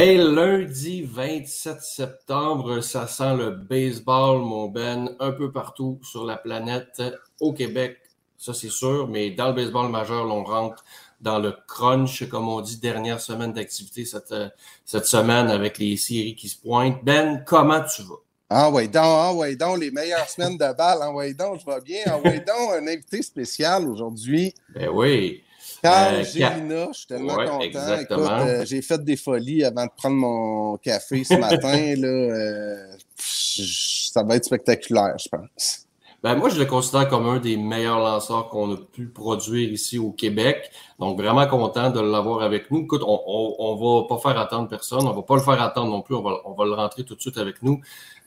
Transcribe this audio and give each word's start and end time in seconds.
Hey, 0.00 0.16
lundi 0.16 1.02
27 1.02 1.80
septembre, 1.82 2.80
ça 2.82 3.08
sent 3.08 3.34
le 3.36 3.50
baseball, 3.50 4.42
mon 4.42 4.68
Ben, 4.68 5.10
un 5.18 5.32
peu 5.32 5.50
partout 5.50 5.98
sur 6.04 6.24
la 6.24 6.36
planète, 6.36 7.02
au 7.40 7.52
Québec, 7.52 7.96
ça 8.36 8.54
c'est 8.54 8.70
sûr, 8.70 9.08
mais 9.08 9.32
dans 9.32 9.48
le 9.48 9.54
baseball 9.54 9.90
majeur, 9.90 10.24
l'on 10.24 10.44
rentre 10.44 10.84
dans 11.20 11.40
le 11.40 11.52
crunch, 11.66 12.28
comme 12.28 12.46
on 12.46 12.60
dit, 12.60 12.78
dernière 12.78 13.20
semaine 13.20 13.52
d'activité 13.52 14.04
cette, 14.04 14.30
euh, 14.30 14.48
cette 14.84 15.06
semaine 15.06 15.50
avec 15.50 15.78
les 15.78 15.96
séries 15.96 16.36
qui 16.36 16.48
se 16.48 16.60
pointent. 16.60 17.02
Ben, 17.02 17.42
comment 17.44 17.80
tu 17.80 18.02
vas? 18.02 18.22
Ah 18.50 18.70
ouais 18.70 18.86
donc, 18.86 19.02
ah 19.04 19.34
ouais 19.34 19.56
donc, 19.56 19.80
les 19.80 19.90
meilleures 19.90 20.28
semaines 20.28 20.56
de 20.56 20.76
balle. 20.76 20.98
Ah 21.02 21.10
ouais 21.10 21.34
donc, 21.34 21.58
je 21.58 21.66
vais 21.66 21.80
bien. 21.80 22.02
Ah 22.06 22.20
ouais 22.20 22.38
donc, 22.38 22.70
un 22.72 22.86
invité 22.86 23.20
spécial 23.20 23.88
aujourd'hui. 23.88 24.54
Ben 24.72 24.90
oui. 24.90 25.42
Carl 25.90 26.14
Euh, 26.16 26.24
Gélina, 26.24 26.88
je 26.92 26.98
suis 26.98 27.06
tellement 27.06 27.34
Ouais, 27.34 27.44
content. 27.46 27.60
exactement. 27.60 28.24
Écoute, 28.38 28.48
euh, 28.48 28.64
j'ai 28.64 28.82
fait 28.82 29.02
des 29.04 29.16
folies 29.16 29.64
avant 29.64 29.84
de 29.86 29.90
prendre 29.96 30.16
mon 30.16 30.76
café 30.78 31.24
ce 31.24 31.34
matin. 31.38 31.94
là, 31.96 32.08
euh, 32.08 32.76
ça 33.16 34.22
va 34.22 34.36
être 34.36 34.44
spectaculaire, 34.44 35.14
je 35.18 35.28
pense. 35.28 35.84
Ben 36.20 36.34
moi, 36.34 36.48
je 36.48 36.58
le 36.58 36.64
considère 36.64 37.08
comme 37.08 37.26
un 37.28 37.38
des 37.38 37.56
meilleurs 37.56 38.00
lanceurs 38.00 38.48
qu'on 38.48 38.74
a 38.74 38.76
pu 38.76 39.06
produire 39.06 39.70
ici 39.70 39.98
au 40.00 40.10
Québec. 40.10 40.68
Donc, 40.98 41.16
vraiment 41.16 41.46
content 41.46 41.90
de 41.90 42.00
l'avoir 42.00 42.42
avec 42.42 42.72
nous. 42.72 42.80
Écoute, 42.80 43.02
on, 43.06 43.20
on, 43.24 43.54
on 43.60 44.00
va 44.02 44.08
pas 44.08 44.18
faire 44.18 44.36
attendre 44.40 44.68
personne. 44.68 45.06
On 45.06 45.12
va 45.12 45.22
pas 45.22 45.36
le 45.36 45.42
faire 45.42 45.62
attendre 45.62 45.92
non 45.92 46.02
plus. 46.02 46.16
On 46.16 46.22
va, 46.22 46.40
on 46.44 46.54
va 46.54 46.64
le 46.64 46.72
rentrer 46.72 47.04
tout 47.04 47.14
de 47.14 47.20
suite 47.20 47.38
avec 47.38 47.62
nous. 47.62 47.80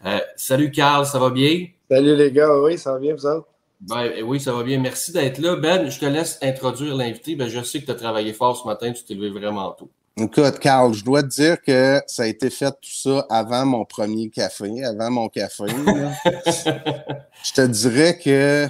Euh, 0.06 0.20
salut, 0.38 0.72
Carl, 0.72 1.06
ça 1.06 1.20
va 1.20 1.32
bien? 1.32 1.67
Salut 1.89 2.16
les 2.16 2.32
gars, 2.32 2.58
oui, 2.62 2.78
ça 2.78 2.94
va 2.94 3.00
bien, 3.00 3.14
vous 3.14 3.26
autres? 3.26 3.48
Ben 3.82 4.12
eh 4.16 4.22
oui, 4.22 4.40
ça 4.40 4.54
va 4.54 4.64
bien. 4.64 4.80
Merci 4.80 5.12
d'être 5.12 5.40
là. 5.40 5.56
Ben, 5.56 5.90
je 5.90 6.00
te 6.00 6.06
laisse 6.06 6.38
introduire 6.42 6.96
l'invité. 6.96 7.36
Ben, 7.36 7.48
je 7.50 7.64
sais 7.64 7.82
que 7.82 7.86
tu 7.86 7.92
as 7.92 7.96
travaillé 7.96 8.32
fort 8.32 8.56
ce 8.56 8.68
matin. 8.68 8.92
Tu 8.92 9.04
t'es 9.04 9.16
levé 9.16 9.30
vraiment 9.30 9.72
tôt. 9.72 9.90
Écoute, 10.18 10.60
Carl, 10.60 10.94
je 10.94 11.04
dois 11.04 11.23
te 11.23 11.30
dire 11.30 11.62
que 11.62 12.00
ça 12.06 12.23
a 12.23 12.28
été 12.28 12.50
fait 12.50 12.72
tout 12.72 12.94
ça 12.94 13.26
avant 13.30 13.66
mon 13.66 13.86
premier 13.86 14.30
café, 14.30 14.83
avant 14.83 15.10
mon 15.10 15.30
café. 15.30 15.64
je 15.67 17.54
te 17.54 17.66
dirais 17.66 18.20
que 18.20 18.67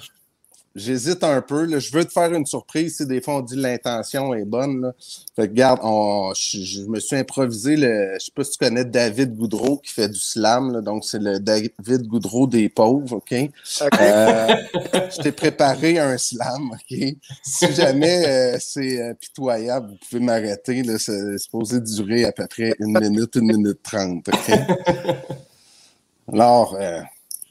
j'hésite 0.76 1.24
un 1.24 1.42
peu. 1.42 1.66
là. 1.66 1.80
Je 1.80 1.92
veux 1.92 2.06
te 2.06 2.12
faire 2.12 2.32
une 2.34 2.46
surprise. 2.46 2.98
Si 2.98 3.06
des 3.06 3.22
fois 3.22 3.36
on 3.38 3.42
dit 3.42 3.56
l'intention 3.56 4.34
est 4.34 4.46
bonne. 4.46 4.82
Là. 4.82 4.94
Fait 5.36 5.44
que 5.48 5.52
regarde, 5.52 5.80
on- 5.84 6.34
je, 6.36 6.59
je 6.59 6.82
me 6.84 7.00
suis 7.00 7.16
improvisé 7.16 7.76
le. 7.76 8.16
Je 8.20 8.26
sais 8.26 8.32
pas 8.36 8.44
si 8.44 8.52
tu 8.52 8.58
connais 8.58 8.86
David 8.86 9.36
Goudreau 9.36 9.78
qui 9.78 9.94
fait 9.94 10.09
du 10.09 10.20
slam. 10.20 10.72
là. 10.74 10.82
donc 10.82 11.04
c'est 11.06 11.20
le 11.20 11.40
David 11.40 12.08
Goudreau 12.08 12.48
des 12.48 12.70
pauvres, 12.70 13.18
OK? 13.18 13.34
Euh, 13.34 13.48
je 15.12 15.22
t'ai 15.22 15.32
préparé 15.32 16.00
un 16.00 16.18
slam, 16.18 16.72
OK? 16.72 16.98
Si 17.44 17.74
jamais 17.74 18.26
euh, 18.28 18.58
c'est 18.59 19.02
euh, 19.02 19.14
pitoyable, 19.14 19.90
vous 19.92 19.98
pouvez 20.09 20.22
m'arrêter. 20.24 20.84
C'est 21.00 21.38
supposé 21.38 21.80
durer 21.82 22.26
à 22.26 22.32
peu 22.32 22.48
près 22.48 22.74
une 22.80 22.98
minute, 23.00 23.36
une 23.36 23.48
minute 23.56 23.82
trente, 23.84 24.28
OK? 24.30 24.52
Alors, 26.34 26.76
euh, 26.80 27.02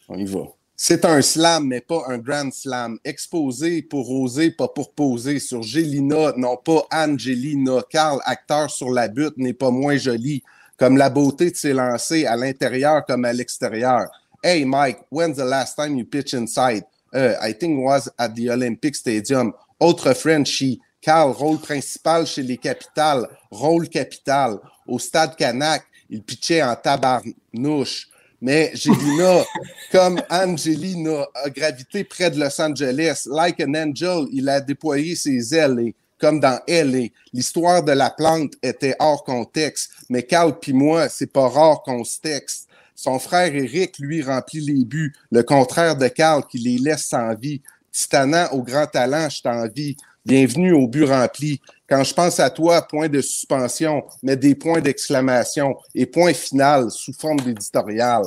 on 0.09 0.17
y 0.17 0.25
va. 0.25 0.41
C'est 0.83 1.05
un 1.05 1.21
slam, 1.21 1.67
mais 1.67 1.83
pas 1.83 2.05
un 2.09 2.17
grand 2.17 2.51
slam. 2.51 2.99
Exposé 3.05 3.83
pour 3.83 4.11
oser, 4.11 4.51
pas 4.51 4.69
pour 4.69 4.95
poser. 4.95 5.39
Sur 5.39 5.63
Gélina, 5.63 6.33
non 6.39 6.57
pas 6.57 6.87
Angelina. 6.91 7.83
Carl, 7.91 8.19
acteur 8.25 8.71
sur 8.71 8.89
la 8.91 9.09
butte, 9.09 9.37
n'est 9.37 9.53
pas 9.53 9.71
moins 9.71 9.99
joli. 9.99 10.43
Comme 10.79 10.97
la 10.97 11.11
beauté 11.11 11.51
de 11.51 11.57
ses 11.57 11.75
lancers 11.75 12.27
à 12.27 12.35
l'intérieur 12.35 13.05
comme 13.05 13.27
à 13.27 13.33
l'extérieur. 13.35 14.07
Hey 14.43 14.65
Mike, 14.65 15.01
when's 15.11 15.37
the 15.37 15.45
last 15.45 15.77
time 15.77 15.99
you 15.99 16.07
pitch 16.07 16.33
inside? 16.33 16.85
Uh, 17.15 17.35
I 17.43 17.53
think 17.53 17.79
it 17.79 17.85
was 17.85 18.11
at 18.17 18.31
the 18.31 18.49
Olympic 18.49 18.95
Stadium. 18.95 19.53
Autre 19.79 20.15
Frenchie. 20.15 20.81
Carl, 21.03 21.33
rôle 21.33 21.59
principal 21.59 22.27
chez 22.27 22.43
les 22.43 22.57
Capitales. 22.57 23.29
Rôle 23.51 23.87
capital. 23.87 24.59
Au 24.89 24.99
stade 24.99 25.37
Canac, 25.37 25.83
il 26.09 26.23
pitchait 26.23 26.63
en 26.63 26.75
tabarnouche. 26.75 28.10
Mais 28.41 28.71
Gélina, 28.75 29.45
comme 29.93 30.21
Angelina, 30.31 31.27
a 31.35 31.51
gravité 31.51 32.05
près 32.05 32.31
de 32.31 32.41
Los 32.41 32.61
Angeles. 32.61 33.27
Like 33.31 33.61
an 33.61 33.75
angel, 33.75 34.27
il 34.33 34.49
a 34.49 34.61
déployé 34.61 35.15
ses 35.15 35.55
ailes. 35.55 35.79
Et 35.81 35.95
comme 36.19 36.41
dans 36.41 36.61
LA, 36.69 37.09
l'histoire 37.33 37.83
de 37.83 37.93
la 37.93 38.11
plante 38.11 38.53
était 38.63 38.97
hors 38.99 39.25
contexte. 39.25 39.91
Mais 40.09 40.23
Carl 40.23 40.59
puis 40.59 40.73
moi, 40.73 41.09
c'est 41.09 41.33
pas 41.33 41.49
rare 41.49 41.83
qu'on 41.83 42.05
se 42.05 42.21
texte. 42.21 42.69
Son 42.95 43.19
frère 43.19 43.55
Eric, 43.55 43.99
lui, 43.99 44.23
remplit 44.23 44.61
les 44.61 44.85
buts. 44.85 45.15
Le 45.31 45.43
contraire 45.43 45.97
de 45.97 46.09
Carl, 46.09 46.45
qui 46.47 46.59
les 46.59 46.79
laisse 46.79 47.07
sans 47.07 47.35
vie. 47.35 47.63
Titanant 47.93 48.49
au 48.53 48.63
grand 48.63 48.87
talent, 48.87 49.29
je 49.29 49.43
t'envie. 49.43 49.97
Bienvenue 50.27 50.73
au 50.73 50.87
but 50.87 51.05
rempli. 51.05 51.61
Quand 51.91 52.05
je 52.05 52.15
pense 52.15 52.39
à 52.39 52.49
toi, 52.51 52.83
point 52.83 53.09
de 53.09 53.21
suspension, 53.21 54.05
mais 54.23 54.37
des 54.37 54.55
points 54.55 54.81
d'exclamation 54.81 55.77
et 55.95 56.07
point 56.07 56.33
final 56.33 56.91
sous 56.91 57.13
forme 57.13 57.41
d'éditorial. 57.41 58.23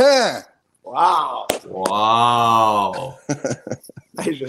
Hein? 0.00 0.42
Wow! 0.84 1.46
Wow! 1.70 3.14
Hey, 4.16 4.36
je- 4.36 4.46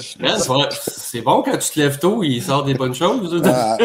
c'est 0.91 1.21
bon 1.21 1.41
quand 1.41 1.57
tu 1.57 1.71
te 1.71 1.79
lèves 1.79 1.97
tôt, 1.97 2.21
il 2.21 2.39
sort 2.43 2.63
des 2.63 2.75
bonnes 2.75 2.93
choses. 2.93 3.41
Ah, 3.43 3.77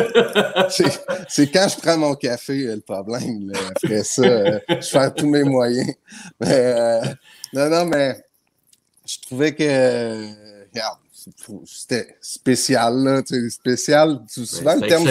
c'est- 1.26 1.46
quand 1.50 1.66
je 1.70 1.76
prends 1.80 1.96
mon 1.96 2.14
café 2.16 2.66
euh, 2.66 2.74
le 2.74 2.80
problème. 2.82 3.50
là. 3.50 3.58
Après 3.70 4.04
ça, 4.04 4.20
euh, 4.22 4.60
je 4.68 4.86
fais 4.86 5.10
tous 5.12 5.26
mes 5.26 5.42
moyens. 5.42 5.90
Mais, 6.38 6.48
euh, 6.52 7.00
non, 7.54 7.70
non, 7.70 7.86
mais 7.86 8.22
je 9.06 9.16
trouvais 9.26 9.54
que, 9.54 9.62
euh, 9.62 10.26
regarde, 10.70 10.98
c'était 11.66 12.16
spécial. 12.20 12.96
Là, 13.02 13.22
tu 13.22 13.34
sais, 13.34 13.50
spécial, 13.50 14.20
tu- 14.32 14.46
souvent, 14.46 14.74
Ben, 14.76 14.80
le 14.80 14.88
terme, 14.88 15.04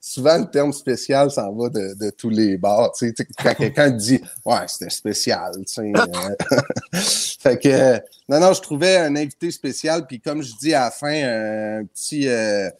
souvent 0.00 0.38
le 0.38 0.50
terme 0.50 0.72
spécial 0.72 1.30
s'en 1.30 1.52
va 1.54 1.68
de, 1.68 1.94
de 1.98 2.10
tous 2.10 2.30
les 2.30 2.56
sais, 2.94 3.14
quand 3.42 3.54
quelqu'un 3.54 3.90
dit 3.90 4.20
Ouais, 4.44 4.66
c'était 4.66 4.90
spécial. 4.90 5.52
Tu 5.58 5.64
sais, 5.66 5.92
euh, 5.96 6.34
fait 7.40 7.58
que 7.58 7.68
euh, 7.68 7.98
non, 8.28 8.40
non, 8.40 8.52
je 8.52 8.60
trouvais 8.60 8.96
un 8.96 9.16
invité 9.16 9.50
spécial, 9.50 10.06
puis 10.06 10.20
comme 10.20 10.42
je 10.42 10.52
dis 10.60 10.74
à 10.74 10.84
la 10.84 10.90
fin, 10.90 11.12
un 11.12 11.84
petit. 11.84 12.28
euh, 12.28 12.70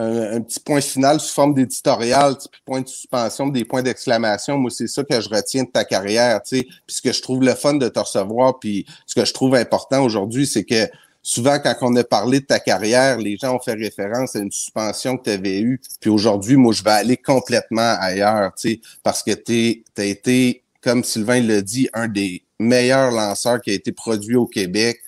un, 0.00 0.36
un 0.36 0.40
petit 0.42 0.60
point 0.60 0.80
final 0.80 1.18
sous 1.18 1.34
forme 1.34 1.54
d'éditorial, 1.54 2.36
puis 2.38 2.60
point 2.64 2.82
de 2.82 2.86
suspension, 2.86 3.48
des 3.48 3.64
points 3.64 3.82
d'exclamation. 3.82 4.56
Moi, 4.56 4.70
c'est 4.70 4.86
ça 4.86 5.02
que 5.02 5.20
je 5.20 5.28
retiens 5.28 5.64
de 5.64 5.70
ta 5.70 5.84
carrière, 5.84 6.40
tu 6.44 6.58
sais. 6.58 6.62
Puis 6.62 6.94
ce 6.96 7.02
que 7.02 7.12
je 7.12 7.20
trouve 7.20 7.42
le 7.42 7.52
fun 7.56 7.74
de 7.74 7.88
te 7.88 7.98
recevoir, 7.98 8.60
puis 8.60 8.86
ce 9.06 9.16
que 9.16 9.24
je 9.24 9.32
trouve 9.34 9.56
important 9.56 10.04
aujourd'hui, 10.04 10.46
c'est 10.46 10.62
que 10.64 10.88
souvent, 11.22 11.58
quand 11.58 11.74
on 11.82 11.96
a 11.96 12.04
parlé 12.04 12.40
de 12.40 12.46
ta 12.46 12.60
carrière, 12.60 13.18
les 13.18 13.36
gens 13.36 13.56
ont 13.56 13.60
fait 13.60 13.74
référence 13.74 14.36
à 14.36 14.40
une 14.40 14.52
suspension 14.52 15.16
que 15.16 15.24
tu 15.24 15.30
avais 15.30 15.60
eue. 15.60 15.80
Puis 16.00 16.10
aujourd'hui, 16.10 16.56
moi, 16.56 16.72
je 16.72 16.82
vais 16.82 16.90
aller 16.90 17.16
complètement 17.16 17.96
ailleurs, 18.00 18.52
tu 18.54 18.70
sais, 18.70 18.80
parce 19.02 19.22
que 19.22 19.32
tu 19.32 19.84
as 19.96 20.04
été, 20.04 20.62
comme 20.80 21.04
Sylvain 21.04 21.40
l'a 21.40 21.60
dit, 21.60 21.88
un 21.92 22.08
des 22.08 22.42
meilleurs 22.58 23.10
lanceurs 23.10 23.60
qui 23.60 23.70
a 23.70 23.74
été 23.74 23.92
produit 23.92 24.36
au 24.36 24.46
Québec. 24.46 25.00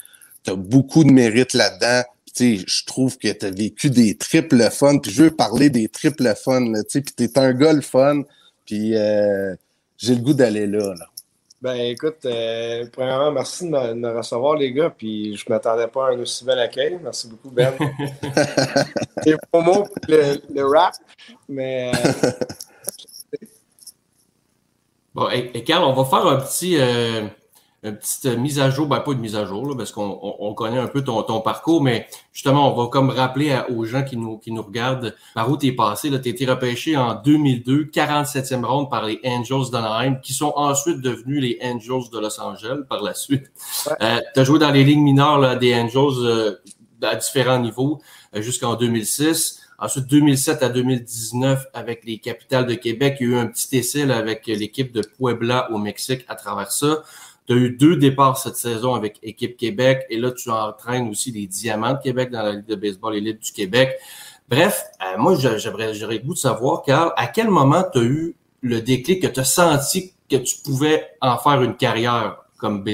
Tu 0.45 0.53
as 0.53 0.57
beaucoup 0.57 1.05
de 1.05 1.11
mérite 1.11 1.53
là-dedans. 1.53 2.03
Puis, 2.35 2.65
je 2.67 2.85
trouve 2.85 3.19
que 3.19 3.29
tu 3.29 3.47
as 3.47 3.51
vécu 3.51 3.91
des 3.91 4.17
triples 4.17 4.71
fun. 4.71 4.99
Puis 4.99 5.11
je 5.11 5.25
veux 5.25 5.31
parler 5.31 5.69
des 5.69 5.89
triples 5.89 6.33
fun. 6.35 6.73
Puis 6.89 7.03
tu 7.03 7.25
es 7.25 7.39
un 7.39 7.53
gars 7.53 7.73
le 7.73 7.81
fun. 7.81 8.23
Puis 8.65 8.93
j'ai 9.99 10.15
le 10.15 10.21
goût 10.21 10.35
d'aller 10.35 10.67
là. 10.67 10.95
Ben 11.63 11.75
écoute, 11.75 12.25
euh, 12.25 12.87
premièrement, 12.91 13.33
merci 13.33 13.67
de 13.67 13.71
me, 13.71 13.89
de 13.89 13.95
me 13.95 14.17
recevoir, 14.17 14.57
les 14.57 14.73
gars. 14.73 14.89
Puis 14.91 15.37
je 15.37 15.45
ne 15.47 15.55
m'attendais 15.55 15.89
pas 15.89 16.09
à 16.09 16.11
un 16.13 16.19
aussi 16.21 16.45
bel 16.45 16.59
accueil. 16.59 16.99
Merci 17.03 17.29
beaucoup, 17.29 17.51
Ben. 17.51 17.75
Les 19.27 19.37
promos 19.53 19.83
pour 19.85 19.95
le, 20.09 20.41
le 20.55 20.65
rap. 20.67 20.95
Mais 21.49 21.93
euh, 21.95 22.31
Bon, 25.15 25.29
et, 25.31 25.51
et 25.55 25.65
Carl, 25.65 25.85
on 25.85 25.93
va 25.93 26.05
faire 26.05 26.25
un 26.27 26.37
petit, 26.41 26.77
euh, 26.79 27.27
une 27.83 27.97
petite 27.97 28.27
mise 28.39 28.61
à 28.61 28.69
jour, 28.69 28.87
ben 28.87 29.01
pas 29.01 29.15
de 29.15 29.21
mise 29.21 29.37
à 29.37 29.47
jour, 29.47 29.67
là, 29.67 29.75
parce 29.75 29.91
qu'on 29.91 30.19
on, 30.23 30.37
on 30.41 30.55
connaît 30.55 30.79
un 30.79 30.87
peu 30.87 31.03
ton, 31.03 31.23
ton 31.23 31.41
parcours, 31.41 31.83
mais 31.83 32.07
justement, 32.33 32.71
on 32.73 32.83
va 32.83 32.89
comme 32.91 33.09
rappeler 33.09 33.53
à- 33.53 33.71
aux 33.71 33.85
gens 33.87 34.03
qui 34.05 34.19
nous, 34.19 34.37
qui 34.37 34.53
nous 34.53 34.63
regardent 34.63 35.15
par 35.35 35.51
où 35.51 35.57
tu 35.57 35.69
es 35.69 35.73
passé. 35.73 36.11
Tu 36.11 36.15
as 36.17 36.19
été 36.31 36.45
repêché 36.45 36.97
en 36.99 37.15
2002, 37.15 37.85
47e 37.85 38.65
ronde 38.67 38.91
par 38.91 39.07
les 39.07 39.19
Angels 39.25 39.71
d'Anaheim, 39.73 40.17
qui 40.23 40.35
sont 40.35 40.53
ensuite 40.57 41.01
devenus 41.01 41.41
les 41.41 41.59
Angels 41.63 42.11
de 42.13 42.19
Los 42.19 42.39
Angeles 42.41 42.81
par 42.89 43.03
la 43.03 43.15
suite. 43.15 43.51
Ouais. 43.87 43.93
Euh, 44.03 44.21
tu 44.35 44.41
as 44.41 44.45
joué 44.45 44.59
dans 44.59 44.71
les 44.71 44.85
ligues 44.85 44.99
mineures 45.01 45.39
là, 45.39 45.57
des 45.57 45.75
Angels 45.75 46.19
euh, 46.23 46.57
à 47.03 47.17
différents 47.17 47.59
niveaux 47.61 48.01
euh, 48.37 48.43
jusqu'en 48.43 48.75
2006. 48.75 49.59
Ensuite, 49.83 50.07
2007 50.09 50.63
à 50.63 50.69
2019, 50.69 51.65
avec 51.73 52.05
les 52.05 52.19
Capitales 52.19 52.67
de 52.67 52.75
Québec, 52.75 53.17
il 53.21 53.27
y 53.31 53.31
a 53.31 53.37
eu 53.37 53.39
un 53.39 53.47
petit 53.47 53.79
essai 53.79 54.05
là, 54.05 54.19
avec 54.19 54.47
l'équipe 54.47 54.93
de 54.93 55.01
Puebla 55.01 55.71
au 55.73 55.79
Mexique 55.79 56.27
à 56.29 56.35
travers 56.35 56.71
ça. 56.71 57.03
Tu 57.47 57.53
as 57.53 57.57
eu 57.57 57.71
deux 57.71 57.97
départs 57.97 58.39
cette 58.39 58.57
saison 58.57 58.95
avec 58.95 59.19
Équipe 59.23 59.57
Québec 59.57 60.05
et 60.09 60.19
là, 60.19 60.31
tu 60.31 60.51
entraînes 60.51 61.09
aussi 61.09 61.33
les 61.33 61.47
Diamants 61.47 61.95
de 61.95 62.03
Québec 62.03 62.31
dans 62.31 62.43
la 62.43 62.53
Ligue 62.53 62.67
de 62.67 62.77
baseball 62.77 63.17
élite 63.17 63.43
du 63.43 63.53
Québec. 63.53 63.99
Bref, 64.49 64.85
euh, 65.03 65.17
moi, 65.19 65.37
j'aurais 65.37 65.93
le 65.93 66.19
goût 66.19 66.35
de 66.35 66.39
savoir, 66.39 66.83
Carl, 66.83 67.13
à 67.17 67.29
quel 67.29 67.49
moment 67.51 67.85
tu 67.93 67.99
as 67.99 68.03
eu 68.03 68.35
le 68.63 68.81
déclic 68.81 69.23
que 69.23 69.29
tu 69.29 69.41
as 69.41 69.45
senti 69.45 70.13
que 70.29 70.37
tu 70.37 70.57
pouvais 70.65 71.09
en 71.21 71.39
faire 71.39 71.63
une 71.63 71.77
carrière 71.77 72.45
comme 72.59 72.85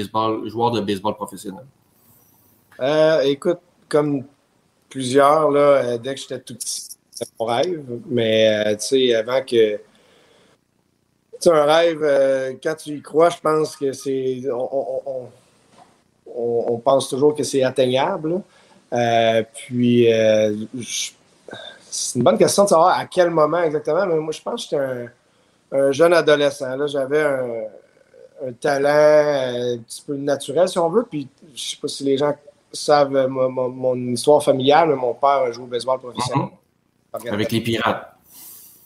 joueur 0.45 0.71
de 0.71 0.81
baseball 0.81 1.15
professionnel? 1.15 1.65
euh, 2.79 3.21
écoute, 3.21 3.59
comme 3.89 4.23
plusieurs, 4.89 5.49
euh, 5.51 5.97
dès 5.97 6.15
que 6.15 6.21
j'étais 6.21 6.39
tout 6.39 6.55
petit, 6.55 6.87
c'était 7.11 7.31
mon 7.39 7.45
rêve. 7.45 7.83
Mais 8.07 8.75
tu 8.77 8.85
sais, 8.85 9.15
avant 9.15 9.43
que. 9.43 9.79
Sais, 11.39 11.51
un 11.51 11.65
rêve, 11.65 11.99
euh, 12.01 12.53
quand 12.63 12.75
tu 12.75 12.97
y 12.97 13.01
crois, 13.01 13.29
je 13.29 13.37
pense 13.37 13.75
que 13.75 13.91
c'est. 13.93 14.41
On, 14.51 14.57
on- 14.71 15.01
on- 15.05 15.29
on- 16.69 16.77
pense 16.79 17.09
toujours 17.09 17.35
que 17.35 17.43
c'est 17.43 17.63
atteignable. 17.63 18.41
Euh, 18.93 19.43
puis, 19.53 20.11
euh, 20.11 20.53
c'est 21.89 22.17
une 22.19 22.23
bonne 22.23 22.37
question 22.37 22.63
de 22.63 22.69
savoir 22.69 22.97
à 22.97 23.05
quel 23.05 23.29
moment 23.29 23.61
exactement, 23.61 24.05
mais 24.05 24.15
moi, 24.15 24.31
je 24.31 24.41
pense 24.41 24.65
que 24.67 24.77
j'étais 24.77 24.83
un, 25.71 25.77
un 25.79 25.91
jeune 25.91 26.13
adolescent. 26.13 26.75
là. 26.75 26.87
J'avais 26.87 27.21
un, 27.21 28.51
talent 28.61 28.87
un 29.73 29.77
petit 29.79 30.03
peu 30.05 30.15
naturel, 30.15 30.67
si 30.69 30.77
on 30.79 30.89
veut. 30.89 31.03
Puis, 31.09 31.27
je 31.55 31.61
sais 31.71 31.77
pas 31.81 31.87
si 31.87 32.03
les 32.03 32.17
gens 32.17 32.33
savent 32.71 33.27
mon, 33.27 33.95
histoire 34.13 34.43
familiale, 34.43 34.89
mais 34.89 34.95
mon 34.95 35.13
père 35.13 35.29
a 35.29 35.51
joué 35.51 35.63
au 35.63 35.67
baseball 35.67 35.99
professionnel. 35.99 36.49
Avec 37.33 37.51
les 37.51 37.61
Pirates. 37.61 38.16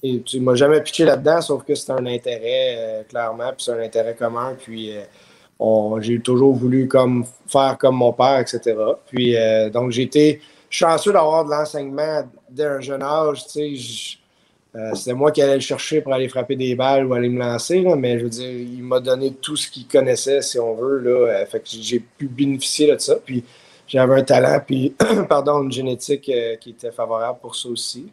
Et 0.03 0.21
tu 0.21 0.39
m'as 0.39 0.55
jamais 0.55 0.81
pitché 0.81 1.05
là-dedans, 1.05 1.41
sauf 1.41 1.63
que 1.63 1.75
c'est 1.75 1.91
un 1.91 2.05
intérêt, 2.07 2.75
euh, 2.77 3.03
clairement, 3.03 3.49
puis 3.49 3.63
c'est 3.65 3.71
un 3.71 3.79
intérêt 3.79 4.15
commun. 4.15 4.55
Puis 4.59 4.97
euh, 4.97 6.01
j'ai 6.01 6.19
toujours 6.19 6.55
voulu 6.55 6.87
comme 6.87 7.23
faire 7.47 7.77
comme 7.77 7.97
mon 7.97 8.11
père, 8.11 8.39
etc. 8.39 8.75
Puis 9.07 9.35
euh, 9.35 9.69
donc 9.69 9.91
j'ai 9.91 10.03
été 10.03 10.41
chanceux 10.69 11.13
d'avoir 11.13 11.45
de 11.45 11.51
l'enseignement 11.51 12.23
dès 12.49 12.65
un 12.65 12.81
jeune 12.81 13.03
âge. 13.03 13.43
C'était 13.47 15.13
moi 15.13 15.31
qui 15.31 15.41
allais 15.41 15.55
le 15.55 15.59
chercher 15.59 16.01
pour 16.01 16.13
aller 16.13 16.29
frapper 16.29 16.55
des 16.55 16.75
balles 16.75 17.05
ou 17.05 17.13
aller 17.13 17.29
me 17.29 17.39
lancer, 17.39 17.83
mais 17.97 18.17
je 18.17 18.23
veux 18.23 18.29
dire, 18.29 18.49
il 18.49 18.81
m'a 18.81 19.01
donné 19.01 19.33
tout 19.33 19.57
ce 19.57 19.69
qu'il 19.69 19.85
connaissait, 19.85 20.41
si 20.41 20.57
on 20.57 20.73
veut. 20.75 20.99
Là, 20.99 21.45
fait 21.45 21.59
que 21.59 21.67
j'ai 21.69 21.99
pu 21.99 22.27
bénéficier 22.27 22.89
de 22.89 22.97
ça. 22.97 23.17
Puis 23.17 23.43
j'avais 23.85 24.15
un 24.15 24.23
talent, 24.23 24.61
puis 24.65 24.95
pardon, 25.29 25.61
une 25.61 25.71
génétique 25.73 26.31
qui 26.61 26.69
était 26.69 26.91
favorable 26.91 27.39
pour 27.41 27.53
ça 27.53 27.67
aussi. 27.67 28.07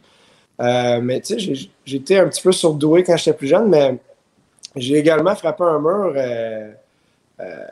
Euh, 0.61 0.99
mais 1.01 1.21
tu 1.21 1.39
sais, 1.39 1.69
j'étais 1.85 2.17
un 2.19 2.27
petit 2.27 2.41
peu 2.41 2.51
surdoué 2.51 3.03
quand 3.03 3.15
j'étais 3.17 3.33
plus 3.37 3.47
jeune, 3.47 3.69
mais 3.69 3.97
j'ai 4.75 4.95
également 4.97 5.35
frappé 5.35 5.63
un 5.63 5.79
mur. 5.79 6.13
euh, 6.15 6.71
euh, 7.39 7.65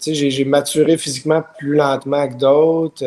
tu 0.00 0.14
sais, 0.14 0.30
j'ai- 0.30 0.44
maturé 0.44 0.96
physiquement 0.96 1.42
plus 1.58 1.74
lentement 1.76 2.26
que 2.28 2.34
d'autres. 2.34 3.04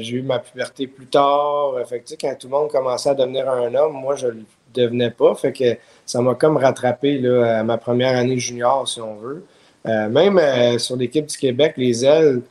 J'ai 0.00 0.16
eu 0.16 0.22
ma 0.22 0.40
puberté 0.40 0.88
plus 0.88 1.06
tard. 1.06 1.74
Fait 1.88 2.00
que, 2.00 2.14
quand 2.20 2.34
tout 2.38 2.48
le 2.48 2.52
monde 2.52 2.70
commençait 2.70 3.10
à 3.10 3.14
devenir 3.14 3.48
un 3.48 3.72
homme, 3.74 3.92
moi, 3.92 4.16
je 4.16 4.26
le 4.28 4.42
devenais 4.74 5.10
pas. 5.10 5.34
Fait 5.36 5.52
que 5.52 5.76
ça 6.04 6.20
m'a 6.20 6.34
comme 6.34 6.56
rattrapé 6.56 7.18
là, 7.18 7.60
à 7.60 7.62
ma 7.62 7.78
première 7.78 8.16
année 8.18 8.38
junior, 8.38 8.88
si 8.88 9.00
on 9.00 9.14
veut. 9.16 9.44
Même 9.84 10.40
sur 10.80 10.96
l'équipe 10.96 11.26
du 11.26 11.36
Québec, 11.38 11.74
les 11.76 12.04
ailes, 12.04 12.42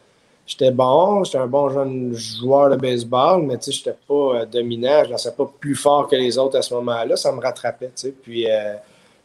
j'étais 0.45 0.71
bon, 0.71 1.23
j'étais 1.23 1.37
un 1.37 1.47
bon 1.47 1.69
jeune 1.69 2.13
joueur 2.13 2.69
de 2.69 2.75
baseball, 2.75 3.43
mais 3.43 3.57
tu 3.57 3.65
sais, 3.65 3.71
j'étais 3.71 3.95
pas 4.07 4.13
euh, 4.13 4.45
dominant, 4.45 5.03
je 5.03 5.11
ne 5.11 5.35
pas 5.35 5.51
plus 5.59 5.75
fort 5.75 6.07
que 6.07 6.15
les 6.15 6.37
autres 6.37 6.57
à 6.57 6.61
ce 6.61 6.73
moment-là, 6.75 7.15
ça 7.15 7.31
me 7.31 7.41
rattrapait, 7.41 7.87
tu 7.87 7.91
sais. 7.95 8.11
Puis 8.11 8.49
euh, 8.49 8.73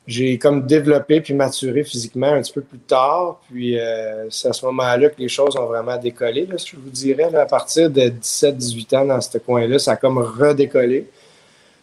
j'ai 0.07 0.39
comme 0.39 0.67
développé 0.67 1.21
puis 1.21 1.35
maturé 1.35 1.85
physiquement 1.85 2.29
un 2.33 2.41
petit 2.41 2.53
peu 2.53 2.63
plus 2.63 2.79
tard, 2.79 3.41
puis 3.49 3.79
euh, 3.79 4.29
c'est 4.31 4.49
à 4.49 4.53
ce 4.53 4.65
moment-là 4.67 5.11
que 5.11 5.21
les 5.21 5.29
choses 5.29 5.57
ont 5.57 5.67
vraiment 5.67 5.97
décollé, 5.99 6.47
là, 6.47 6.57
je 6.57 6.77
vous 6.77 6.91
dirais, 6.91 7.35
à 7.35 7.47
partir 7.47 7.91
de 7.91 8.03
17-18 8.03 8.97
ans 8.97 9.05
dans 9.05 9.21
ce 9.21 9.39
coin-là, 9.39 9.79
ça 9.79 9.93
a 9.93 9.97
comme 9.97 10.19
redécollé. 10.19 11.09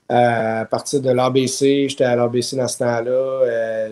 À 0.10 0.64
partir 0.64 1.02
de 1.02 1.12
l'ABC, 1.12 1.90
j'étais 1.90 2.06
à 2.06 2.16
l'ABC 2.16 2.56
dans 2.56 2.68
ce 2.70 2.78
temps-là. 2.78 3.90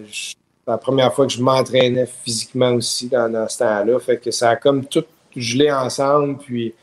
la 0.66 0.78
première 0.78 1.14
fois 1.14 1.28
que 1.28 1.34
je 1.34 1.42
m'entraînais 1.42 2.08
physiquement 2.24 2.72
aussi 2.72 3.10
dans 3.10 3.50
ce 3.50 3.58
temps-là. 3.58 4.00
Fait 4.00 4.16
que 4.16 4.32
ça 4.32 4.52
a 4.52 4.56
comme 4.56 4.86
tout 4.86 5.04
gelé 5.42 5.72
ensemble. 5.72 6.38
Puis, 6.38 6.74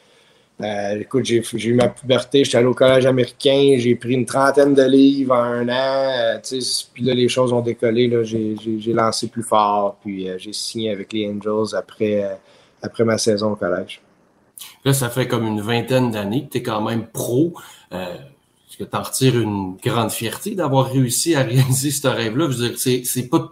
euh, 0.60 1.00
écoute, 1.00 1.24
j'ai 1.24 1.68
eu 1.68 1.74
ma 1.74 1.88
puberté, 1.88 2.44
j'étais 2.44 2.58
allé 2.58 2.66
au 2.66 2.74
collège 2.74 3.06
américain, 3.06 3.74
j'ai 3.78 3.94
pris 3.96 4.14
une 4.14 4.26
trentaine 4.26 4.74
de 4.74 4.82
livres 4.82 5.34
en 5.34 5.42
un 5.42 5.68
an. 5.68 6.38
euh, 6.42 6.60
puis 6.92 7.02
là, 7.02 7.14
les 7.14 7.28
choses 7.28 7.52
ont 7.52 7.60
décollé. 7.60 8.10
J'ai 8.24 8.92
lancé 8.92 9.28
plus 9.28 9.42
fort. 9.42 9.96
Puis, 10.02 10.28
euh, 10.28 10.38
j'ai 10.38 10.52
signé 10.52 10.90
avec 10.90 11.12
les 11.12 11.28
Angels 11.28 11.76
après, 11.76 12.38
après 12.82 13.04
ma 13.04 13.18
saison 13.18 13.52
au 13.52 13.56
collège. 13.56 14.00
Là, 14.84 14.92
ça 14.92 15.10
fait 15.10 15.26
comme 15.26 15.46
une 15.46 15.60
vingtaine 15.60 16.10
d'années 16.10 16.44
que 16.46 16.52
tu 16.52 16.58
es 16.58 16.62
quand 16.62 16.80
même 16.80 17.06
pro. 17.06 17.54
Est-ce 17.90 18.78
que 18.78 18.84
tu 18.84 18.96
en 18.96 19.02
retires 19.02 19.38
une 19.38 19.76
grande 19.84 20.10
fierté 20.10 20.54
d'avoir 20.54 20.90
réussi 20.90 21.34
à 21.34 21.42
réaliser 21.42 21.90
ce 21.90 22.06
rêve-là? 22.06 22.48
Je 22.50 23.02
c'est, 23.04 23.28
pas, 23.28 23.50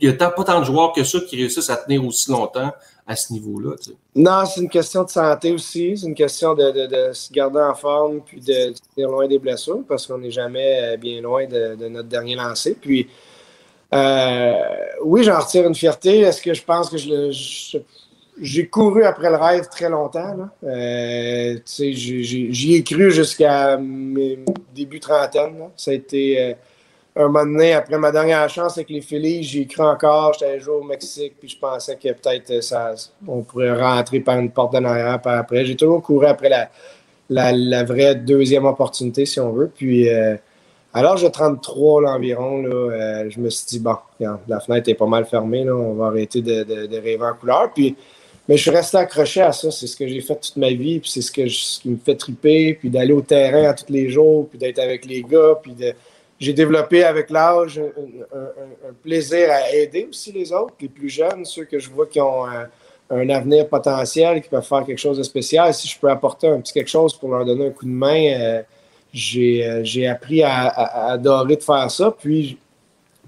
il 0.00 0.08
y 0.08 0.08
a 0.08 0.30
pas 0.30 0.44
tant 0.44 0.60
de 0.60 0.64
joueurs 0.64 0.92
que 0.92 1.02
ça 1.02 1.18
qui 1.20 1.36
réussissent 1.36 1.70
à 1.70 1.76
tenir 1.76 2.06
aussi 2.06 2.30
longtemps 2.30 2.72
à 3.06 3.16
ce 3.16 3.32
niveau-là. 3.32 3.76
tu 3.76 3.90
sais. 3.90 3.96
Non, 4.14 4.44
c'est 4.46 4.60
une 4.62 4.68
question 4.70 5.04
de 5.04 5.10
santé 5.10 5.52
aussi. 5.52 5.96
C'est 5.96 6.06
une 6.06 6.14
question 6.14 6.54
de, 6.54 6.70
de- 6.86 7.12
se 7.12 7.32
garder 7.32 7.60
en 7.60 7.74
forme 7.74 8.20
puis 8.24 8.40
de 8.40 8.72
tenir 8.94 9.10
loin 9.10 9.26
des 9.28 9.38
blessures 9.38 9.82
parce 9.86 10.06
qu'on 10.06 10.18
n'est 10.18 10.30
jamais 10.30 10.94
euh, 10.94 10.96
bien 10.96 11.20
loin 11.20 11.46
de, 11.46 11.74
de 11.76 11.88
notre 11.88 12.08
dernier 12.08 12.34
lancer. 12.34 12.74
Puis, 12.80 13.08
euh, 13.92 14.52
oui, 15.04 15.22
j'en 15.22 15.38
retire 15.38 15.66
une 15.66 15.74
fierté. 15.74 16.20
Est-ce 16.20 16.40
que 16.42 16.54
je 16.54 16.64
pense 16.64 16.88
que 16.90 16.96
je 16.96 17.78
j'ai 18.40 18.66
couru 18.66 19.04
après 19.04 19.30
le 19.30 19.36
rêve 19.36 19.68
très 19.68 19.88
longtemps. 19.88 20.34
Euh, 20.64 21.56
J'y 21.66 22.74
ai 22.74 22.82
cru 22.82 23.12
jusqu'à 23.12 23.76
mes 23.76 24.38
débuts 24.74 24.98
trentaine. 24.98 25.68
Ça 25.76 25.92
a 25.92 25.94
été 25.94 26.40
euh, 26.40 26.54
un 27.16 27.28
moment 27.28 27.44
donné, 27.44 27.74
après 27.74 27.96
ma 27.96 28.10
dernière 28.10 28.48
chance 28.48 28.76
avec 28.76 28.90
les 28.90 29.00
Phillies, 29.00 29.42
j'y 29.44 29.66
cru 29.66 29.82
encore. 29.82 30.32
J'étais 30.32 30.52
allé 30.52 30.60
jouer 30.60 30.74
au 30.74 30.82
Mexique, 30.82 31.34
puis 31.38 31.48
je 31.48 31.58
pensais 31.58 31.96
que 31.96 32.08
peut-être 32.08 32.50
euh, 32.50 32.60
ça, 32.60 32.94
on 33.26 33.42
pourrait 33.42 33.80
rentrer 33.80 34.20
par 34.20 34.38
une 34.38 34.50
porte 34.50 34.72
d'en 34.72 34.84
arrière 34.84 35.20
par 35.22 35.38
après. 35.38 35.64
J'ai 35.64 35.76
toujours 35.76 36.02
couru 36.02 36.26
après 36.26 36.48
la, 36.48 37.52
la, 37.52 37.84
vraie 37.84 38.16
deuxième 38.16 38.64
opportunité, 38.64 39.26
si 39.26 39.38
on 39.38 39.52
veut. 39.52 39.70
Puis, 39.72 40.08
euh, 40.08 40.34
l'âge 40.94 41.22
de 41.22 41.28
33 41.28 42.02
là, 42.02 42.10
environ, 42.14 42.62
là, 42.62 42.74
euh, 42.74 43.30
je 43.30 43.38
me 43.38 43.48
suis 43.48 43.66
dit, 43.66 43.78
bon, 43.78 43.96
la 44.48 44.60
fenêtre 44.60 44.88
est 44.88 44.94
pas 44.94 45.06
mal 45.06 45.24
fermée, 45.24 45.64
là, 45.64 45.74
on 45.74 45.94
va 45.94 46.06
arrêter 46.06 46.42
de, 46.42 46.64
de, 46.64 46.86
de 46.86 46.96
rêver 46.96 47.24
en 47.24 47.34
couleur. 47.34 47.72
Puis, 47.72 47.96
mais 48.48 48.56
je 48.56 48.62
suis 48.62 48.70
resté 48.70 48.98
accroché 48.98 49.40
à 49.40 49.52
ça. 49.52 49.70
C'est 49.70 49.86
ce 49.86 49.96
que 49.96 50.06
j'ai 50.06 50.20
fait 50.20 50.34
toute 50.34 50.56
ma 50.56 50.68
vie, 50.70 50.98
puis 50.98 51.10
c'est 51.10 51.22
ce, 51.22 51.30
que 51.32 51.46
je- 51.46 51.62
ce 51.62 51.80
qui 51.80 51.90
me 51.90 51.96
fait 51.96 52.16
triper, 52.16 52.74
puis 52.74 52.90
d'aller 52.90 53.12
au 53.12 53.22
terrain 53.22 53.70
à 53.70 53.72
tous 53.74 53.90
les 53.92 54.10
jours, 54.10 54.48
puis 54.48 54.58
d'être 54.58 54.80
avec 54.80 55.06
les 55.06 55.22
gars, 55.22 55.58
puis 55.62 55.72
de... 55.74 55.92
J'ai 56.40 56.52
développé 56.52 57.04
avec 57.04 57.30
l'âge 57.30 57.78
un, 57.78 58.36
un- 58.36 58.42
un- 58.42 58.88
un 58.90 58.92
plaisir 59.02 59.50
à 59.50 59.70
aider 59.72 60.06
aussi 60.10 60.32
les 60.32 60.52
autres, 60.52 60.74
les 60.80 60.88
plus 60.88 61.08
jeunes, 61.08 61.44
ceux 61.44 61.64
que 61.64 61.78
je 61.78 61.88
vois 61.90 62.06
qui 62.06 62.20
ont 62.20 62.44
un, 62.46 62.68
un 63.10 63.28
avenir 63.30 63.68
potentiel, 63.68 64.42
qui 64.42 64.48
peuvent 64.48 64.64
faire 64.66 64.84
quelque 64.84 64.98
chose 64.98 65.18
de 65.18 65.22
spécial. 65.22 65.72
Si 65.72 65.86
je 65.88 65.98
peux 65.98 66.10
apporter 66.10 66.48
un 66.48 66.60
petit 66.60 66.72
quelque 66.72 66.90
chose 66.90 67.14
pour 67.14 67.30
leur 67.30 67.44
donner 67.44 67.68
un 67.68 67.70
coup 67.70 67.84
de 67.86 67.90
main, 67.90 68.32
euh, 68.40 68.62
j'ai 69.12 69.64
euh, 69.64 69.84
j'ai 69.84 70.08
appris 70.08 70.42
à, 70.42 70.66
à- 70.66 71.06
à 71.08 71.12
adorer 71.12 71.56
de 71.56 71.62
faire 71.62 71.88
ça. 71.90 72.10
Puis, 72.10 72.58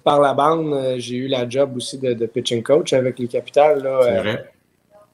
par 0.02 0.20
la 0.20 0.34
bande, 0.34 0.72
euh, 0.72 0.96
j'ai 0.98 1.16
eu 1.16 1.28
la 1.28 1.48
job 1.48 1.76
aussi 1.76 1.98
de, 1.98 2.12
de 2.12 2.26
pitching 2.26 2.62
coach 2.62 2.92
avec 2.92 3.18
les 3.20 3.28
Capitales. 3.28 3.82
là, 3.82 4.00
C'est 4.02 4.10
euh, 4.10 4.22
vrai. 4.22 4.44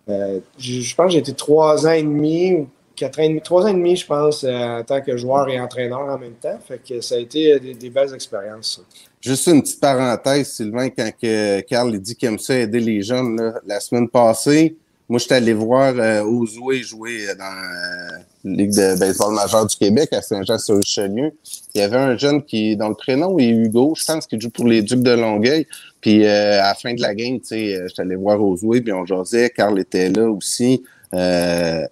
euh, 0.09 0.39
je, 0.59 0.81
je 0.81 0.95
pense 0.95 1.07
que 1.07 1.13
j'ai 1.13 1.19
été 1.19 1.35
trois 1.35 1.87
ans 1.87 1.93
et 1.93 2.03
demi, 2.03 2.55
ou 2.55 2.69
quatre 2.97 3.19
ans 3.19 3.23
et 3.23 3.29
demi, 3.29 3.41
trois 3.41 3.65
ans 3.65 3.69
et 3.69 3.75
demi, 3.75 3.97
je 3.97 4.07
pense, 4.07 4.45
euh, 4.45 4.81
en 4.81 4.83
tant 4.85 5.01
que 5.01 5.17
joueur 5.17 5.49
et 5.49 5.61
entraîneur 5.61 6.01
en 6.01 6.19
même 6.19 6.35
temps. 6.35 6.59
Fait 6.67 6.81
que 6.83 7.01
ça 7.01 7.17
a 7.17 7.19
été 7.19 7.55
euh, 7.55 7.59
des, 7.59 7.91
belles 7.91 8.15
expériences. 8.15 8.83
Juste 9.21 9.47
une 9.47 9.63
petite 9.63 9.81
parenthèse, 9.81 10.53
Sylvain, 10.53 10.89
quand 10.91 11.11
que 11.21 11.61
Carl 11.61 11.97
dit 11.99 12.17
qu'il 12.17 12.29
aime 12.29 12.39
ça 12.39 12.59
aider 12.59 12.81
les 12.81 13.03
jeunes, 13.03 13.55
la 13.67 13.81
semaine 13.81 14.09
passée, 14.09 14.77
moi, 15.09 15.19
j'étais 15.19 15.35
allé 15.35 15.53
voir 15.53 15.93
euh, 15.97 16.47
jouer 16.47 17.27
dans 17.39 17.45
la 17.45 18.19
Ligue 18.45 18.71
de 18.71 18.99
baseball 18.99 19.35
majeure 19.35 19.67
du 19.67 19.77
Québec 19.77 20.09
à 20.13 20.23
Saint-Jean-sur-Richelieu. 20.23 21.33
Il 21.75 21.81
y 21.81 21.85
avait 21.85 21.97
un 21.97 22.17
jeune 22.17 22.43
qui, 22.43 22.77
dont 22.77 22.89
le 22.89 22.95
prénom 22.95 23.39
est 23.39 23.49
Hugo, 23.49 23.95
je 23.97 24.05
pense 24.05 24.27
qu'il 24.27 24.41
joue 24.41 24.51
pour 24.51 24.67
les 24.67 24.83
Ducs 24.83 25.03
de 25.03 25.13
Longueuil. 25.13 25.67
Puis 26.01 26.25
euh, 26.25 26.61
à 26.61 26.69
la 26.69 26.75
fin 26.75 26.93
de 26.93 27.01
la 27.01 27.15
game, 27.15 27.39
tu 27.41 27.47
sais, 27.47 27.77
euh, 27.77 27.87
j'étais 27.89 28.03
allé 28.03 28.17
voir 28.17 28.43
Ozoué, 28.43 28.81
puis 28.81 28.93
on 28.93 29.07
jasait, 29.07 29.51
Carl 29.51 29.79
était 29.79 30.09
là 30.09 30.29
aussi. 30.29 30.83
Euh, 31.15 31.87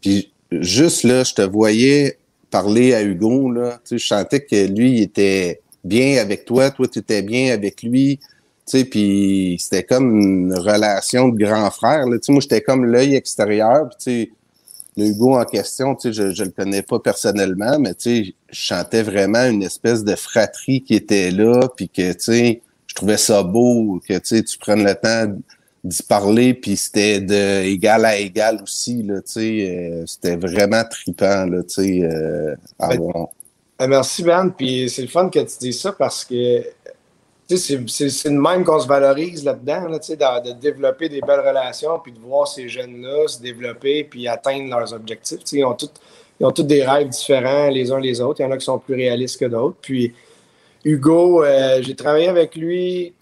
puis 0.00 0.32
juste 0.50 1.04
là, 1.04 1.24
je 1.24 1.34
te 1.34 1.42
voyais 1.42 2.18
parler 2.50 2.94
à 2.94 3.02
Hugo, 3.02 3.50
là, 3.50 3.80
tu 3.84 3.90
sais, 3.90 3.98
je 3.98 4.06
sentais 4.06 4.40
que 4.40 4.66
lui, 4.66 4.98
il 4.98 5.02
était 5.02 5.60
bien 5.82 6.18
avec 6.20 6.44
toi, 6.44 6.70
toi, 6.70 6.86
tu 6.88 7.00
étais 7.00 7.22
bien 7.22 7.52
avec 7.52 7.82
lui. 7.82 8.18
Tu 8.66 8.78
sais, 8.78 9.58
c'était 9.58 9.82
comme 9.82 10.20
une 10.20 10.54
relation 10.54 11.28
de 11.28 11.36
grand 11.36 11.70
frère. 11.70 12.06
Là. 12.06 12.18
Tu 12.18 12.32
moi, 12.32 12.40
j'étais 12.40 12.62
comme 12.62 12.86
l'œil 12.86 13.14
extérieur. 13.14 13.90
Tu 13.98 14.32
le 14.96 15.06
Hugo 15.06 15.36
en 15.36 15.44
question, 15.44 15.94
tu 15.96 16.12
je, 16.12 16.32
je 16.32 16.44
le 16.44 16.50
connais 16.50 16.82
pas 16.82 17.00
personnellement, 17.00 17.78
mais 17.78 17.94
tu 17.94 18.34
je 18.50 18.66
sentais 18.66 19.02
vraiment 19.02 19.44
une 19.44 19.62
espèce 19.62 20.04
de 20.04 20.14
fratrie 20.14 20.82
qui 20.82 20.94
était 20.94 21.32
là, 21.32 21.68
puis 21.76 21.88
que, 21.88 22.12
je 22.12 22.94
trouvais 22.94 23.16
ça 23.16 23.42
beau 23.42 24.00
que, 24.08 24.18
tu 24.18 24.44
tu 24.44 24.58
prennes 24.58 24.84
le 24.84 24.94
temps 24.94 25.34
d'y 25.84 26.02
parler, 26.02 26.54
puis 26.54 26.76
c'était 26.76 27.20
de 27.20 27.62
égal 27.64 28.04
à 28.06 28.16
égal 28.16 28.60
aussi, 28.62 29.02
là, 29.02 29.20
tu 29.20 29.32
sais, 29.32 29.68
euh, 29.68 30.04
c'était 30.06 30.36
vraiment 30.36 30.82
trippant, 30.90 31.44
là, 31.46 31.62
tu 31.62 31.74
sais, 31.74 32.02
euh, 32.02 32.54
Ben. 32.80 32.98
Ah, 33.78 33.86
merci, 33.86 34.22
Ben. 34.22 34.48
Puis 34.50 34.88
c'est 34.88 35.02
le 35.02 35.08
fun 35.08 35.28
que 35.28 35.40
tu 35.40 35.58
dises 35.60 35.80
ça 35.80 35.92
parce 35.92 36.24
que 36.24 36.62
tu 37.46 37.58
sais, 37.58 37.78
c'est- 37.86 38.30
de 38.30 38.38
même 38.38 38.64
qu'on 38.64 38.80
se 38.80 38.86
valorise 38.88 39.44
là-dedans, 39.44 39.88
là, 39.88 39.98
tu 39.98 40.06
sais, 40.06 40.16
de, 40.16 40.48
de 40.48 40.58
développer 40.58 41.10
des 41.10 41.20
belles 41.20 41.40
relations, 41.46 41.98
puis 42.02 42.12
de 42.12 42.18
voir 42.18 42.48
ces 42.48 42.68
jeunes-là 42.70 43.28
se 43.28 43.42
développer 43.42 44.04
puis 44.04 44.26
atteindre 44.26 44.70
leurs 44.70 44.94
objectifs. 44.94 45.40
Tu 45.40 45.46
sais, 45.46 45.56
ils 45.58 45.64
ont 45.64 45.74
tous 45.74 45.90
ils 46.40 46.46
ont 46.46 46.50
tous 46.50 46.64
des 46.64 46.82
rêves 46.84 47.08
différents 47.10 47.68
les 47.68 47.92
uns 47.92 48.00
les 48.00 48.20
autres. 48.20 48.40
Il 48.40 48.44
y 48.44 48.46
en 48.46 48.50
a 48.50 48.56
qui 48.56 48.64
sont 48.64 48.78
plus 48.78 48.94
réalistes 48.94 49.38
que 49.38 49.44
d'autres. 49.44 49.76
Puis 49.80 50.12
Hugo, 50.84 51.44
euh, 51.44 51.80
j'ai 51.82 51.94
travaillé 51.94 52.26
avec 52.28 52.56
lui 52.56 53.12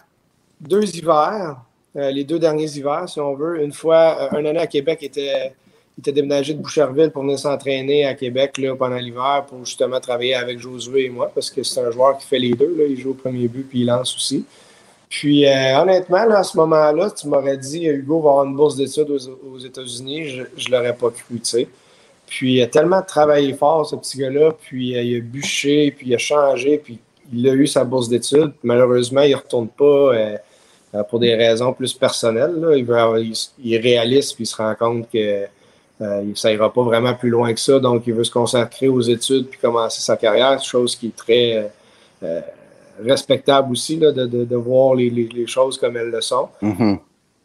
deux 0.61 0.85
hivers, 0.97 1.57
les 1.95 2.25
deux 2.25 2.39
derniers 2.39 2.71
hivers, 2.77 3.09
si 3.09 3.21
on 3.21 3.35
veut. 3.35 3.63
Une 3.63 3.73
fois, 3.73 4.31
euh, 4.33 4.39
une 4.39 4.47
année 4.47 4.61
à 4.61 4.67
Québec, 4.67 4.99
il 5.03 5.07
était, 5.07 5.55
déménagé 5.99 6.55
de 6.55 6.61
Boucherville 6.61 7.11
pour 7.11 7.23
venir 7.23 7.39
s'entraîner 7.39 8.07
à 8.07 8.15
Québec 8.15 8.59
là, 8.59 8.75
pendant 8.75 8.97
l'hiver 8.97 9.45
pour 9.49 9.65
justement 9.65 10.01
travailler 10.01 10.35
avec 10.35 10.59
Josué 10.59 11.05
et 11.05 11.11
moi, 11.11 11.31
parce 11.35 11.51
que 11.51 11.63
c'est 11.63 11.81
un 11.81 11.91
joueur 11.91 12.17
qui 12.19 12.27
fait 12.27 12.39
les 12.39 12.55
deux. 12.55 12.75
Là. 12.77 12.85
Il 12.89 12.99
joue 12.99 13.11
au 13.11 13.15
premier 13.15 13.47
but 13.49 13.69
puis 13.69 13.81
il 13.81 13.87
lance 13.87 14.17
aussi. 14.17 14.45
Puis 15.13 15.47
euh, 15.47 15.79
honnêtement, 15.79 16.25
là, 16.25 16.39
à 16.39 16.43
ce 16.43 16.57
moment-là, 16.57 17.11
tu 17.11 17.29
m'aurais 17.29 17.59
dit 17.59 17.85
Hugo 17.85 18.21
va 18.21 18.31
avoir 18.31 18.45
une 18.47 18.57
bourse 18.57 18.77
d'études 18.77 19.11
aux, 19.11 19.59
États-Unis, 19.59 20.29
je 20.29 20.41
ne 20.41 20.75
l'aurais 20.75 20.97
pas 20.97 21.11
cru, 21.11 21.39
tu 21.39 21.45
sais. 21.45 21.69
Puis 22.27 22.55
il 22.55 22.63
a 22.63 22.67
tellement 22.67 23.03
travaillé 23.03 23.53
fort, 23.53 23.85
ce 23.85 23.95
petit 23.95 24.17
gars-là, 24.17 24.53
puis 24.59 24.97
euh, 24.97 25.03
il 25.03 25.17
a 25.19 25.21
bûché, 25.21 25.91
puis 25.95 26.07
il 26.09 26.15
a 26.15 26.19
changé, 26.19 26.79
puis 26.79 26.99
il 27.31 27.47
a 27.47 27.53
eu 27.53 27.67
sa 27.67 27.85
bourse 27.85 28.09
d'études. 28.09 28.55
Malheureusement, 28.63 29.21
il 29.21 29.33
ne 29.33 29.37
retourne 29.37 29.69
pas 29.69 29.85
euh, 29.85 30.37
euh, 30.95 31.03
pour 31.05 31.19
des 31.19 31.35
raisons 31.35 31.73
plus 31.73 31.93
personnelles. 31.95 32.55
là. 32.61 32.77
Il, 32.77 32.85
veut 32.85 32.97
avoir- 32.97 33.19
il, 33.19 33.33
il 33.63 33.75
est 33.75 33.79
réaliste, 33.79 34.35
puis 34.35 34.45
il 34.45 34.47
se 34.47 34.57
rend 34.57 34.75
compte 34.75 35.11
que 35.11 35.45
euh, 36.01 36.23
ça 36.35 36.53
ira 36.53 36.73
pas 36.73 36.83
vraiment 36.83 37.15
plus 37.15 37.31
loin 37.31 37.53
que 37.55 37.61
ça. 37.61 37.79
Donc, 37.79 38.05
il 38.07 38.15
veut 38.15 38.25
se 38.25 38.31
consacrer 38.31 38.89
aux 38.89 39.01
études 39.01 39.47
puis 39.49 39.59
commencer 39.61 40.01
sa 40.03 40.17
carrière, 40.17 40.63
chose 40.63 40.97
qui 40.97 41.09
est 41.09 41.17
très 41.17 41.71
euh, 42.23 42.41
respectable 43.03 43.73
aussi, 43.73 43.97
là, 43.97 44.13
de, 44.13 44.27
de- 44.27 44.45
de 44.45 44.57
voir 44.57 44.95
les, 44.95 45.11
les- 45.11 45.29
les 45.33 45.47
choses 45.47 45.79
comme 45.79 45.97
elles 45.97 46.11
le 46.11 46.21
sont. 46.21 46.49
Mhm. 46.61 46.99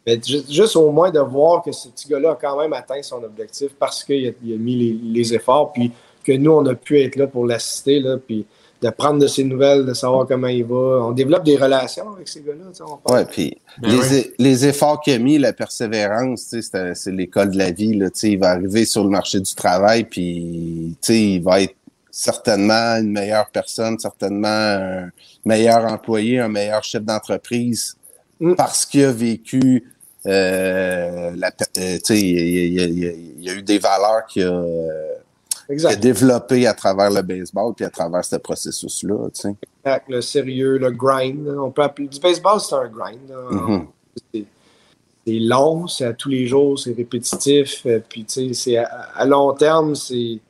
Mais 0.06 0.18
ju- 0.24 0.42
juste 0.48 0.76
au 0.76 0.90
moins 0.90 1.10
de 1.10 1.20
voir 1.20 1.62
que 1.62 1.72
ce 1.72 1.88
petit 1.88 2.08
gars-là 2.08 2.30
a 2.32 2.34
quand 2.34 2.58
même 2.60 2.72
atteint 2.72 3.02
son 3.02 3.22
objectif 3.22 3.70
parce 3.78 4.02
qu'il 4.04 4.26
a, 4.28 4.32
mis 4.56 4.76
les, 4.76 4.98
les 5.20 5.34
efforts, 5.34 5.72
puis 5.72 5.90
que 6.24 6.32
nous, 6.32 6.50
on 6.52 6.64
a 6.66 6.74
pu 6.74 7.00
être 7.00 7.16
là 7.16 7.26
pour 7.26 7.46
l'assister, 7.46 8.02
puis 8.26 8.44
de 8.80 8.90
prendre 8.90 9.18
de 9.18 9.26
ses 9.26 9.42
nouvelles, 9.44 9.84
de 9.84 9.92
savoir 9.94 10.26
comment 10.26 10.46
il 10.46 10.64
va. 10.64 11.00
On 11.04 11.10
développe 11.12 11.44
des 11.44 11.56
relations 11.56 12.10
avec 12.12 12.28
ces 12.28 12.42
gars-là. 12.42 12.66
Ouais, 13.12 13.24
puis 13.24 13.56
Ben 13.82 13.88
les, 13.90 13.96
oui. 13.98 14.20
e- 14.20 14.34
les 14.38 14.66
efforts 14.66 15.00
qu'il 15.00 15.14
a 15.14 15.18
mis, 15.18 15.36
la 15.38 15.52
persévérance, 15.52 16.48
tu 16.48 16.62
sais, 16.62 16.94
c'est 16.94 17.10
l'école 17.12 17.50
de 17.50 17.58
la 17.58 17.70
vie. 17.72 17.94
Là, 17.94 18.10
tu 18.10 18.18
sais, 18.20 18.30
il 18.30 18.38
va 18.38 18.50
arriver 18.50 18.84
sur 18.84 19.02
le 19.02 19.10
marché 19.10 19.40
du 19.40 19.54
travail, 19.54 20.04
puis 20.04 20.94
tu 21.00 21.06
sais, 21.06 21.20
il 21.20 21.42
va 21.42 21.62
être 21.62 21.74
certainement 22.10 22.96
une 23.00 23.10
meilleure 23.12 23.48
personne, 23.50 23.98
certainement 23.98 24.48
un 24.48 25.10
meilleur 25.44 25.84
employé, 25.84 26.38
un 26.40 26.48
meilleur 26.48 26.82
chef 26.84 27.02
d'entreprise, 27.02 27.96
Mm. 28.40 28.54
parce 28.54 28.86
qu'il 28.86 29.04
a 29.04 29.10
vécu. 29.12 29.92
Euh, 30.26 31.32
la, 31.36 31.48
euh, 31.48 31.96
tu 31.98 32.00
sais, 32.04 32.20
il, 32.20 32.38
il- 32.38 33.34
il 33.38 33.44
y 33.44 33.50
a 33.50 33.54
eu 33.54 33.62
des 33.62 33.78
valeurs 33.78 34.26
qu'il 34.28 34.42
a, 34.44 34.62
euh, 35.70 35.74
qu'il 35.76 35.86
a 35.86 35.90
Exact. 35.90 36.00
développées 36.02 36.66
à 36.66 36.74
travers 36.74 37.10
le 37.10 37.22
baseball 37.22 37.74
puis 37.74 37.84
à 37.84 37.90
travers 37.90 38.24
ce 38.24 38.36
processus-là. 38.36 39.28
Tu 39.34 39.40
sais. 39.40 39.54
Exact. 39.84 40.04
Le 40.08 40.20
sérieux, 40.20 40.78
le 40.78 40.90
grind. 40.90 41.46
On 41.48 41.70
peut 41.70 41.82
appeler... 41.82 42.08
Du 42.08 42.20
baseball, 42.20 42.60
c'est 42.60 42.74
un 42.74 42.88
grind. 42.88 43.30
Mhm. 43.50 43.86
C'est- 44.32 44.44
long, 45.26 45.86
c'est 45.86 46.06
à 46.06 46.14
tous 46.14 46.30
les 46.30 46.46
jours, 46.46 46.78
c'est 46.78 46.94
répétitif. 46.94 47.82
euh, 47.84 48.00
Puis, 48.08 48.24
tu 48.24 48.48
sais, 48.48 48.54
c'est 48.54 48.76
à, 48.78 48.86
à 49.14 49.26
long 49.26 49.52
terme, 49.52 49.94
c'est 49.94 50.40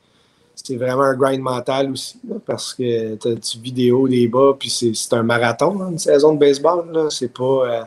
vraiment 0.77 1.01
un 1.03 1.15
grind 1.15 1.41
mental 1.41 1.91
aussi, 1.91 2.17
là, 2.27 2.35
parce 2.45 2.73
que 2.73 3.15
tu 3.15 3.27
as 3.27 3.33
du 3.35 3.59
vidéo, 3.61 4.07
des 4.07 4.27
bas, 4.29 4.53
puis 4.57 4.69
c'est 4.69 5.13
un 5.13 5.23
marathon, 5.23 5.89
une 5.89 5.97
saison 5.99 6.33
de 6.33 6.39
baseball. 6.39 7.07
C'est 7.11 7.33
pas, 7.33 7.43
euh, 7.43 7.81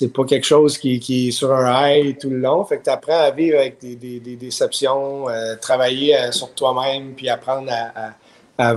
c'est 0.00 0.12
pas 0.12 0.24
quelque 0.24 0.46
chose 0.46 0.78
qui, 0.78 0.98
qui 0.98 1.28
est 1.28 1.30
sur 1.30 1.52
un 1.52 1.88
high 1.90 2.16
tout 2.18 2.30
le 2.30 2.38
long. 2.38 2.64
Fait 2.64 2.78
que 2.78 2.84
tu 2.84 2.90
apprends 2.90 3.20
à 3.20 3.30
vivre 3.30 3.58
avec 3.58 3.78
des, 3.80 3.96
des- 3.96 4.18
des 4.18 4.36
déceptions, 4.36 5.28
euh, 5.28 5.56
travailler 5.60 6.16
euh, 6.16 6.32
sur 6.32 6.52
toi-même, 6.54 7.12
puis 7.14 7.28
apprendre 7.28 7.70
à, 7.70 8.08
à- 8.58 8.70
à 8.72 8.76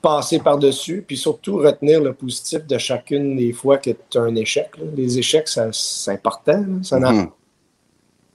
passer 0.00 0.38
par-dessus, 0.38 1.04
puis 1.06 1.16
surtout 1.16 1.56
retenir 1.58 2.00
le 2.00 2.12
positif 2.14 2.66
de 2.66 2.78
chacune 2.78 3.36
des 3.36 3.52
fois 3.52 3.76
que 3.78 3.90
tu 4.08 4.18
as 4.18 4.22
un 4.22 4.34
échec. 4.36 4.68
là. 4.78 4.84
Les 4.96 5.18
échecs, 5.18 5.48
c'est 5.72 6.10
important. 6.10 6.52
là. 6.58 6.82
Ça 6.82 6.98
Mhm. 6.98 7.28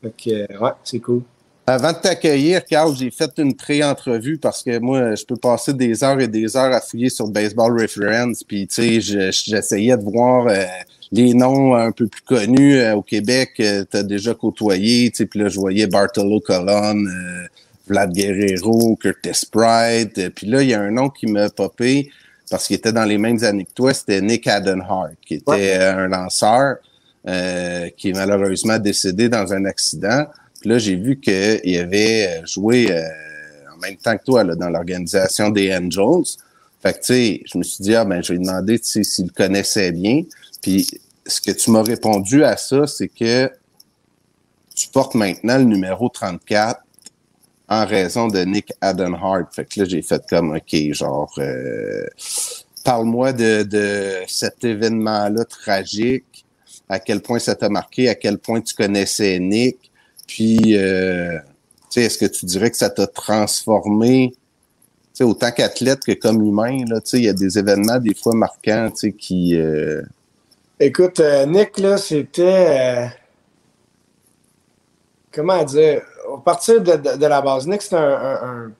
Fait 0.01 0.13
que, 0.23 0.53
euh, 0.53 0.59
ouais, 0.59 0.71
c'est 0.83 0.99
cool. 0.99 1.23
Avant 1.67 1.91
de 1.93 1.97
t'accueillir, 1.97 2.63
Carl, 2.65 2.95
j'ai 2.95 3.11
fait 3.11 3.31
une 3.37 3.55
pré-entrevue 3.55 4.37
parce 4.39 4.63
que 4.63 4.79
moi, 4.79 5.13
je 5.15 5.23
peux 5.25 5.35
passer 5.35 5.73
des 5.73 6.03
heures 6.03 6.19
et 6.19 6.27
des 6.27 6.55
heures 6.57 6.73
à 6.73 6.81
fouiller 6.81 7.09
sur 7.09 7.27
Baseball 7.27 7.79
Reference. 7.79 8.43
Puis, 8.43 8.65
tu 8.67 8.75
sais, 8.75 9.01
je- 9.01 9.31
j'essayais 9.31 9.95
de 9.97 10.03
voir 10.03 10.47
euh, 10.47 10.63
les 11.11 11.33
noms 11.33 11.75
un 11.75 11.91
peu 11.91 12.07
plus 12.07 12.21
connus 12.21 12.75
euh, 12.77 12.95
au 12.95 13.01
Québec. 13.01 13.51
Euh, 13.59 13.83
T'as 13.89 14.03
déjà 14.03 14.33
côtoyé, 14.33 15.11
tu 15.11 15.25
puis 15.25 15.39
là, 15.39 15.49
je 15.49 15.59
voyais 15.59 15.87
Bartolo 15.87 16.39
Colon, 16.39 17.05
euh, 17.05 17.47
Vlad 17.87 18.11
Guerrero, 18.13 18.95
Curtis 18.95 19.45
Pride. 19.51 20.31
Puis 20.35 20.47
là, 20.47 20.61
il 20.61 20.69
y 20.69 20.73
a 20.73 20.81
un 20.81 20.91
nom 20.91 21.09
qui 21.09 21.25
m'a 21.27 21.49
popé 21.49 22.11
parce 22.51 22.67
qu'il 22.67 22.75
était 22.75 22.91
dans 22.91 23.05
les 23.05 23.17
mêmes 23.17 23.43
années 23.43 23.65
que 23.65 23.73
toi. 23.73 23.93
C'était 23.93 24.21
Nick 24.21 24.47
Adenhart, 24.47 25.09
qui 25.25 25.35
était 25.35 25.49
Ouais. 25.51 25.75
un 25.75 26.07
lanceur 26.07 26.77
euh, 27.27 27.89
qui 27.97 28.09
est 28.09 28.13
malheureusement 28.13 28.77
décédé 28.79 29.29
dans 29.29 29.51
un 29.53 29.65
accident. 29.65 30.25
Puis 30.61 30.69
là, 30.69 30.77
j'ai 30.77 30.95
vu 30.95 31.19
qu'il 31.19 31.77
avait 31.77 32.41
joué 32.45 32.91
euh, 32.91 33.01
en 33.73 33.77
même 33.79 33.95
temps 33.97 34.17
que 34.17 34.23
toi 34.23 34.43
là, 34.43 34.55
dans 34.55 34.69
l'organisation 34.69 35.49
des 35.49 35.73
Angels. 35.75 36.25
Fait 36.81 36.93
que, 36.93 36.99
tu 36.99 37.03
sais, 37.05 37.41
je 37.45 37.57
me 37.57 37.63
suis 37.63 37.83
dit, 37.83 37.95
ah, 37.95 38.05
ben, 38.05 38.21
je 38.23 38.31
vais 38.33 38.39
lui 38.39 38.45
demander, 38.45 38.79
tu 38.79 39.03
s'il 39.03 39.25
le 39.25 39.31
connaissait 39.31 39.91
bien. 39.91 40.23
Puis, 40.61 40.87
ce 41.25 41.41
que 41.41 41.51
tu 41.51 41.71
m'as 41.71 41.83
répondu 41.83 42.43
à 42.43 42.57
ça, 42.57 42.87
c'est 42.87 43.07
que 43.07 43.51
tu 44.75 44.87
portes 44.89 45.15
maintenant 45.15 45.57
le 45.57 45.65
numéro 45.65 46.09
34 46.09 46.81
en 47.67 47.85
raison 47.85 48.27
de 48.27 48.39
Nick 48.39 48.73
Adenhart. 48.81 49.53
Fait 49.53 49.65
que 49.65 49.81
là, 49.81 49.85
j'ai 49.87 50.01
fait 50.01 50.23
comme, 50.27 50.55
OK, 50.55 50.75
genre, 50.93 51.31
euh, 51.37 52.05
parle-moi 52.83 53.33
de, 53.33 53.63
de 53.63 54.23
cet 54.27 54.63
événement-là 54.63 55.45
tragique, 55.45 56.45
à 56.87 56.99
quel 56.99 57.21
point 57.21 57.39
ça 57.39 57.55
t'a 57.55 57.69
marqué, 57.69 58.09
à 58.09 58.15
quel 58.15 58.39
point 58.39 58.61
tu 58.61 58.73
connaissais 58.73 59.37
Nick, 59.39 59.91
puis, 60.27 60.75
euh, 60.77 61.37
tu 61.39 62.01
sais, 62.01 62.03
est-ce 62.03 62.17
que 62.17 62.25
tu 62.25 62.45
dirais 62.45 62.71
que 62.71 62.77
ça 62.77 62.89
t'a 62.89 63.05
transformé, 63.05 64.31
tu 64.31 64.37
sais, 65.13 65.23
autant 65.23 65.51
qu'athlète 65.51 65.99
que 66.03 66.13
comme 66.13 66.43
humain, 66.43 66.85
là, 66.87 67.01
tu 67.01 67.09
sais, 67.09 67.17
il 67.19 67.25
y 67.25 67.29
a 67.29 67.33
des 67.33 67.59
événements 67.59 67.99
des 67.99 68.15
fois 68.15 68.33
marquants, 68.33 68.89
tu 68.91 69.09
sais, 69.09 69.13
qui... 69.13 69.55
euh, 69.55 70.01
Écoute, 70.79 71.19
euh, 71.19 71.45
Nick, 71.45 71.71
c'était. 71.97 72.43
euh, 72.43 73.05
comment 75.31 75.63
dire? 75.63 76.01
À 76.33 76.41
partir 76.41 76.81
de, 76.81 76.91
de- 76.93 77.17
de 77.17 77.25
la 77.25 77.41
base, 77.41 77.67
Nick, 77.67 77.81
c'était 77.81 77.95
un, 77.97 78.71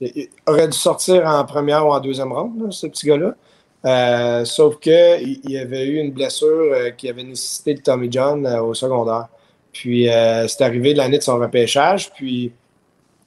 il- 0.00 0.28
aurait 0.46 0.68
dû 0.68 0.76
sortir 0.76 1.26
en 1.26 1.44
première 1.44 1.86
ou 1.86 1.92
en 1.92 2.00
deuxième 2.00 2.32
ronde, 2.32 2.72
ce 2.72 2.86
petit 2.86 3.06
gars-là. 3.06 3.34
Euh, 3.86 4.44
sauf 4.44 4.78
qu'il 4.78 5.40
il 5.44 5.58
avait 5.58 5.86
eu 5.86 5.98
une 5.98 6.12
blessure 6.12 6.74
qui 6.96 7.08
avait 7.08 7.22
nécessité 7.24 7.74
le 7.74 7.80
Tommy 7.82 8.08
John 8.10 8.46
au 8.46 8.72
secondaire. 8.74 9.28
Puis, 9.72 10.06
c'est 10.48 10.62
arrivé 10.62 10.94
l'année 10.94 11.18
de 11.18 11.22
son 11.22 11.38
repêchage. 11.38 12.12
Puis, 12.12 12.52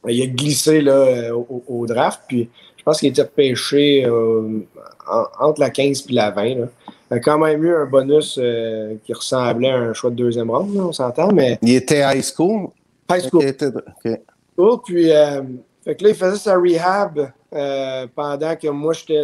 il 0.08 0.22
a 0.22 0.26
glissé 0.28 0.82
là, 0.82 1.36
au, 1.36 1.64
au 1.68 1.86
draft. 1.86 2.22
Puis 2.28 2.50
je 2.78 2.84
pense 2.84 3.00
qu'il 3.00 3.10
était 3.10 3.26
pêché 3.26 4.08
en- 4.10 5.26
entre 5.40 5.60
la 5.60 5.70
15 5.70 6.06
et 6.10 6.14
la 6.14 6.32
20. 6.32 6.56
Là. 6.56 6.68
Il 7.10 7.16
a 7.18 7.20
quand 7.20 7.38
même 7.38 7.64
eu 7.64 7.74
un 7.76 7.86
bonus 7.86 8.38
euh, 8.42 8.96
qui 9.06 9.14
ressemblait 9.14 9.70
à 9.70 9.78
un 9.78 9.94
choix 9.94 10.10
de 10.10 10.16
deuxième 10.16 10.48
là, 10.50 10.60
on 10.60 10.92
s'entend, 10.92 11.32
mais 11.32 11.58
Il 11.62 11.76
était 11.76 12.02
high 12.02 12.22
school. 12.24 12.70
high 13.10 13.22
school. 13.22 13.44
Il 13.44 13.48
était- 13.48 13.68
ok. 13.68 14.20
Cool, 14.58 14.80
Puis, 14.86 15.12
euh, 15.12 15.42
fait 15.86 15.96
que 15.96 16.04
là, 16.04 16.10
il 16.10 16.16
faisait 16.16 16.36
sa 16.38 16.58
rehab 16.58 17.32
euh, 17.54 18.08
pendant 18.14 18.56
que 18.56 18.68
moi, 18.68 18.92
j'étais 18.94 19.24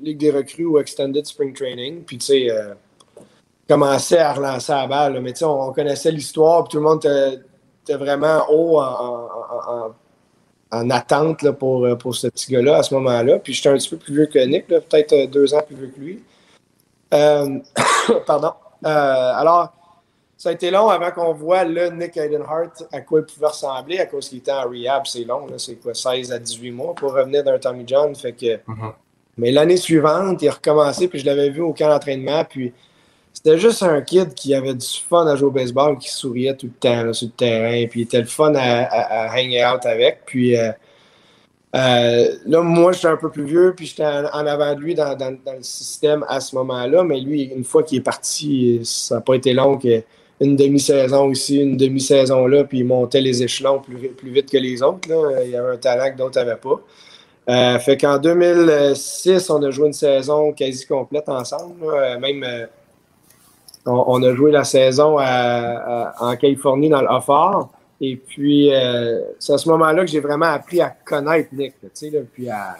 Ligue 0.00 0.18
des 0.18 0.30
recrues 0.30 0.64
ou 0.64 0.78
Extended 0.78 1.26
Spring 1.26 1.52
Training. 1.52 2.02
Puis, 2.04 2.18
tu 2.18 2.26
sais, 2.26 2.48
commençait 3.68 4.18
à 4.18 4.32
relancer 4.32 4.72
la 4.72 4.86
balle. 4.86 5.14
là. 5.14 5.20
Mais, 5.20 5.32
tu 5.32 5.40
sais, 5.40 5.44
on, 5.44 5.68
on 5.68 5.72
connaissait 5.72 6.10
l'histoire, 6.12 6.64
puis 6.64 6.70
tout 6.72 6.76
le 6.78 6.84
monde 6.84 7.04
était, 7.04 7.96
vraiment 7.96 8.42
haut 8.50 8.78
en, 8.78 8.82
en- 8.82 9.28
en- 9.28 9.86
en- 9.86 9.94
en 10.70 10.90
attente 10.90 11.42
là, 11.42 11.52
pour, 11.52 11.86
pour 11.98 12.14
ce 12.14 12.28
petit 12.28 12.52
gars-là 12.52 12.76
à 12.78 12.82
ce 12.82 12.94
moment-là. 12.94 13.38
Puis, 13.38 13.52
j'étais 13.54 13.68
un 13.70 13.74
petit 13.76 13.88
peu 13.90 13.96
plus 13.96 14.14
vieux 14.14 14.26
que 14.26 14.38
Nick, 14.38 14.66
peut-être 14.68 15.30
deux 15.30 15.52
ans 15.54 15.62
plus 15.66 15.76
vieux 15.76 15.92
que 15.94 16.00
lui. 16.00 16.22
Euh, 17.14 17.58
pardon. 18.26 18.52
Euh, 18.84 19.32
alors, 19.34 19.72
ça 20.36 20.50
a 20.50 20.52
été 20.52 20.70
long 20.70 20.88
avant 20.88 21.10
qu'on 21.10 21.32
voit 21.32 21.64
le 21.64 21.88
Nick 21.90 22.16
Heidenhart 22.16 22.70
à 22.92 23.00
quoi 23.00 23.20
il 23.20 23.26
pouvait 23.26 23.48
ressembler 23.48 23.98
à 23.98 24.06
cause 24.06 24.28
qu'il 24.28 24.38
était 24.38 24.52
en 24.52 24.68
rehab. 24.68 25.02
C'est 25.06 25.24
long, 25.24 25.46
c'est 25.56 25.76
quoi, 25.76 25.94
16 25.94 26.30
à 26.32 26.38
18 26.38 26.70
mois 26.70 26.94
pour 26.94 27.12
revenir 27.12 27.42
d'un 27.42 27.58
Tommy 27.58 27.84
John. 27.86 28.14
Fait 28.14 28.32
que... 28.32 28.60
Mhm. 28.66 28.92
Mais 29.36 29.52
l'année 29.52 29.76
suivante, 29.76 30.42
il 30.42 30.48
a 30.48 30.52
recommencé, 30.52 31.06
puis 31.06 31.20
je 31.20 31.26
l'avais 31.26 31.50
vu 31.50 31.60
au 31.60 31.72
camp 31.72 31.88
d'entraînement. 31.88 32.44
Puis 32.44 32.72
c'était 33.32 33.56
juste 33.56 33.84
un 33.84 34.00
kid 34.00 34.34
qui 34.34 34.52
avait 34.52 34.74
du 34.74 34.86
fun 35.08 35.26
à 35.28 35.36
jouer 35.36 35.46
au 35.46 35.52
baseball, 35.52 35.96
qui 35.96 36.10
souriait 36.10 36.56
tout 36.56 36.66
le 36.66 36.72
temps 36.72 37.04
là, 37.04 37.12
sur 37.12 37.28
le 37.28 37.32
terrain. 37.32 37.86
Puis 37.88 38.00
il 38.00 38.02
était 38.02 38.18
le 38.18 38.26
fun 38.26 38.52
à, 38.56 38.82
à, 38.82 39.26
à 39.26 39.38
hang 39.38 39.56
out 39.74 39.86
avec. 39.86 40.22
Puis 40.26 40.56
euh, 40.56 40.72
euh, 41.76 42.36
là, 42.46 42.62
moi, 42.62 42.92
j'étais 42.92 43.08
un 43.08 43.16
peu 43.16 43.30
plus 43.30 43.44
vieux, 43.44 43.74
puis 43.76 43.86
j'étais 43.86 44.04
en, 44.04 44.46
avant 44.46 44.74
de 44.74 44.80
lui 44.80 44.94
dans, 44.94 45.16
le 45.18 45.62
système 45.62 46.24
à 46.28 46.40
ce 46.40 46.56
moment-là. 46.56 47.04
Mais 47.04 47.20
lui, 47.20 47.44
une 47.44 47.64
fois 47.64 47.82
qu'il 47.82 47.98
est 47.98 48.02
parti, 48.02 48.80
ça 48.84 49.16
n'a 49.16 49.20
pas 49.20 49.34
été 49.34 49.52
long 49.52 49.78
une 50.40 50.56
demi-saison 50.56 51.30
ici, 51.30 51.60
une 51.60 51.76
demi-saison 51.76 52.46
là, 52.46 52.64
puis 52.64 52.78
il 52.78 52.86
montait 52.86 53.20
les 53.20 53.42
échelons 53.42 53.80
plus, 53.80 53.96
vite 54.30 54.50
que 54.50 54.56
les 54.56 54.82
autres. 54.82 55.08
Là. 55.08 55.42
Il 55.44 55.50
y 55.50 55.56
avait 55.56 55.74
un 55.74 55.76
talent 55.76 56.12
que 56.12 56.16
d'autres 56.16 56.38
n'avaient 56.38 56.56
pas. 56.56 56.80
Euh, 57.48 57.78
fait 57.78 57.96
qu'en 57.96 58.18
2006, 58.18 59.48
on 59.50 59.62
a 59.62 59.70
joué 59.70 59.86
une 59.86 59.92
saison 59.92 60.52
quasi 60.52 60.86
complète 60.86 61.28
ensemble. 61.28 61.82
Euh, 61.82 62.18
Même, 62.18 62.44
euh, 62.44 62.66
on, 63.86 64.22
a 64.22 64.34
joué 64.34 64.52
la 64.52 64.64
saison 64.64 65.18
en 65.18 66.36
Californie 66.36 66.90
dans 66.90 67.00
le 67.00 67.08
Offort. 67.08 67.70
Et 68.00 68.16
puis, 68.16 68.72
euh, 68.72 69.20
c'est 69.38 69.52
à 69.52 69.58
ce 69.58 69.68
moment-là 69.70 70.04
que 70.04 70.10
j'ai 70.10 70.20
vraiment 70.20 70.46
appris 70.46 70.80
à 70.80 70.90
connaître 70.90 71.48
Nick, 71.52 71.74
tu 71.80 71.88
sais, 71.92 72.24
puis 72.32 72.48
à, 72.48 72.76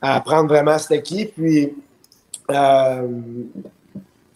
apprendre 0.00 0.48
vraiment 0.48 0.78
cette 0.78 1.00
équipe. 1.00 1.34
Puis, 1.34 1.74
euh, 2.50 3.08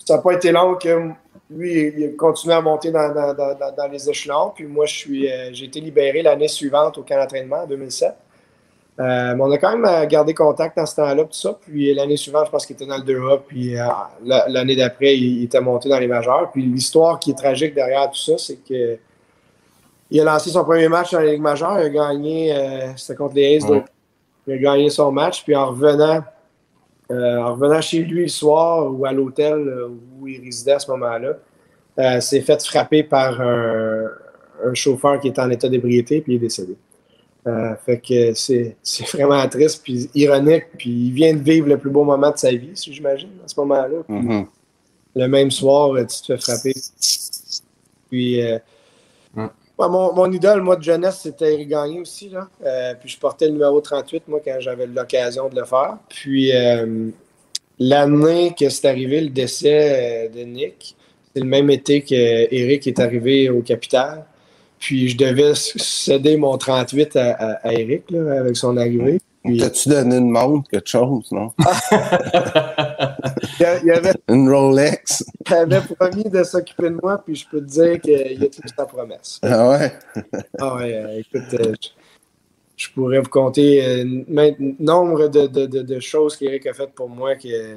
ça 0.04 0.16
n'a 0.16 0.22
pas 0.22 0.32
été 0.32 0.52
long 0.52 0.74
que 0.76 1.10
lui, 1.50 1.92
il 1.96 2.04
a 2.04 2.08
continué 2.16 2.54
à 2.54 2.62
monter 2.62 2.90
dans, 2.90 3.88
les 3.92 4.08
échelons. 4.08 4.52
Puis 4.54 4.64
moi, 4.64 4.86
euh, 4.86 5.50
j'ai 5.52 5.64
été 5.66 5.80
libéré 5.80 6.22
l'année 6.22 6.48
suivante 6.48 6.96
au 6.96 7.02
camp 7.02 7.16
d'entraînement 7.16 7.62
en 7.64 7.66
2007. 7.66 8.14
Euh, 8.98 9.34
mais 9.34 9.42
on 9.42 9.50
a 9.50 9.58
quand 9.58 9.76
même 9.76 10.06
gardé 10.08 10.34
contact 10.34 10.76
dans 10.76 10.86
ce 10.86 10.96
temps-là, 10.96 11.24
tout 11.24 11.32
ça. 11.32 11.58
Puis 11.60 11.92
l'année 11.94 12.16
suivante, 12.16 12.46
je 12.46 12.50
pense 12.50 12.66
qu'il 12.66 12.74
était 12.74 12.86
dans 12.86 12.98
le 12.98 13.04
2A. 13.04 13.40
Puis 13.46 13.74
la- 13.74 14.48
l'année 14.48 14.76
d'après, 14.76 15.16
il, 15.16 15.40
il 15.40 15.44
était 15.44 15.60
monté 15.60 15.88
dans 15.88 15.98
les 15.98 16.08
majeurs. 16.08 16.50
Puis 16.52 16.62
l'histoire 16.62 17.18
qui 17.18 17.30
est 17.32 17.38
tragique 17.38 17.74
derrière 17.74 18.10
tout 18.10 18.18
ça, 18.18 18.38
c'est 18.38 18.56
que 18.56 18.98
il 20.10 20.20
a 20.20 20.24
lancé 20.24 20.50
son 20.50 20.64
premier 20.64 20.88
match 20.88 21.12
dans 21.12 21.20
la 21.20 21.32
Ligue 21.32 21.40
majeure. 21.40 21.78
Il 21.80 21.86
a 21.86 21.88
gagné, 21.88 22.54
euh, 22.54 22.96
c'était 22.96 23.16
contre 23.16 23.36
les 23.36 23.56
Aces. 23.56 23.64
Ouais. 23.64 23.76
donc 23.76 23.86
il 24.46 24.54
a 24.54 24.58
gagné 24.58 24.90
son 24.90 25.12
match. 25.12 25.44
Puis 25.44 25.54
en 25.54 25.66
revenant, 25.66 26.22
euh, 27.10 27.38
en 27.38 27.54
revenant 27.54 27.80
chez 27.80 28.02
lui 28.02 28.22
le 28.22 28.28
soir 28.28 28.92
ou 28.92 29.04
à 29.06 29.12
l'hôtel 29.12 29.54
euh, 29.54 29.88
où 30.18 30.26
il 30.26 30.40
résidait 30.40 30.72
à 30.72 30.78
ce 30.78 30.90
moment-là, 30.90 31.34
euh, 31.98 32.20
s'est 32.20 32.40
fait 32.40 32.62
frapper 32.64 33.02
par 33.02 33.40
un, 33.40 34.08
un 34.64 34.74
chauffeur 34.74 35.20
qui 35.20 35.28
était 35.28 35.40
en 35.40 35.50
état 35.50 35.68
d'ébriété, 35.68 36.20
puis 36.20 36.34
il 36.34 36.36
est 36.36 36.40
décédé. 36.40 36.76
Euh, 37.46 37.74
fait 37.86 37.98
que 37.98 38.34
c'est 38.34 38.76
c'est 38.82 39.08
vraiment 39.16 39.46
triste, 39.48 39.82
puis 39.82 40.10
ironique, 40.14 40.64
puis 40.76 40.90
il 40.90 41.12
vient 41.12 41.34
de 41.34 41.42
vivre 41.42 41.68
le 41.68 41.78
plus 41.78 41.90
beau 41.90 42.04
moment 42.04 42.30
de 42.30 42.36
sa 42.36 42.50
vie, 42.50 42.72
si 42.74 42.92
j'imagine, 42.92 43.30
à 43.44 43.48
ce 43.48 43.58
moment-là. 43.60 43.98
Mhm. 44.08 44.46
Le 45.16 45.26
même 45.26 45.50
soir, 45.50 45.96
tu 46.00 46.20
te 46.20 46.26
fais 46.26 46.38
frapper. 46.38 46.74
Puis, 48.10 48.40
mon, 49.88 50.30
idole, 50.32 50.62
moi, 50.62 50.76
de 50.76 50.82
jeunesse, 50.82 51.20
c'était 51.22 51.54
Eric 51.54 51.68
Gagné 51.68 52.00
aussi. 52.00 52.28
Là. 52.28 52.48
Euh, 52.64 52.94
puis 52.98 53.08
je 53.08 53.18
portais 53.18 53.46
le 53.46 53.52
numéro 53.52 53.80
38, 53.80 54.28
moi, 54.28 54.40
quand 54.44 54.56
j'avais 54.60 54.86
l'occasion 54.86 55.48
de 55.48 55.56
le 55.56 55.64
faire. 55.64 55.96
Puis 56.08 56.54
euh, 56.54 57.10
l'année 57.78 58.54
que 58.58 58.68
c'est 58.68 58.88
arrivé, 58.88 59.20
le 59.20 59.30
décès 59.30 60.26
euh, 60.26 60.28
de 60.28 60.40
Nick, 60.44 60.96
c'est 61.32 61.40
le 61.40 61.46
même 61.46 61.70
été 61.70 62.02
qu'Éric 62.02 62.86
est 62.86 62.98
arrivé 62.98 63.48
au 63.48 63.62
Capital. 63.62 64.24
Puis 64.78 65.08
je 65.08 65.16
devais 65.16 65.52
céder 65.54 66.36
mon 66.36 66.56
38 66.56 67.16
à, 67.16 67.32
à, 67.32 67.68
à 67.68 67.72
Eric, 67.74 68.10
là, 68.10 68.40
avec 68.40 68.56
son 68.56 68.76
arrivée. 68.76 69.20
Puis, 69.44 69.58
T'as-tu 69.58 69.88
donné 69.88 70.16
une 70.16 70.30
montre, 70.30 70.68
quelque 70.68 70.88
chose, 70.88 71.30
non? 71.32 71.50
il, 73.60 73.80
il 73.84 73.90
avait, 73.90 74.12
Une 74.28 74.52
Rolex? 74.52 75.24
il 75.48 75.54
avait 75.54 75.80
promis 75.80 76.24
de 76.24 76.42
s'occuper 76.44 76.90
de 76.90 76.98
moi, 77.02 77.22
puis 77.24 77.34
je 77.36 77.48
peux 77.48 77.60
te 77.60 77.66
dire 77.70 78.00
qu'il 78.00 78.44
a 78.44 78.48
tenu 78.48 78.68
sa 78.76 78.84
promesse. 78.86 79.38
Ah 79.42 79.70
ouais? 79.70 79.92
Ah 80.58 80.74
ouais, 80.76 80.94
euh, 80.94 81.18
écoute, 81.20 81.54
euh, 81.54 81.72
je, 81.80 81.88
je 82.76 82.90
pourrais 82.92 83.20
vous 83.20 83.28
compter 83.30 83.82
euh, 83.84 84.24
main- 84.28 84.52
nombre 84.78 85.28
de, 85.28 85.46
de, 85.46 85.66
de, 85.66 85.82
de 85.82 86.00
choses 86.00 86.36
qu'Éric 86.36 86.66
a 86.66 86.74
faites 86.74 86.92
pour 86.92 87.08
moi 87.08 87.34
que 87.36 87.48
euh, 87.48 87.74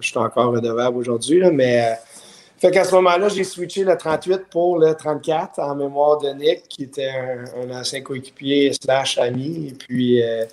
je 0.00 0.08
suis 0.08 0.18
encore 0.18 0.52
redevable 0.52 0.96
aujourd'hui. 0.96 1.40
là, 1.40 1.50
Mais 1.50 1.80
euh, 1.84 1.94
fait 2.58 2.70
qu'à 2.70 2.84
ce 2.84 2.94
moment-là, 2.94 3.28
j'ai 3.28 3.42
switché 3.44 3.82
le 3.84 3.96
38 3.96 4.42
pour 4.50 4.78
le 4.78 4.94
34 4.94 5.58
en 5.58 5.74
mémoire 5.74 6.18
de 6.18 6.28
Nick, 6.30 6.68
qui 6.68 6.84
était 6.84 7.08
un, 7.10 7.44
un 7.68 7.80
ancien 7.80 8.00
coéquipier 8.02 8.72
slash 8.80 9.18
ami. 9.18 9.68
Et 9.70 9.72
puis 9.74 10.22
euh, 10.22 10.44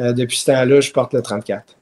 euh, 0.00 0.12
depuis 0.12 0.36
ce 0.38 0.46
temps-là, 0.46 0.80
je 0.80 0.92
porte 0.92 1.14
le 1.14 1.22
34. 1.22 1.76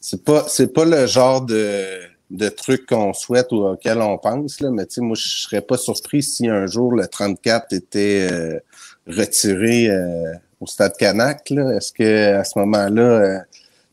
C'est 0.00 0.24
pas, 0.24 0.46
c'est 0.48 0.72
pas 0.72 0.84
le 0.84 1.06
genre 1.06 1.40
de, 1.42 1.84
de 2.30 2.48
truc 2.48 2.86
qu'on 2.86 3.12
souhaite 3.12 3.50
ou 3.52 3.66
auquel 3.66 4.00
on 4.00 4.16
pense, 4.18 4.60
là, 4.60 4.70
mais 4.70 4.86
tu 4.86 4.94
sais, 4.94 5.00
moi, 5.00 5.16
je 5.16 5.28
serais 5.28 5.60
pas 5.62 5.76
surpris 5.76 6.22
si 6.22 6.48
un 6.48 6.66
jour 6.66 6.92
le 6.92 7.06
34 7.06 7.72
était 7.72 8.28
euh, 8.30 8.58
retiré 9.06 9.90
euh, 9.90 10.32
au 10.60 10.66
stade 10.66 10.96
Canac. 10.96 11.50
Est-ce 11.50 11.92
que 11.92 12.34
à 12.34 12.44
ce 12.44 12.58
moment-là, 12.60 13.42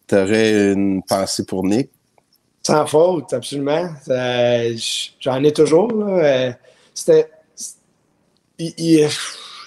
tu 0.08 0.15
aurais 0.15 0.73
une 0.73 1.01
pensée 1.04 1.45
pour 1.45 1.65
Nick? 1.65 1.89
Sans 2.62 2.86
faute, 2.88 3.32
absolument. 3.34 3.89
J'en 5.19 5.43
ai 5.43 5.54
toujours. 5.54 5.91
C'était. 6.93 7.30
il- 8.58 8.73
il- 8.78 9.10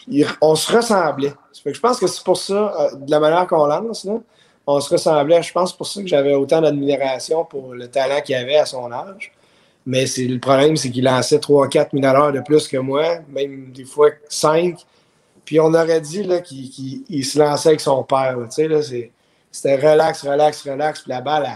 il- 0.09 0.27
on 0.41 0.55
se 0.57 0.73
ressemblait. 0.73 1.33
Ça 1.59 1.63
fait 1.65 1.71
que 1.71 1.77
je 1.77 1.81
pense 1.81 1.99
que 1.99 2.07
c'est 2.07 2.23
pour 2.25 2.37
ça, 2.37 2.75
euh, 2.81 2.95
de 2.97 3.11
la 3.11 3.19
manière 3.21 3.47
qu'on 3.47 3.67
lance, 3.67 4.05
là, 4.05 4.15
on 4.67 4.81
se 4.81 4.91
ressemblait. 4.91 5.43
Je 5.43 5.53
pense 5.53 5.77
pour 5.77 5.87
ça 5.87 6.01
que 6.03 6.07
j'avais 6.07 6.35
autant 6.35 6.61
d'admiration 6.61 7.45
pour 7.45 7.75
le 7.75 7.89
talent 7.89 8.21
qu'il 8.21 8.35
avait 8.37 8.57
à 8.57 8.67
son 8.67 8.93
âge. 8.93 9.33
Mais 9.87 10.07
c'est 10.07 10.25
le 10.27 10.39
problème, 10.39 10.77
c'est 10.77 10.91
qu'il 10.91 11.05
lançait 11.05 11.39
3-4 11.39 11.89
000 11.93 12.05
à 12.05 12.13
l'heure 12.13 12.33
de 12.33 12.41
plus 12.41 12.69
que 12.69 12.77
moi, 12.77 13.21
même 13.31 13.73
des 13.73 13.85
fois 13.85 14.11
5. 14.29 14.79
Puis 15.45 15.59
on 15.59 15.73
aurait 15.73 16.01
dit 16.03 16.23
là, 16.23 16.41
qu'il 16.41 16.69
qu'il- 16.69 17.03
il 17.09 17.25
se 17.25 17.39
lançait 17.39 17.71
avec 17.71 17.81
son 17.81 18.03
père. 18.05 18.37
là. 18.37 18.45
Tu 18.47 18.53
sais, 18.53 18.69
là, 18.69 18.83
c'est- 18.83 19.11
C'était 19.51 19.77
relax, 19.77 20.23
relax, 20.27 20.63
relax. 20.69 21.01
Puis 21.01 21.11
la 21.11 21.23
balle, 21.23 21.49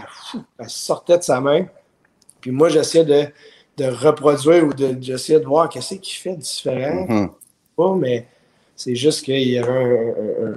elle, 0.59 0.67
sortait 0.69 1.19
de 1.19 1.23
sa 1.23 1.39
main. 1.39 1.67
Puis 2.41 2.49
moi, 2.49 2.67
j'essayais 2.69 3.05
de, 3.05 3.27
de 3.77 3.85
reproduire 3.91 4.63
ou 4.65 4.73
de, 4.73 4.97
j'essayais 4.99 5.39
de 5.39 5.45
voir 5.45 5.69
qu'est-ce 5.69 5.93
qu'il 5.95 6.15
fait 6.17 6.35
de 6.35 6.41
différent. 6.41 7.05
Mhm. 7.07 7.29
Pas, 7.77 7.93
mais 7.95 8.27
c'est 8.75 8.95
juste 8.95 9.23
qu'il 9.25 9.47
y 9.49 9.57
avait 9.57 9.71
un, 9.71 9.85
un- 9.85 10.47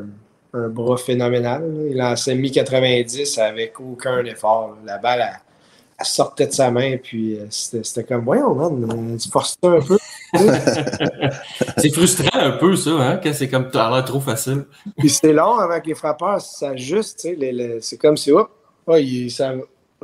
un- 0.55 0.65
un 0.65 0.69
bras 0.69 0.97
phénoménal. 0.97 1.63
Il 1.91 1.97
lançait 1.97 2.35
mi-90 2.35 3.39
avec 3.41 3.79
aucun 3.81 4.25
effort. 4.25 4.77
La 4.87 4.99
balle, 4.99 5.21
elle, 5.21 5.39
elle 5.99 6.07
sortait 6.07 6.47
de 6.47 6.53
sa 6.53 6.71
main. 6.71 6.97
Puis 7.03 7.39
euh, 7.39 7.47
c'était 7.51 8.05
comme, 8.05 8.25
voyons, 8.25 8.55
man, 8.55 9.17
tu 9.19 9.29
forces 9.29 9.57
ça 9.63 9.71
un 9.71 9.81
peu. 9.81 9.99
C'est 11.79 11.91
frustrant 11.91 12.29
un 12.41 12.53
peu, 12.53 12.75
ça, 12.77 12.91
hein, 12.91 13.21
quand 13.23 13.33
c'est 13.33 13.49
comme 13.49 13.71
t'as 13.71 13.91
l'air 13.91 14.05
trop 14.05 14.21
facile. 14.21 14.65
Puis 14.99 15.09
c'est 15.11 15.33
long 15.33 15.55
avant 15.59 15.81
que 15.81 15.87
les 15.89 15.95
frappeurs 15.95 16.41
s'ajustent. 16.41 17.27
C'est 17.81 17.97
comme 17.99 18.17
si, 18.17 18.33
hop, 18.33 18.51
ça- 19.31 19.55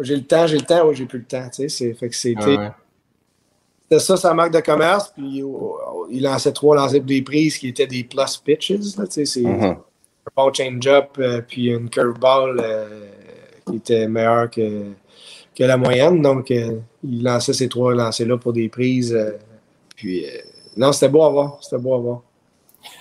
j'ai 0.00 0.16
le 0.16 0.22
temps, 0.24 0.46
j'ai 0.46 0.56
le 0.58 0.64
temps, 0.64 0.86
ou 0.88 0.92
j'ai 0.92 1.04
plus 1.06 1.18
le 1.18 1.24
temps. 1.24 1.48
tu 1.54 1.62
sais, 1.62 1.68
c'est- 1.68 1.94
Fait 1.94 2.08
que 2.08 2.14
c'était. 2.16 2.56
Ah 2.56 2.60
ouais. 2.60 2.70
C'était 3.92 4.04
ça 4.04 4.16
sa 4.16 4.32
marque 4.32 4.54
de 4.54 4.60
commerce, 4.60 5.12
puis 5.14 5.42
oh, 5.42 5.76
oh, 5.86 6.06
il 6.10 6.22
lançait 6.22 6.52
trois 6.52 6.74
lancers 6.74 7.00
pour 7.00 7.08
des 7.08 7.20
prises 7.20 7.58
qui 7.58 7.68
étaient 7.68 7.86
des 7.86 8.04
plus 8.04 8.38
pitches. 8.42 8.72
c'est 9.10 9.40
Mhm. 9.42 9.62
un 9.64 9.76
bon 10.34 10.50
change-up, 10.50 11.10
euh, 11.18 11.42
puis 11.46 11.66
une 11.66 11.90
curveball 11.90 12.58
euh, 12.58 13.10
qui 13.66 13.76
était 13.76 14.08
meilleure 14.08 14.48
que, 14.48 14.92
que 15.54 15.64
la 15.64 15.76
moyenne. 15.76 16.22
Donc, 16.22 16.50
euh, 16.50 16.78
il 17.04 17.22
lançait 17.22 17.52
ces 17.52 17.68
trois 17.68 17.92
lancers-là 17.92 18.38
pour 18.38 18.54
des 18.54 18.70
prises. 18.70 19.12
euh, 19.12 19.32
puis, 19.94 20.24
euh, 20.24 20.28
non, 20.74 20.92
c'était 20.92 21.10
beau 21.10 21.24
à 21.24 21.28
voir. 21.28 21.58
C'était 21.60 21.76
beau 21.82 21.94
à 21.94 21.98
voir. 21.98 22.22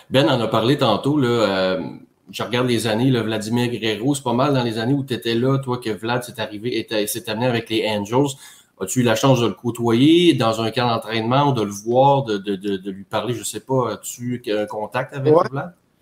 Ben 0.10 0.28
en 0.28 0.42
a 0.42 0.48
parlé 0.50 0.78
tantôt. 0.78 1.18
Là, 1.18 1.28
euh, 1.30 1.82
je 2.30 2.44
regarde 2.44 2.68
les 2.68 2.86
années, 2.86 3.12
là, 3.12 3.24
Vladimir 3.24 3.70
Guerrero, 3.70 4.14
c'est 4.14 4.24
pas 4.24 4.34
mal 4.34 4.54
dans 4.54 4.64
les 4.64 4.78
années 4.78 4.94
où 4.94 5.06
tu 5.06 5.14
étais 5.14 5.36
là, 5.36 5.58
toi, 5.60 5.78
que 5.78 5.90
Vlad 5.90 6.22
s'est 6.24 6.42
arrivé 6.42 6.86
et 6.92 7.08
s'est 7.08 7.30
amené 7.30 7.46
avec 7.46 7.70
les 7.70 7.88
Angels. 7.88 8.36
As-tu 8.82 9.02
eu 9.02 9.04
la 9.04 9.16
chance 9.16 9.40
de 9.40 9.48
le 9.48 9.54
côtoyer 9.54 10.34
dans 10.34 10.60
un 10.62 10.72
camp 10.72 10.88
d'entraînement, 10.88 11.52
de 11.52 11.62
le 11.64 11.72
voir, 11.72 12.24
de, 12.24 12.38
de, 12.38 12.56
de, 12.56 12.78
de 12.78 12.92
lui 12.92 13.04
parler, 13.04 13.34
je 13.36 13.44
sais 13.44 13.60
pas, 13.60 13.94
as-tu 13.94 14.42
un 14.50 14.66
contact 14.66 15.14
avec 15.16 15.34
Ouais. 15.36 15.44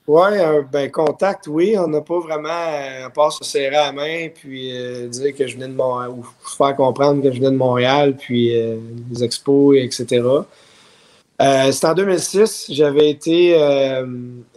Oui, 0.08 0.30
ben 0.72 0.90
contact, 0.90 1.46
oui. 1.48 1.76
On 1.78 1.88
n'a 1.88 2.02
pas 2.02 2.20
vraiment, 2.20 2.50
euh, 2.50 3.06
à 3.06 3.10
part 3.12 3.32
se 3.32 3.44
serrer 3.44 3.70
la 3.76 3.92
main, 3.92 4.30
puis 4.34 4.72
euh, 4.76 5.08
dire 5.08 5.36
que 5.36 5.46
je 5.46 5.54
venais 5.56 5.68
de 5.68 5.74
Montréal, 5.76 6.10
ou 6.10 6.26
faire 6.58 6.76
comprendre 6.76 7.22
que 7.22 7.32
je 7.32 7.38
venais 7.38 7.52
de 7.52 7.56
Montréal, 7.58 8.16
puis 8.18 8.58
euh, 8.60 8.78
les 9.12 9.24
expos, 9.24 9.78
etc. 9.78 10.24
Euh, 11.42 11.72
C'était 11.72 11.88
en 11.88 11.94
2006, 11.94 12.66
j'avais 12.72 13.10
été 13.12 13.54
euh, 13.62 14.06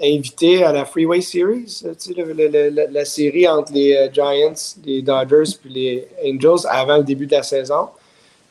invité 0.02 0.64
à 0.64 0.72
la 0.72 0.84
Freeway 0.84 1.20
Series, 1.20 1.82
euh, 1.84 1.92
tu 2.00 2.12
sais, 2.12 2.14
le- 2.20 2.32
le- 2.32 2.48
le- 2.48 2.70
la, 2.70 2.86
la 2.86 3.04
série 3.04 3.46
entre 3.46 3.72
les 3.72 3.94
euh, 3.94 4.08
Giants, 4.12 4.54
les 4.84 5.00
Dodgers 5.02 5.54
puis 5.62 5.70
les 5.72 6.08
Angels 6.26 6.66
avant 6.68 6.96
le 6.96 7.04
début 7.04 7.26
de 7.26 7.32
la 7.36 7.42
saison. 7.42 7.88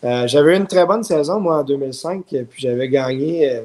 Euh, 0.03 0.27
j'avais 0.27 0.53
eu 0.53 0.57
une 0.57 0.67
très 0.67 0.85
bonne 0.85 1.03
saison, 1.03 1.39
moi, 1.39 1.59
en 1.59 1.63
2005, 1.63 2.23
euh, 2.33 2.43
puis 2.49 2.61
j'avais 2.61 2.89
gagné 2.89 3.51
euh, 3.51 3.61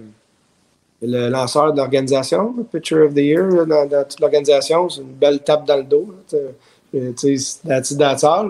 le 1.01 1.29
lanceur 1.31 1.72
de 1.72 1.79
l'organisation, 1.79 2.55
le 2.57 2.64
Pitcher 2.64 3.03
of 3.03 3.14
the 3.14 3.18
Year, 3.18 3.66
dans, 3.66 4.05
toute 4.05 4.20
l'organisation. 4.20 4.88
C'est 4.88 5.01
une 5.01 5.12
belle 5.12 5.40
tape 5.40 5.64
dans 5.64 5.77
le 5.77 5.85
dos. 5.85 6.14
tu 6.29 6.37
sais. 6.37 6.55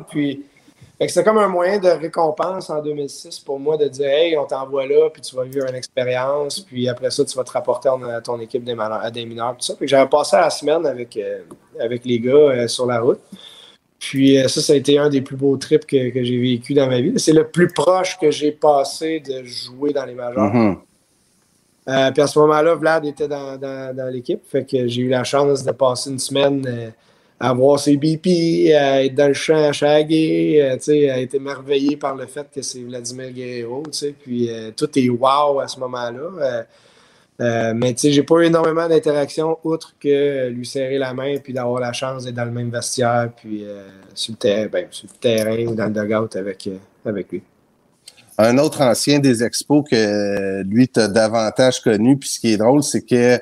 Puis, 0.08 0.44
c'était 1.00 1.24
comme 1.24 1.38
un 1.38 1.48
moyen 1.48 1.78
de 1.78 1.88
récompense 1.88 2.70
en 2.70 2.82
2006 2.82 3.40
pour 3.40 3.60
moi 3.60 3.76
de 3.76 3.86
dire 3.86 4.08
Hey, 4.08 4.36
on 4.36 4.46
t'envoie 4.46 4.86
là, 4.86 5.10
puis 5.10 5.22
tu 5.22 5.36
vas 5.36 5.44
vivre 5.44 5.66
une 5.68 5.74
expérience, 5.74 6.60
puis 6.60 6.88
après 6.88 7.10
ça, 7.10 7.24
tu 7.24 7.36
vas 7.36 7.44
te 7.44 7.52
rapporter 7.52 7.88
à 7.88 8.20
ton 8.20 8.40
équipe 8.40 8.64
des, 8.64 8.72
mineurs- 8.72 9.04
à 9.04 9.10
des 9.10 9.26
mineurs, 9.26 9.56
tout 9.58 9.64
ça. 9.64 9.74
Que 9.74 9.86
j'avais 9.86 10.08
passé 10.08 10.36
la 10.36 10.50
semaine 10.50 10.86
avec, 10.86 11.18
avec 11.78 12.04
les 12.04 12.18
gars 12.18 12.66
sur 12.66 12.86
la 12.86 13.00
route. 13.00 13.20
Puis 14.08 14.38
euh, 14.38 14.46
ça, 14.46 14.60
ça 14.60 14.72
a 14.72 14.76
été 14.76 14.98
un 14.98 15.08
des 15.08 15.20
plus 15.20 15.34
beaux 15.34 15.56
trips 15.56 15.84
que, 15.84 16.10
que 16.10 16.22
j'ai 16.22 16.38
vécu 16.40 16.74
dans 16.74 16.86
ma 16.86 17.00
vie. 17.00 17.12
C'est 17.16 17.32
le 17.32 17.48
plus 17.48 17.66
proche 17.66 18.16
que 18.20 18.30
j'ai 18.30 18.52
passé 18.52 19.18
de 19.18 19.42
jouer 19.42 19.92
dans 19.92 20.04
les 20.04 20.14
majors. 20.14 20.54
Mhm. 20.54 20.76
Euh, 21.88 22.10
puis 22.12 22.22
à 22.22 22.26
ce 22.28 22.38
moment-là, 22.38 22.74
Vlad 22.76 23.04
était 23.04 23.26
dans, 23.26 23.56
dans, 23.56 23.96
dans 23.96 24.12
l'équipe. 24.12 24.40
Fait 24.48 24.64
que 24.64 24.86
j'ai 24.86 25.02
eu 25.02 25.08
la 25.08 25.24
chance 25.24 25.64
de 25.64 25.72
passer 25.72 26.10
une 26.10 26.20
semaine 26.20 26.64
euh, 26.68 26.90
à 27.40 27.52
voir 27.52 27.80
ses 27.80 27.96
BP, 27.96 28.72
à 28.72 29.04
être 29.04 29.14
dans 29.16 29.26
le 29.26 29.34
champ 29.34 29.56
à 29.56 29.72
chaguer, 29.72 30.60
euh, 30.62 30.76
tu 30.76 30.84
sais, 30.84 31.10
à 31.10 31.20
être 31.20 31.34
émerveillé 31.34 31.96
par 31.96 32.14
le 32.14 32.26
fait 32.26 32.46
que 32.54 32.62
c'est 32.62 32.82
Vladimir 32.82 33.32
Guerrero. 33.32 33.82
tu 33.86 33.98
sais. 33.98 34.14
Puis 34.16 34.48
tout 34.76 34.88
est 34.96 35.08
wow 35.08 35.58
à 35.58 35.66
ce 35.66 35.80
moment-là. 35.80 36.64
Euh, 37.40 37.74
mais 37.76 37.92
tu 37.92 38.00
sais, 38.00 38.12
j'ai 38.12 38.22
pas 38.22 38.36
eu 38.36 38.44
énormément 38.46 38.88
d'interactions 38.88 39.58
outre 39.62 39.94
que 40.00 40.48
lui 40.48 40.64
serrer 40.64 40.96
la 40.96 41.12
main 41.12 41.36
puis 41.42 41.52
d'avoir 41.52 41.80
la 41.80 41.92
chance 41.92 42.24
d'être 42.24 42.34
dans 42.34 42.46
le 42.46 42.50
même 42.50 42.70
vestiaire 42.70 43.28
puis 43.36 43.62
euh, 43.64 43.86
sur, 44.14 44.32
le 44.32 44.38
terrain, 44.38 44.66
ben, 44.72 44.86
sur 44.90 45.06
le 45.12 45.18
terrain, 45.18 45.72
dans 45.74 45.84
le 45.86 45.90
dugout 45.92 46.34
avec, 46.36 46.66
euh, 46.66 46.76
avec 47.04 47.30
lui. 47.30 47.42
Un 48.38 48.56
autre 48.58 48.80
ancien 48.82 49.18
des 49.18 49.42
expos 49.44 49.84
que 49.90 50.62
lui 50.62 50.88
t'as 50.88 51.08
davantage 51.08 51.80
connu, 51.80 52.16
puis 52.16 52.28
ce 52.28 52.40
qui 52.40 52.52
est 52.52 52.56
drôle, 52.56 52.82
c'est 52.82 53.02
que 53.02 53.38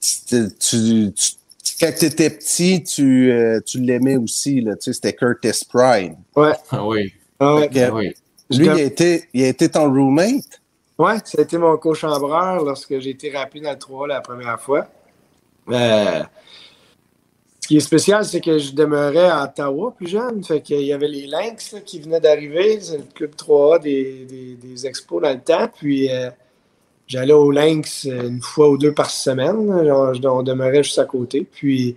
tu, 0.00 0.48
tu- 0.58 1.12
tu- 1.12 1.32
quand 1.80 1.92
tu 1.98 2.04
étais 2.06 2.30
petit, 2.30 2.82
tu, 2.82 3.30
euh, 3.30 3.60
tu 3.64 3.80
l'aimais 3.80 4.16
aussi, 4.16 4.60
là, 4.62 4.74
tu 4.76 4.84
sais, 4.84 4.92
c'était 4.94 5.12
Curtis 5.12 5.66
Pride. 5.68 6.14
Ouais. 6.34 6.52
Ah 6.70 6.86
oui. 6.86 7.12
Ah 7.40 7.54
ouais. 7.56 7.62
Fait 7.62 7.68
que 7.68 7.78
Ah 7.80 7.94
oui. 7.94 8.04
lui, 8.08 8.14
il 8.50 8.56
J'étais- 8.64 8.70
a, 8.70 8.82
été, 8.82 9.24
il 9.34 9.44
a 9.44 9.48
été 9.48 9.68
ton 9.68 9.84
roommate? 9.92 10.60
Ouais, 10.98 11.18
ça 11.24 11.38
a 11.38 11.42
été 11.42 11.58
mon 11.58 11.76
co-chambreur 11.76 12.64
lorsque 12.64 12.98
j'ai 12.98 13.10
été 13.10 13.30
rappelé 13.30 13.60
dans 13.60 13.72
le 13.72 13.78
3 13.78 14.08
la 14.08 14.20
première 14.20 14.60
fois. 14.60 14.86
Euh, 15.68 16.22
ce 17.66 17.68
qui 17.68 17.78
est 17.78 17.80
spécial, 17.80 18.24
c'est 18.24 18.40
que 18.40 18.58
je 18.58 18.72
demeurais 18.72 19.28
à 19.28 19.42
Ottawa 19.42 19.92
plus 19.96 20.06
jeune. 20.06 20.44
Fait 20.44 20.60
qu'il 20.60 20.82
y 20.82 20.92
avait 20.92 21.08
les 21.08 21.26
Lynx 21.26 21.74
qui 21.84 22.00
venaient 22.00 22.20
d'arriver. 22.20 22.78
C'est 22.80 22.98
le 22.98 23.04
club 23.12 23.32
3A 23.34 23.82
des, 23.82 24.56
des, 24.56 24.86
expos 24.86 25.20
dans 25.20 25.32
le 25.32 25.40
temps. 25.40 25.68
Puis 25.76 26.08
euh, 26.08 26.30
j'allais 27.08 27.32
aux 27.32 27.50
Lynx 27.50 28.06
euh, 28.06 28.28
une 28.28 28.40
fois 28.40 28.70
ou 28.70 28.78
deux 28.78 28.94
par 28.94 29.10
semaine. 29.10 29.56
on 29.56 30.42
demeurait 30.44 30.84
juste 30.84 31.00
à 31.00 31.06
côté. 31.06 31.44
Puis 31.50 31.96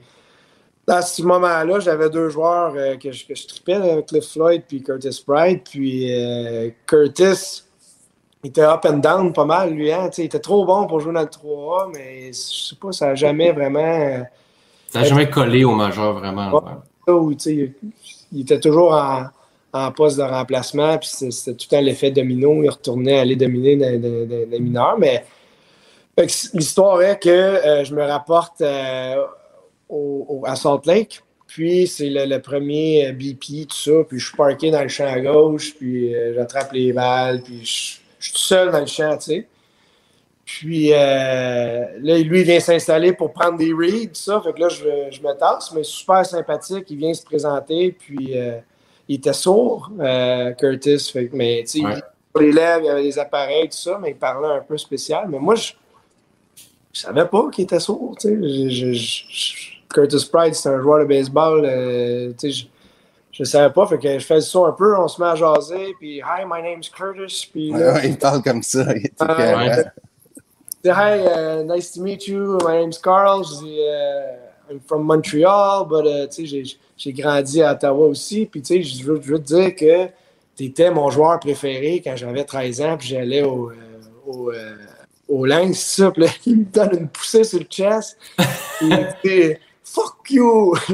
à 0.87 1.03
ce 1.03 1.21
moment-là, 1.21 1.79
j'avais 1.79 2.09
deux 2.09 2.29
joueurs 2.29 2.73
euh, 2.75 2.97
que, 2.97 3.11
je, 3.11 3.27
que 3.27 3.35
je 3.35 3.47
tripais, 3.47 4.03
Cliff 4.07 4.25
Floyd 4.25 4.63
puis 4.67 4.81
Curtis 4.81 5.23
Pride. 5.23 5.61
Puis 5.63 6.11
Curtis, 6.87 7.63
il 8.43 8.49
était 8.49 8.61
up 8.61 8.85
and 8.85 8.97
down 8.97 9.33
pas 9.33 9.45
mal, 9.45 9.71
lui. 9.73 9.91
Hein? 9.91 10.09
Il 10.17 10.25
était 10.25 10.39
trop 10.39 10.65
bon 10.65 10.87
pour 10.87 10.99
jouer 10.99 11.13
dans 11.13 11.21
le 11.21 11.27
3A, 11.27 11.91
mais 11.93 12.27
je 12.27 12.69
sais 12.69 12.75
pas, 12.75 12.91
ça 12.91 13.07
n'a 13.07 13.15
jamais 13.15 13.51
vraiment. 13.51 13.79
euh, 13.79 14.19
T'as 14.91 15.03
jamais 15.03 15.29
collé 15.29 15.63
au 15.65 15.75
majeur, 15.75 16.13
vraiment. 16.19 16.51
Ouais. 16.53 16.71
ça 17.05 17.13
où, 17.15 17.31
il, 17.31 18.41
était 18.41 18.59
toujours 18.59 18.93
en, 18.93 19.25
en 19.73 19.91
poste 19.91 20.17
de 20.17 20.23
remplacement, 20.23 20.97
puis 20.97 21.07
c'était 21.09 21.51
tout 21.57 21.67
le 21.71 21.77
temps 21.77 21.81
l'effet 21.83 22.11
domino. 22.11 22.63
Il 22.63 22.69
retournait 22.69 23.19
aller 23.19 23.35
dominer 23.35 23.75
les 23.75 24.59
mineurs. 24.59 24.97
Mais 24.97 25.23
l'histoire 26.53 27.01
est 27.01 27.21
que 27.21 27.29
euh, 27.29 27.83
je 27.83 27.93
me 27.93 28.03
rapporte 28.03 28.61
euh, 28.61 29.15
au- 29.87 30.25
au- 30.41 30.45
à 30.45 30.55
Salt 30.55 30.81
Lake. 30.85 31.21
Puis 31.47 31.87
c'est 31.87 32.09
le, 32.09 32.25
le 32.25 32.39
premier 32.41 33.07
euh, 33.07 33.11
BP, 33.13 33.67
tout 33.67 33.75
ça. 33.77 33.91
Puis 34.07 34.19
je 34.19 34.27
suis 34.27 34.37
parké 34.37 34.69
dans 34.71 34.81
le 34.83 34.87
champ 34.87 35.07
à 35.07 35.19
gauche, 35.19 35.75
puis 35.77 36.13
euh, 36.15 36.33
j'attrape 36.35 36.71
les 36.73 36.93
balles, 36.93 37.41
puis 37.41 37.63
je, 37.65 37.98
je 38.19 38.25
suis 38.25 38.33
tout 38.33 38.39
seul 38.39 38.71
dans 38.71 38.79
le 38.81 38.85
champ, 38.85 39.17
tu 39.17 39.23
sais. 39.23 39.47
Puis 40.45 40.91
euh, 40.93 41.85
là, 42.01 42.17
lui, 42.17 42.39
il 42.39 42.43
vient 42.45 42.59
s'installer 42.59 43.13
pour 43.13 43.31
prendre 43.33 43.57
des 43.57 43.71
reads, 43.71 44.15
ça. 44.15 44.41
Fait 44.41 44.51
que 44.53 44.59
là, 44.59 44.67
je, 44.69 44.83
je 45.11 45.21
me 45.21 45.33
tasse, 45.37 45.71
mais 45.73 45.83
super 45.83 46.25
sympathique. 46.25 46.85
Il 46.89 46.97
vient 46.97 47.13
se 47.13 47.23
présenter, 47.23 47.91
puis 47.91 48.37
euh, 48.37 48.57
il 49.07 49.17
était 49.17 49.33
sourd, 49.33 49.91
euh, 49.99 50.51
Curtis. 50.53 51.09
Fait 51.13 51.27
que, 51.27 51.35
mais 51.35 51.63
tu 51.63 51.79
sais, 51.81 51.85
Ouais. 51.85 51.93
il- 51.95 52.41
les 52.41 52.51
lèvres, 52.51 52.81
il 52.83 52.85
y 52.85 52.89
avait 52.89 53.03
des 53.03 53.19
appareils, 53.19 53.69
tout 53.69 53.77
ça, 53.77 53.99
mais 54.01 54.11
il 54.11 54.15
parlait 54.15 54.47
un 54.47 54.61
peu 54.61 54.77
spécial. 54.77 55.27
Mais 55.29 55.39
moi, 55.39 55.55
je, 55.55 55.73
je 56.93 56.99
savais 57.01 57.25
pas 57.25 57.49
qu'il 57.51 57.63
était 57.65 57.79
sourd, 57.79 58.15
tu 58.19 58.27
sais. 58.29 59.85
Curtis 59.93 60.29
Pride, 60.31 60.53
c'est 60.55 60.69
un 60.69 60.81
joueur 60.81 60.99
de 60.99 61.05
baseball, 61.05 61.61
tu 62.39 62.51
sais, 62.51 62.67
je, 63.39 63.43
je 63.45 63.49
savais 63.49 63.73
pas, 63.73 63.87
fait 63.87 63.97
que 63.97 64.19
je 64.19 64.25
fais 64.25 64.35
le 64.35 64.41
son 64.41 64.65
un 64.65 64.71
peu, 64.73 64.95
on 64.99 65.07
se 65.07 65.21
met 65.21 65.27
à 65.29 65.35
jaser, 65.35 65.95
puis 65.99 66.17
«Hi, 66.19 66.43
my 66.45 66.61
name's 66.61 66.89
Curtis», 66.89 67.47
puis 67.51 67.71
là, 67.71 67.93
Ouais, 67.93 68.09
il 68.09 68.17
parle 68.17 68.41
comme 68.43 68.61
ça. 68.61 68.85
Il 68.95 69.05
était 69.05 69.13
Ah, 69.19 69.33
écœurant. 69.37 69.67
ouais. 69.67 69.83
Say, 70.83 70.91
hi, 70.91 71.25
uh, 71.25 71.63
nice 71.65 71.91
to 71.93 72.01
meet 72.01 72.27
you. 72.27 72.57
My 72.65 72.77
name's 72.81 72.97
Carl. 72.97 73.43
Je 73.43 73.65
dis, 73.65 73.79
uh, 73.79 74.71
I'm 74.71 74.79
from 74.87 75.03
Montreal, 75.03 75.85
but 75.85 76.05
uh, 76.05 76.27
tu 76.29 76.45
sais, 76.47 76.63
j'ai- 76.65 76.77
j'ai 76.95 77.11
grandi 77.13 77.61
à 77.61 77.73
Ottawa 77.73 78.07
aussi. 78.07 78.45
Puis 78.45 78.61
tu 78.61 78.75
sais, 78.75 78.83
je 78.83 79.03
veux, 79.03 79.19
je 79.21 79.31
veux 79.33 79.39
te 79.39 79.47
dire 79.55 79.75
que 79.75 80.05
tu 80.55 80.65
étais 80.65 80.89
mon 80.91 81.09
joueur 81.09 81.37
préféré 81.39 82.01
quand 82.03 82.15
j'avais 82.15 82.45
13 82.45 82.81
ans, 82.81 82.95
puis 82.97 83.09
j'allais 83.09 83.41
au, 83.43 83.71
euh, 83.71 83.75
au, 84.25 84.51
euh, 84.51 84.75
au 85.27 85.45
Lynx, 85.45 85.73
c'est 85.79 86.01
ça. 86.03 86.11
Puis 86.11 86.23
là, 86.23 86.29
il 86.45 86.57
me 86.59 86.63
donne 86.65 86.97
une 86.97 87.07
poussée 87.09 87.43
sur 87.43 87.59
le 87.59 87.65
chest. 87.65 88.17
Fuck 89.91 90.29
you! 90.29 90.75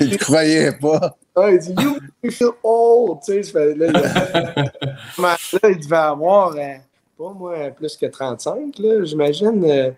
Il 0.00 0.10
ne 0.10 0.16
croyait 0.18 0.72
pas. 0.78 1.16
Ah, 1.34 1.50
il 1.50 1.58
dit, 1.58 1.74
You 1.78 1.92
make 1.94 2.02
me 2.22 2.30
feel 2.30 2.50
old. 2.62 3.20
Tu 3.24 3.42
sais, 3.42 3.74
là, 3.74 3.86
il, 3.86 3.92
là, 5.22 5.36
il 5.70 5.78
devait 5.80 5.96
avoir, 5.96 6.54
euh, 6.56 6.74
pas 7.18 7.32
moi, 7.34 7.70
plus 7.76 7.96
que 7.96 8.06
35, 8.06 8.78
là, 8.78 9.04
j'imagine. 9.04 9.64
euh. 9.64 9.90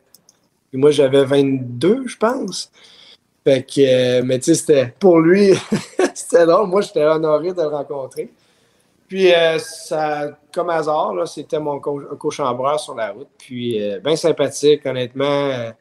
Puis 0.71 0.79
moi, 0.81 0.91
j'avais 0.91 1.25
22, 1.25 2.07
je 2.07 2.17
pense. 2.17 2.71
Fait 3.45 3.63
que, 3.63 3.81
euh, 3.81 4.23
mais 4.25 4.39
tu 4.39 4.45
sais, 4.47 4.55
c'était 4.55 4.95
pour 4.99 5.19
lui, 5.21 5.53
c'était 6.15 6.47
drôle. 6.47 6.69
Moi, 6.69 6.83
j'étais 6.83 7.05
honoré 7.05 7.53
de 7.53 7.63
le 7.63 7.69
rencontrer. 7.69 8.31
Puis, 9.09 9.33
euh, 9.35 9.59
ça, 9.59 10.39
comme 10.53 10.71
hasard, 10.71 11.15
là, 11.15 11.27
c'était 11.27 11.59
mon 11.61 11.79
co- 11.81 12.17
co-chambreur 12.19 12.79
sur 12.81 12.95
la 12.95 13.11
route. 13.11 13.29
Puis, 13.39 13.83
euh, 13.83 13.99
bien 14.01 14.17
sympathique, 14.17 14.85
honnêtement. 14.87 15.73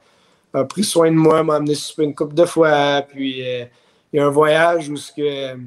A 0.53 0.63
pris 0.65 0.83
soin 0.83 1.09
de 1.09 1.15
moi, 1.15 1.43
m'a 1.43 1.55
amené 1.55 1.75
souper 1.75 2.03
une 2.03 2.15
couple 2.15 2.35
de 2.35 2.45
fois. 2.45 3.01
Puis, 3.07 3.41
euh, 3.47 3.65
il 4.11 4.17
y 4.17 4.19
a 4.19 4.25
un 4.25 4.29
voyage 4.29 4.89
où 4.89 4.95
ce 4.97 5.11
que 5.11 5.57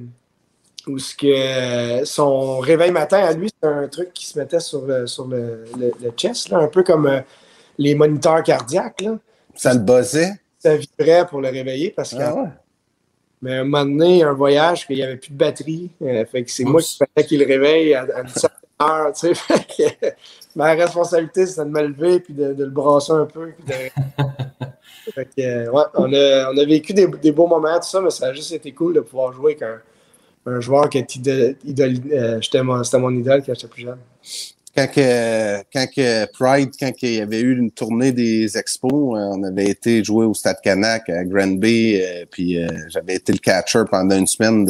où 0.89 0.99
ce 1.01 1.17
que 1.17 2.05
son 2.05 2.59
réveil 2.61 2.93
matin 2.93 3.19
à 3.19 3.33
lui, 3.33 3.51
c'est 3.61 3.69
un 3.69 3.89
truc 3.89 4.13
qui 4.13 4.25
se 4.27 4.39
mettait 4.39 4.61
sur 4.61 4.87
le, 4.87 5.09
sur 5.09 5.27
le, 5.27 5.65
le, 5.77 5.93
le 6.01 6.11
chest, 6.17 6.51
là, 6.51 6.59
un 6.59 6.69
peu 6.69 6.85
comme 6.85 7.07
euh, 7.09 7.21
les 7.77 7.97
moniteurs 7.97 8.41
cardiaques. 8.45 9.01
Là. 9.01 9.19
Ça 9.57 9.75
le 9.75 9.81
buzzait? 9.81 10.31
Ça 10.61 10.77
vibrait 10.77 11.27
pour 11.27 11.41
le 11.41 11.49
réveiller 11.49 11.91
parce 11.91 12.13
que 12.15 12.21
Ah 12.23 12.35
ouais. 12.37 12.49
mais 13.43 13.55
à 13.57 13.61
un 13.63 13.65
moment 13.65 13.85
donné, 13.85 14.11
il 14.11 14.19
y 14.19 14.23
a 14.23 14.29
un 14.29 14.33
voyage 14.35 14.87
qu'il 14.87 14.95
n'y 14.97 15.03
avait 15.03 15.17
plus 15.17 15.33
de 15.33 15.37
batterie. 15.37 15.91
euh, 16.03 16.25
fait 16.25 16.45
que 16.45 16.51
c'est 16.53 16.63
moi 16.65 16.81
qui 16.81 16.97
fallait 16.97 17.27
qu'il 17.27 17.41
le 17.41 17.47
réveille 17.47 17.93
à, 17.95 18.03
à 18.15 18.21
une 18.23 18.29
certaine 18.29 18.61
heure. 18.81 19.13
Tu 19.13 19.27
sais, 19.27 19.35
fait 19.35 19.67
que 19.67 20.07
ma 20.55 20.67
responsabilité, 20.73 21.47
c'était 21.47 21.65
de 21.65 21.71
me 21.71 21.83
lever 21.83 22.21
puis 22.21 22.33
de, 22.33 22.53
de 22.53 22.63
le 22.65 22.71
brasser 22.71 23.11
un 23.13 23.27
peu. 23.27 23.51
puis 23.59 23.65
de- 23.75 24.25
fait 25.13 25.29
que, 25.37 25.69
on, 25.71 26.13
a, 26.13 26.53
on 26.53 26.59
a 26.59 26.65
vécu 26.65 26.93
des, 26.93 27.07
des 27.07 27.33
beaux 27.33 27.47
moments, 27.47 27.79
tout 27.79 27.89
ça, 27.89 28.01
mais 28.01 28.11
ça 28.11 28.27
a 28.27 28.33
juste 28.33 28.53
été 28.53 28.73
cool 28.73 28.95
de 28.95 29.01
pouvoir 29.01 29.33
jouer 29.33 29.57
avec 29.61 29.63
un, 29.63 30.61
joueur 30.61 30.89
qui 30.89 30.99
était 30.99 31.57
euh, 31.67 32.39
j'étais 32.41 32.63
mon- 32.63 32.83
c'était 32.85 32.99
mon 32.99 33.11
idole 33.11 33.43
quand 33.45 33.53
j'étais 33.55 33.67
plus 33.67 33.83
jeune. 33.83 33.99
quand, 34.77 34.87
que, 34.87 35.59
quand 35.73 35.87
que 35.95 36.33
Pride, 36.33 36.71
quand 36.79 36.93
il 37.03 37.15
y 37.15 37.21
avait 37.21 37.41
eu 37.41 37.59
une 37.59 37.73
tournée 37.73 38.13
des 38.13 38.57
expos, 38.57 38.93
euh, 38.93 39.35
on 39.35 39.43
avait 39.43 39.71
été 39.71 40.05
jouer 40.05 40.25
au 40.25 40.35
Stade 40.35 40.61
Canac 40.63 41.09
à 41.11 41.25
Granby, 41.25 42.01
euh, 42.01 42.25
puis 42.31 42.59
j'avais 42.89 43.17
été 43.17 43.33
le 43.33 43.39
catcher 43.39 43.83
pendant 43.91 44.17
une 44.17 44.27
semaine 44.29 44.67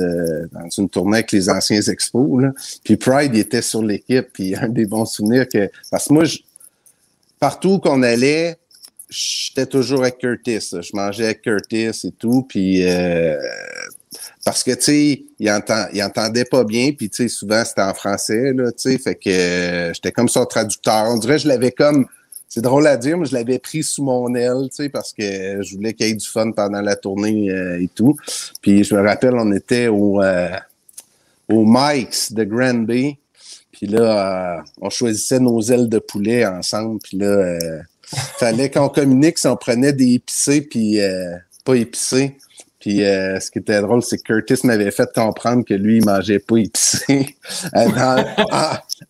dans 0.51 0.71
une 0.71 0.89
tournée 0.89 1.19
avec 1.19 1.33
les 1.33 1.51
anciens 1.51 1.83
expos. 1.83 2.43
Là. 2.43 2.53
Puis 2.83 2.97
Pride, 2.97 3.35
était 3.35 3.63
sur 3.63 3.83
l'équipe, 3.83 4.29
puis 4.33 4.55
un 4.61 4.69
des 4.69 4.87
bons 4.87 5.05
souvenirs 5.05 5.47
que... 5.47 5.71
Parce 5.91 6.09
que 6.09 6.15
moi, 6.15 6.25
je, 6.25 6.39
partout 7.39 7.79
qu'on 7.79 8.03
allait, 8.03 8.57
j'étais 9.09 9.66
toujours 9.66 10.01
avec 10.01 10.19
Curtis. 10.19 10.71
Je 10.73 10.90
mangeais 10.95 11.25
avec 11.25 11.42
Curtis 11.42 12.07
et 12.07 12.12
tout, 12.19 12.42
puis... 12.49 12.85
euh, 12.88 13.37
parce 14.45 14.62
que, 14.62 14.71
tu 14.71 14.83
sais, 14.83 15.25
il, 15.40 15.51
entend, 15.51 15.87
il 15.92 16.03
entendait 16.03 16.45
pas 16.45 16.62
bien, 16.62 16.92
puis, 16.92 17.11
tu 17.11 17.25
sais, 17.25 17.29
souvent, 17.29 17.64
c'était 17.64 17.83
en 17.83 17.95
français, 17.95 18.53
là, 18.53 18.71
tu 18.71 18.92
sais, 18.92 18.99
fait 18.99 19.16
que 19.16 19.29
euh, 19.29 19.92
j'étais 19.92 20.12
comme 20.12 20.29
son 20.29 20.47
traducteur. 20.47 21.07
On 21.09 21.19
dirait 21.19 21.35
que 21.35 21.42
je 21.42 21.49
l'avais 21.49 21.73
comme, 21.73 22.07
c'est 22.49 22.61
drôle 22.61 22.87
à 22.87 22.97
dire, 22.97 23.19
mais 23.19 23.27
je 23.27 23.35
l'avais 23.35 23.59
pris 23.59 23.83
sous 23.83 24.05
mon 24.05 24.33
aile, 24.37 24.69
tu 24.71 24.85
sais, 24.85 24.88
parce 24.88 25.12
que 25.12 25.62
je 25.62 25.75
voulais 25.75 25.95
qu'il 25.95 26.07
y 26.07 26.11
ait 26.11 26.14
du 26.14 26.27
fun 26.27 26.53
pendant 26.53 26.81
la 26.81 26.95
tournée 26.95 27.51
euh, 27.51 27.83
et 27.83 27.88
tout. 27.88 28.16
Puis, 28.62 28.85
je 28.85 28.95
me 28.95 29.03
rappelle, 29.03 29.35
on 29.35 29.51
était 29.53 29.88
au, 29.88 30.23
euh, 30.23 30.49
au 31.49 31.64
Mike's 31.66 32.33
de 32.33 32.45
Granby, 32.45 33.19
puis 33.73 33.88
là, 33.88 34.62
on 34.81 34.90
choisissait 34.90 35.40
nos 35.40 35.61
ailes 35.61 35.88
de 35.88 35.99
poulet 35.99 36.47
ensemble, 36.47 37.01
puis 37.03 37.19
là, 37.19 37.59
fallait 38.38 38.71
qu'on 38.71 38.88
communique 38.88 39.38
si 39.38 39.47
on 39.47 39.57
prenait 39.57 39.92
des 39.92 40.14
épicés, 40.14 40.62
puis 40.62 41.01
euh, 41.01 41.37
pas 41.64 41.75
épicés. 41.75 42.37
Puis 42.79 43.05
euh, 43.05 43.40
ce 43.40 43.51
qui 43.51 43.59
était 43.59 43.81
drôle, 43.81 44.03
c'est 44.03 44.19
que 44.19 44.40
Curtis 44.40 44.64
m'avait 44.64 44.92
fait 44.92 45.12
comprendre 45.12 45.64
que 45.64 45.75
lui, 45.75 45.99
il 45.99 46.05
mangeait 46.05 46.38
pas 46.38 46.59
épicé 46.59 47.35
euh, 47.77 47.88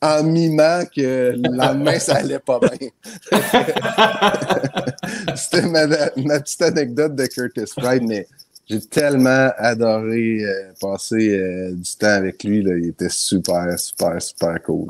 en, 0.00 0.22
mimant 0.22 0.82
que 0.94 1.34
le 1.36 1.56
lendemain, 1.56 1.98
ça 1.98 2.16
allait 2.16 2.38
pas 2.38 2.58
bien. 2.58 2.88
C'était 5.36 5.66
ma, 5.66 6.40
petite 6.40 6.62
anecdote 6.62 7.16
de 7.16 7.26
Curtis 7.26 7.70
Pride, 7.76 8.04
mais 8.04 8.26
j'ai 8.68 8.80
tellement 8.80 9.50
adoré 9.58 10.40
passer 10.80 11.70
du 11.72 11.96
temps 11.98 12.06
avec 12.06 12.42
lui. 12.44 12.62
Là. 12.62 12.78
Il 12.78 12.88
était 12.88 13.10
super, 13.10 13.78
super, 13.78 14.22
super 14.22 14.62
cool. 14.62 14.86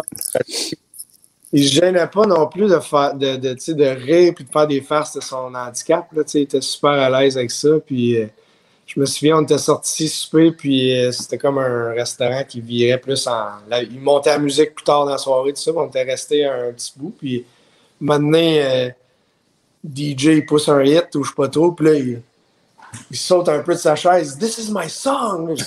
Il 1.57 1.66
se 1.66 1.73
gênait 1.73 2.07
pas 2.07 2.27
non 2.27 2.47
plus 2.49 2.69
de 2.69 2.79
faire 2.81 3.14
de, 3.14 3.37
de, 3.37 3.85
rire 3.85 4.35
puis 4.35 4.45
de 4.45 4.51
faire 4.51 4.66
des 4.66 4.83
farces 4.83 5.14
de 5.14 5.23
son 5.23 5.55
handicap. 5.55 6.07
Là, 6.12 6.23
il 6.35 6.42
était 6.42 6.61
super 6.61 6.90
à 6.90 7.09
l'aise 7.09 7.38
avec 7.38 7.51
ça. 7.51 7.71
Puis 7.87 8.19
euh, 8.19 8.27
je 8.87 9.01
me 9.01 9.07
souviens, 9.07 9.38
on 9.38 9.42
était 9.42 9.57
sortis 9.57 10.07
souper, 10.07 10.53
puis 10.53 10.95
euh, 10.95 11.12
c'était 11.12 11.38
comme 11.38 11.57
un 11.57 11.95
restaurant 11.95 12.45
qui 12.47 12.61
virait 12.61 12.99
plus 12.99 13.27
en. 13.27 13.47
il 13.73 13.99
montait 14.01 14.29
la 14.29 14.38
musique 14.38 14.75
plus 14.75 14.85
tard 14.85 15.07
dans 15.07 15.12
la 15.12 15.16
soirée, 15.16 15.55
tout 15.55 15.62
ça. 15.62 15.73
on 15.75 15.87
était 15.87 16.03
resté 16.03 16.45
un 16.45 16.73
petit 16.73 16.92
bout. 16.95 17.14
Puis 17.19 17.47
maintenant, 18.03 18.90
DJ 19.83 20.25
il 20.25 20.45
pousse 20.45 20.69
un 20.69 20.85
hit 20.85 21.14
ou 21.14 21.25
je 21.25 21.33
pas 21.33 21.49
trop, 21.49 21.73
puis 21.73 21.87
là, 21.87 22.21
il 23.11 23.17
saute 23.17 23.49
un 23.49 23.61
peu 23.61 23.75
de 23.75 23.79
sa 23.79 23.97
chaise. 23.97 24.37
This 24.39 24.59
is 24.59 24.71
my 24.71 24.89
song! 24.89 25.57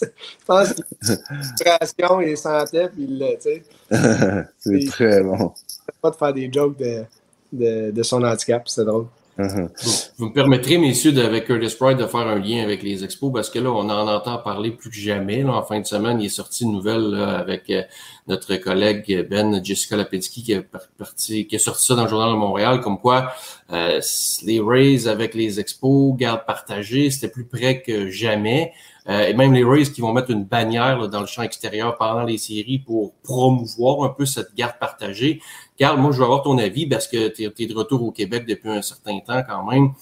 Je 0.00 0.06
pense 0.46 0.74
frustration, 1.02 2.20
il 2.20 2.36
sentait, 2.36 2.88
puis 2.88 3.04
il 3.04 3.18
l'a, 3.18 3.34
tu 3.36 3.42
sais. 3.42 3.62
c'est 4.58 4.86
très 4.86 5.22
bon. 5.22 5.52
Pas 6.00 6.10
de 6.10 6.16
faire 6.16 6.32
des 6.32 6.52
jokes 6.52 6.78
de, 6.78 7.04
de, 7.52 7.90
de 7.90 8.02
son 8.02 8.22
handicap, 8.22 8.68
c'est 8.68 8.84
drôle. 8.84 9.06
Mhm. 9.38 9.70
Vous, 10.18 10.26
me 10.26 10.32
permettrez, 10.32 10.78
messieurs, 10.78 11.16
avec 11.24 11.44
Curtis 11.46 11.76
Pride, 11.78 11.96
de 11.96 12.06
faire 12.06 12.26
un 12.26 12.40
lien 12.40 12.60
avec 12.64 12.82
les 12.82 13.04
expos, 13.04 13.32
parce 13.32 13.50
que 13.50 13.60
là, 13.60 13.70
on 13.70 13.88
en 13.88 14.08
entend 14.08 14.38
parler 14.38 14.72
plus 14.72 14.90
que 14.90 14.96
jamais. 14.96 15.44
Là, 15.44 15.52
en 15.52 15.62
fin 15.62 15.78
de 15.78 15.86
semaine, 15.86 16.20
il 16.20 16.26
est 16.26 16.28
sorti 16.28 16.64
une 16.64 16.72
nouvelle 16.72 17.10
là, 17.10 17.38
avec 17.38 17.70
euh, 17.70 17.82
notre 18.26 18.56
collègue 18.56 19.28
Ben 19.30 19.64
Jessica 19.64 19.96
Lapinski 19.96 20.42
qui, 20.42 20.56
parti, 20.98 21.46
qui 21.46 21.54
a 21.54 21.58
sorti 21.60 21.86
ça 21.86 21.94
dans 21.94 22.02
le 22.02 22.08
Journal 22.08 22.32
de 22.32 22.36
Montréal, 22.36 22.80
comme 22.80 22.98
quoi 22.98 23.32
euh, 23.72 24.00
les 24.44 24.60
Rays 24.60 25.06
avec 25.06 25.34
les 25.34 25.60
expos, 25.60 26.16
garde 26.16 26.44
partagée, 26.44 27.08
c'était 27.10 27.28
plus 27.28 27.44
près 27.44 27.80
que 27.80 28.10
jamais. 28.10 28.72
Euh, 29.08 29.26
et 29.26 29.34
même 29.34 29.54
les 29.54 29.64
Rays 29.64 29.84
qui 29.84 30.00
vont 30.00 30.12
mettre 30.12 30.30
une 30.30 30.44
bannière 30.44 30.98
là, 30.98 31.06
dans 31.06 31.20
le 31.20 31.26
champ 31.26 31.42
extérieur 31.42 31.96
pendant 31.96 32.24
les 32.24 32.36
séries 32.36 32.78
pour 32.78 33.14
promouvoir 33.22 34.04
un 34.04 34.10
peu 34.10 34.26
cette 34.26 34.54
garde 34.54 34.78
partagée. 34.78 35.40
Carl, 35.78 35.98
moi, 36.00 36.10
je 36.10 36.18
veux 36.18 36.24
avoir 36.24 36.42
ton 36.42 36.58
avis 36.58 36.86
parce 36.86 37.06
que 37.06 37.28
tu 37.28 37.44
es, 37.44 37.66
de 37.66 37.74
retour 37.74 38.02
au 38.02 38.10
Québec 38.10 38.44
depuis 38.46 38.68
un 38.68 38.82
certain 38.82 39.20
temps 39.20 39.42
quand 39.48 39.64
même. 39.70 39.92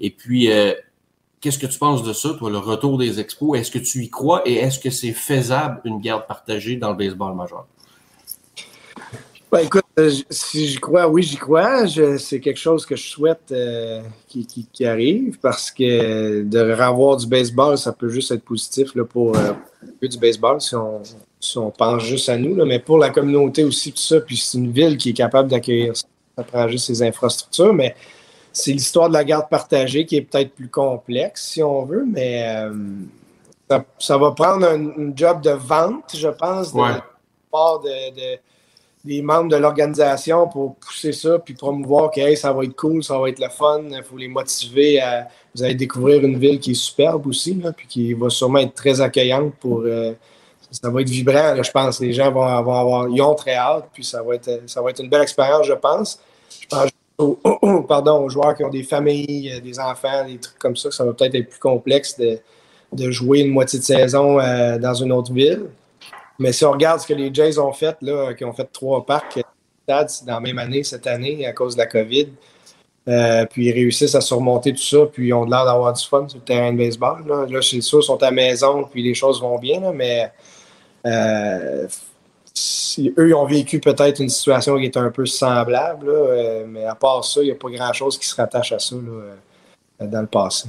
Et 0.00 0.10
puis, 0.10 0.50
euh, 0.50 0.72
qu'est-ce 1.40 1.58
que 1.58 1.66
tu 1.66 1.78
penses 1.78 2.02
de 2.02 2.14
ça, 2.14 2.30
toi, 2.38 2.50
le 2.50 2.58
retour 2.58 2.96
des 2.96 3.20
expos? 3.20 3.58
Est-ce 3.58 3.70
que 3.70 3.78
tu 3.78 4.02
y 4.02 4.08
crois 4.08 4.42
et 4.46 4.54
est-ce 4.54 4.78
que 4.78 4.90
c'est 4.90 5.12
faisable 5.12 5.82
une 5.84 6.00
garde 6.00 6.26
partagée 6.26 6.76
dans 6.76 6.90
le 6.90 6.96
baseball 6.96 7.34
majeur? 7.34 7.66
Ben, 9.52 9.60
écoute, 9.60 9.84
euh, 9.98 10.10
si 10.30 10.66
j'y 10.66 10.76
crois, 10.78 11.06
oui, 11.06 11.22
j'y 11.22 11.36
crois. 11.36 11.86
C'est 12.18 12.40
quelque 12.40 12.58
chose 12.58 12.84
que 12.84 12.96
je 12.96 13.06
souhaite 13.06 13.52
euh, 13.52 14.02
qui, 14.28 14.86
arrive 14.86 15.38
parce 15.40 15.70
que 15.70 16.42
de 16.42 16.58
revoir 16.72 17.18
du 17.18 17.26
baseball, 17.26 17.76
ça 17.76 17.92
peut 17.92 18.08
juste 18.08 18.30
être 18.32 18.44
positif 18.44 18.92
pour 19.10 19.36
euh, 19.36 19.52
du 20.02 20.18
baseball 20.18 20.60
si 20.60 20.74
on, 20.74 21.02
si 21.40 21.58
on 21.58 21.70
pense 21.70 22.02
juste 22.02 22.28
à 22.28 22.36
nous, 22.36 22.54
là, 22.54 22.64
mais 22.64 22.78
pour 22.78 22.98
la 22.98 23.10
communauté 23.10 23.64
aussi, 23.64 23.92
tout 23.92 23.98
ça. 23.98 24.20
Puis 24.20 24.36
c'est 24.36 24.58
une 24.58 24.72
ville 24.72 24.96
qui 24.96 25.10
est 25.10 25.14
capable 25.14 25.48
d'accueillir 25.50 25.96
ça. 25.96 26.06
Ça 26.36 26.44
prend 26.44 26.68
juste 26.68 26.86
ses 26.86 27.02
infrastructures, 27.02 27.72
mais 27.72 27.94
c'est 28.52 28.72
l'histoire 28.72 29.08
de 29.08 29.14
la 29.14 29.24
garde 29.24 29.48
partagée 29.48 30.04
qui 30.06 30.16
est 30.16 30.22
peut-être 30.22 30.52
plus 30.54 30.68
complexe, 30.68 31.48
si 31.52 31.62
on 31.62 31.84
veut, 31.84 32.04
mais 32.10 32.44
euh, 32.46 32.72
ça, 33.70 33.84
ça 33.98 34.18
va 34.18 34.32
prendre 34.32 34.66
un, 34.66 34.86
un 34.86 35.12
job 35.14 35.40
de 35.42 35.50
vente, 35.50 36.14
je 36.16 36.28
pense, 36.28 36.72
de, 36.72 36.78
Ouais. 36.78 36.90
part 37.50 37.80
de, 37.80 37.88
de- 38.14 38.38
des 39.04 39.22
membres 39.22 39.48
de 39.50 39.56
l'organisation 39.56 40.48
pour 40.48 40.74
pousser 40.76 41.12
ça 41.12 41.38
puis 41.38 41.54
promouvoir 41.54 42.10
que 42.10 42.20
hey, 42.20 42.36
ça 42.36 42.52
va 42.52 42.64
être 42.64 42.74
cool, 42.74 43.04
ça 43.04 43.16
va 43.18 43.28
être 43.28 43.38
le 43.38 43.48
fun, 43.48 43.82
il 43.88 44.02
faut 44.02 44.16
les 44.16 44.26
motiver 44.26 45.00
à 45.00 45.28
vous 45.54 45.62
allez 45.62 45.76
découvrir 45.76 46.24
une 46.24 46.38
ville 46.38 46.58
qui 46.58 46.72
est 46.72 46.74
superbe 46.74 47.24
aussi, 47.28 47.54
là, 47.54 47.70
puis 47.72 47.86
qui 47.86 48.12
va 48.14 48.28
sûrement 48.30 48.58
être 48.58 48.74
très 48.74 49.00
accueillante 49.00 49.54
pour 49.60 49.82
euh, 49.84 50.12
ça 50.82 50.90
va 50.90 51.00
être 51.00 51.08
vibrant, 51.08 51.54
là, 51.54 51.62
je 51.62 51.70
pense. 51.70 52.00
Les 52.00 52.12
gens 52.12 52.30
vont 52.30 52.42
avoir, 52.42 53.08
ils 53.08 53.20
ont 53.22 53.34
très 53.34 53.54
hâte, 53.54 53.88
puis 53.92 54.04
ça 54.04 54.22
va 54.22 54.34
être 54.34 54.62
ça 54.66 54.82
va 54.82 54.90
être 54.90 55.02
une 55.02 55.08
belle 55.08 55.22
expérience, 55.22 55.66
je 55.66 55.72
pense. 55.72 56.18
Je 56.60 56.66
pense 56.68 56.90
aux, 57.18 57.38
pardon, 57.88 58.24
aux 58.24 58.28
joueurs 58.28 58.54
qui 58.54 58.64
ont 58.64 58.68
des 58.68 58.82
familles, 58.82 59.52
euh, 59.52 59.60
des 59.60 59.78
enfants, 59.78 60.24
des 60.26 60.38
trucs 60.38 60.58
comme 60.58 60.76
ça, 60.76 60.90
ça 60.90 61.04
va 61.04 61.12
peut-être 61.12 61.34
être 61.34 61.48
plus 61.48 61.58
complexe 61.58 62.18
de, 62.18 62.38
de 62.92 63.10
jouer 63.10 63.40
une 63.40 63.52
moitié 63.52 63.78
de 63.78 63.84
saison 63.84 64.38
euh, 64.38 64.78
dans 64.78 64.94
une 64.94 65.12
autre 65.12 65.32
ville. 65.32 65.66
Mais 66.38 66.52
si 66.52 66.64
on 66.64 66.72
regarde 66.72 67.00
ce 67.00 67.06
que 67.06 67.14
les 67.14 67.32
Jays 67.32 67.58
ont 67.58 67.72
fait, 67.72 67.96
là, 68.02 68.34
qui 68.34 68.44
ont 68.44 68.52
fait 68.52 68.68
trois 68.70 69.06
parcs 69.06 69.38
euh, 69.38 70.04
dans 70.26 70.34
la 70.34 70.40
même 70.40 70.58
année 70.58 70.84
cette 70.84 71.06
année 71.06 71.46
à 71.46 71.52
cause 71.52 71.74
de 71.74 71.80
la 71.80 71.86
COVID, 71.86 72.28
puis 73.50 73.66
ils 73.66 73.72
réussissent 73.72 74.16
à 74.16 74.20
surmonter 74.20 74.72
tout 74.72 74.82
ça, 74.82 75.06
puis 75.10 75.28
ils 75.28 75.32
ont 75.32 75.44
l'air 75.44 75.64
d'avoir 75.64 75.92
du 75.92 76.04
fun 76.04 76.28
sur 76.28 76.38
le 76.38 76.44
terrain 76.44 76.72
de 76.72 76.76
baseball. 76.76 77.24
Là, 77.26 77.46
là 77.48 77.62
c'est 77.62 77.80
sûr, 77.80 78.00
ils 78.00 78.02
sont 78.02 78.20
à 78.20 78.26
la 78.26 78.30
maison, 78.32 78.82
puis 78.82 79.00
les 79.00 79.14
choses 79.14 79.40
vont 79.40 79.58
bien, 79.58 79.80
là, 79.80 79.92
mais 79.92 80.32
si 82.56 83.12
eux 83.18 83.28
ils 83.28 83.34
ont 83.34 83.44
vécu 83.44 83.80
peut-être 83.80 84.20
une 84.20 84.30
situation 84.30 84.78
qui 84.78 84.86
est 84.86 84.96
un 84.96 85.10
peu 85.10 85.26
semblable, 85.26 86.08
euh, 86.08 86.64
mais 86.66 86.84
à 86.84 86.94
part 86.94 87.24
ça, 87.24 87.42
il 87.42 87.46
n'y 87.46 87.50
a 87.50 87.54
pas 87.54 87.68
grand-chose 87.68 88.18
qui 88.18 88.26
se 88.26 88.34
rattache 88.34 88.72
à 88.72 88.78
ça 88.78 88.96
euh, 88.96 89.34
dans 90.00 90.22
le 90.22 90.26
passé. 90.26 90.68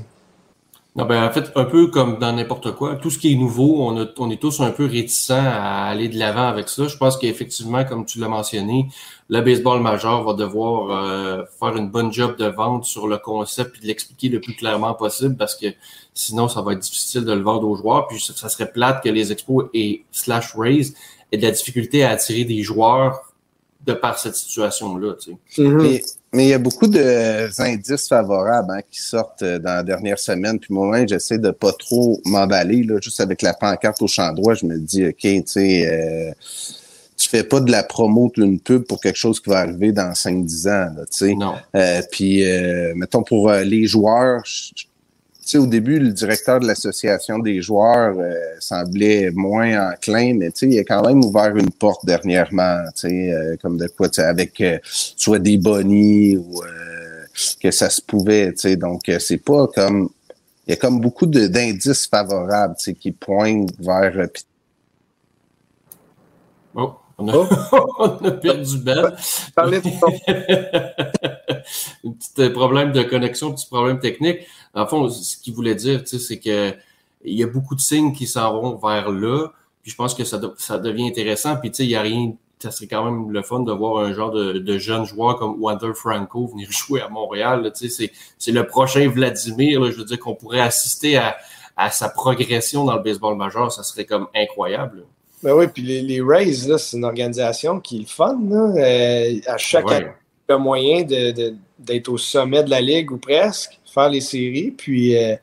Non, 0.98 1.06
ben, 1.06 1.24
en 1.24 1.32
fait, 1.32 1.52
un 1.56 1.66
peu 1.66 1.88
comme 1.88 2.18
dans 2.18 2.34
n'importe 2.34 2.72
quoi, 2.72 2.96
tout 2.96 3.12
ce 3.12 3.20
qui 3.20 3.32
est 3.32 3.36
nouveau, 3.36 3.84
on, 3.84 4.02
a- 4.02 4.08
on 4.18 4.32
est 4.32 4.42
tous 4.42 4.62
un 4.62 4.72
peu 4.72 4.86
réticents 4.88 5.36
à 5.46 5.84
aller 5.86 6.10
de 6.10 6.18
l'avant 6.18 6.48
avec 6.48 6.70
ça. 6.70 6.88
Je 6.88 6.98
pense 6.98 7.18
qu'effectivement, 7.18 7.86
comme 7.86 8.04
tu 8.04 8.18
l'as 8.18 8.28
mentionné, 8.28 8.88
le 9.30 9.42
baseball 9.42 9.80
majeur 9.80 10.24
va 10.24 10.34
devoir 10.34 10.90
euh, 10.90 11.44
faire 11.60 11.78
une 11.78 11.90
bonne 11.92 12.12
job 12.12 12.36
de 12.38 12.46
vente 12.48 12.86
sur 12.86 13.08
le 13.08 13.20
concept 13.20 13.78
et 13.78 13.82
de 13.82 13.86
l'expliquer 13.88 14.30
le 14.30 14.42
plus 14.42 14.56
clairement 14.56 14.96
possible 14.96 15.38
parce 15.38 15.54
que 15.56 15.68
sinon, 16.16 16.48
ça 16.48 16.64
va 16.64 16.74
être 16.74 16.80
difficile 16.80 17.26
de 17.26 17.34
le 17.34 17.42
vendre 17.44 17.68
aux 17.68 17.76
joueurs. 17.76 18.08
Puis 18.08 18.20
ça, 18.20 18.34
ça 18.36 18.50
serait 18.50 18.72
plate 18.72 19.04
que 19.04 19.10
les 19.10 19.32
expos 19.32 19.68
et 19.76 20.04
slash 20.12 20.56
raise 20.56 20.96
aient 21.32 21.38
de 21.38 21.44
la 21.44 21.52
difficulté 21.52 22.06
à 22.06 22.10
attirer 22.10 22.44
des 22.44 22.64
joueurs 22.64 23.22
de 23.88 23.94
par 23.94 24.20
cette 24.20 24.36
situation-là. 24.36 25.14
Tu 25.20 25.32
sais. 25.50 25.64
Mais 25.64 26.02
mais 26.34 26.46
il 26.46 26.50
y 26.50 26.54
a 26.54 26.60
beaucoup 26.60 26.88
d'indices 26.88 28.08
favorables 28.10 28.72
hein, 28.72 28.82
qui 28.92 29.02
sortent 29.02 29.42
euh, 29.44 29.58
dans 29.60 29.76
la 29.76 29.84
dernière 29.84 30.20
semaine. 30.20 30.60
Puis 30.60 30.74
moi, 30.74 31.06
j'essaie 31.08 31.38
de 31.38 31.52
pas 31.52 31.72
trop 31.72 32.20
m'emballer. 32.26 32.84
là, 32.84 33.00
Juste 33.02 33.22
avec 33.22 33.42
la 33.42 33.54
pancarte 33.54 34.02
au 34.02 34.08
champ 34.08 34.32
droit, 34.34 34.54
je 34.54 34.66
me 34.66 34.78
dis, 34.78 35.08
OK, 35.08 35.16
tu 35.22 35.42
sais, 35.46 35.88
euh, 35.90 36.32
tu 37.16 37.30
fais 37.30 37.44
pas 37.46 37.62
de 37.62 37.72
la 37.72 37.82
promo 37.82 38.30
d'une 38.36 38.60
pub 38.60 38.84
pour 38.84 39.00
quelque 39.00 39.16
chose 39.16 39.40
qui 39.40 39.50
va 39.50 39.60
arriver 39.60 39.92
dans 39.94 40.12
5-10 40.14 40.68
ans. 40.68 40.94
Là, 40.98 41.06
tu 41.10 41.18
sais. 41.18 41.34
Non. 41.34 41.54
Euh, 41.76 42.02
puis, 42.12 42.46
euh, 42.46 42.94
mettons, 42.96 43.24
pour 43.24 43.50
euh, 43.50 43.64
les 43.64 43.88
joueurs, 43.88 44.42
je- 44.46 44.84
sais, 45.52 45.58
au 45.58 45.68
début, 45.68 46.00
le 46.00 46.12
directeur 46.12 46.60
de 46.60 46.68
l'association 46.68 47.40
des 47.40 47.62
joueurs 47.62 48.16
euh, 48.18 48.34
semblait 48.60 49.32
moins 49.32 49.92
enclin, 49.92 50.34
mais 50.36 50.52
tu 50.52 50.60
sais, 50.60 50.68
il 50.70 50.80
a 50.80 50.84
quand 50.84 51.06
même 51.06 51.24
ouvert 51.24 51.56
une 51.56 51.72
porte 51.72 52.06
dernièrement, 52.06 52.80
tu 52.96 53.10
sais, 53.10 53.32
euh, 53.32 53.56
comme 53.62 53.78
de 53.78 53.88
quoi, 53.88 54.08
avec 54.18 54.60
euh, 54.62 54.78
soit 54.84 55.40
des 55.40 55.58
bonnies 55.58 56.38
ou 56.38 56.64
euh, 56.64 57.24
que 57.62 57.72
ça 57.72 57.90
se 57.90 58.02
pouvait, 58.02 58.52
tu 58.54 58.60
sais. 58.60 58.76
Donc, 58.76 59.10
euh, 59.10 59.20
c'est 59.20 59.38
pas 59.38 59.68
comme... 59.68 60.10
Il 60.68 60.72
y 60.72 60.74
a 60.74 60.78
comme 60.78 61.00
beaucoup 61.00 61.26
d'indices 61.26 62.08
favorables, 62.08 62.76
tu 62.78 62.86
sais, 62.86 62.94
qui 62.94 63.12
pointent 63.12 63.72
vers... 63.80 64.18
euh, 64.18 64.28
on 67.18 67.28
a, 67.30 67.36
Oh. 67.36 67.48
on 68.00 68.26
a 68.26 68.32
perdu 68.32 68.78
Ben. 68.80 69.16
Un 69.58 69.70
petit 72.12 72.30
euh, 72.40 72.50
problème 72.54 72.92
de 72.92 73.04
connexion, 73.04 73.50
un 73.50 73.54
petit 73.54 73.68
problème 73.68 74.00
technique. 74.00 74.40
En 74.74 74.86
fond, 74.88 75.10
ce 75.10 75.38
qu'il 75.38 75.54
voulait 75.54 75.76
dire, 75.76 76.02
tu 76.02 76.08
sais, 76.08 76.20
c'est 76.20 76.40
que 76.40 76.74
il 77.24 77.34
y 77.38 77.44
a 77.44 77.48
beaucoup 77.48 77.76
de 77.76 77.82
signes 77.82 78.14
qui 78.14 78.28
s'en 78.28 78.54
vont 78.54 78.76
vers 78.76 79.12
là. 79.12 79.48
Puis 79.82 79.92
je 79.92 79.96
pense 79.96 80.14
que 80.14 80.24
ça, 80.24 80.40
ça 80.58 80.78
devient 80.78 81.08
intéressant. 81.08 81.58
Puis 81.58 81.72
tu 81.72 81.78
sais, 81.78 81.84
il 81.86 81.90
y 81.90 81.96
a 81.96 82.02
rien. 82.02 82.34
Ça 82.60 82.72
serait 82.72 82.88
quand 82.88 83.04
même 83.06 83.32
le 83.32 83.42
fun 83.44 83.60
de 83.60 83.72
voir 83.72 84.04
un 84.04 84.14
genre 84.14 84.32
de, 84.32 84.54
de 84.54 84.78
jeune 84.78 85.06
joueur 85.06 85.38
comme 85.38 85.62
Wander 85.62 85.94
Franco 85.94 86.48
venir 86.48 86.72
jouer 86.72 87.02
à 87.02 87.10
Montréal. 87.10 87.64
là. 87.64 87.72
Tu 87.72 87.90
sais, 87.90 88.08
c'est, 88.08 88.12
c'est 88.38 88.52
le 88.52 88.66
prochain 88.66 89.08
Vladimir. 89.10 89.82
là. 89.82 89.92
Je 89.92 89.98
veux 89.98 90.06
dire 90.06 90.20
qu'on 90.20 90.36
pourrait 90.36 90.62
assister 90.62 91.18
à, 91.18 91.38
à 91.76 91.92
sa 91.92 92.10
progression 92.10 92.86
dans 92.86 92.96
le 92.96 93.02
baseball 93.04 93.36
majeur. 93.36 93.72
Ça 93.72 93.84
serait 93.84 94.06
comme 94.06 94.28
incroyable. 94.36 95.06
Ben 95.44 95.54
oui, 95.54 95.68
puis 95.68 95.84
les, 95.84 96.02
les 96.02 96.22
Rays, 96.22 96.68
là, 96.68 96.78
c'est 96.78 96.98
une 96.98 97.06
organisation 97.06 97.80
qui 97.80 98.02
est 98.02 98.10
fun. 98.10 98.38
Là. 98.50 98.74
Euh, 98.78 99.40
à 99.48 99.58
chaque 99.58 99.86
Ouais. 99.88 99.96
année, 99.96 100.08
il 100.50 100.52
y 100.52 100.56
a 100.56 100.58
moyen 100.58 101.04
de- 101.04 101.32
de- 101.32 101.56
d'être 101.78 102.10
au 102.10 102.18
sommet 102.18 102.64
de 102.64 102.70
la 102.72 102.82
ligue 102.82 103.12
ou 103.12 103.18
presque, 103.18 103.80
faire 103.94 104.10
les 104.10 104.22
séries, 104.22 104.72
puis 104.72 105.16
euh, 105.16 105.36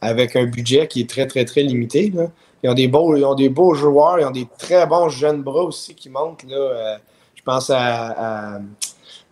avec 0.00 0.36
un 0.36 0.44
budget 0.46 0.86
qui 0.86 1.00
est 1.00 1.10
très, 1.10 1.26
très, 1.26 1.44
très 1.44 1.62
limité. 1.62 2.12
Là. 2.14 2.28
Ils, 2.62 2.70
ont 2.70 2.74
des 2.74 2.86
beaux, 2.88 3.16
ils 3.16 3.24
ont 3.24 3.34
des 3.34 3.48
beaux 3.48 3.74
joueurs, 3.74 4.20
ils 4.20 4.24
ont 4.24 4.30
des 4.30 4.46
très 4.58 4.86
bons 4.86 5.08
jeunes 5.08 5.42
bras 5.42 5.64
aussi 5.64 5.94
qui 5.94 6.08
montent. 6.10 6.44
Là. 6.48 6.56
Euh, 6.56 6.96
je 7.34 7.42
pense 7.42 7.70
à, 7.70 8.54
à 8.56 8.60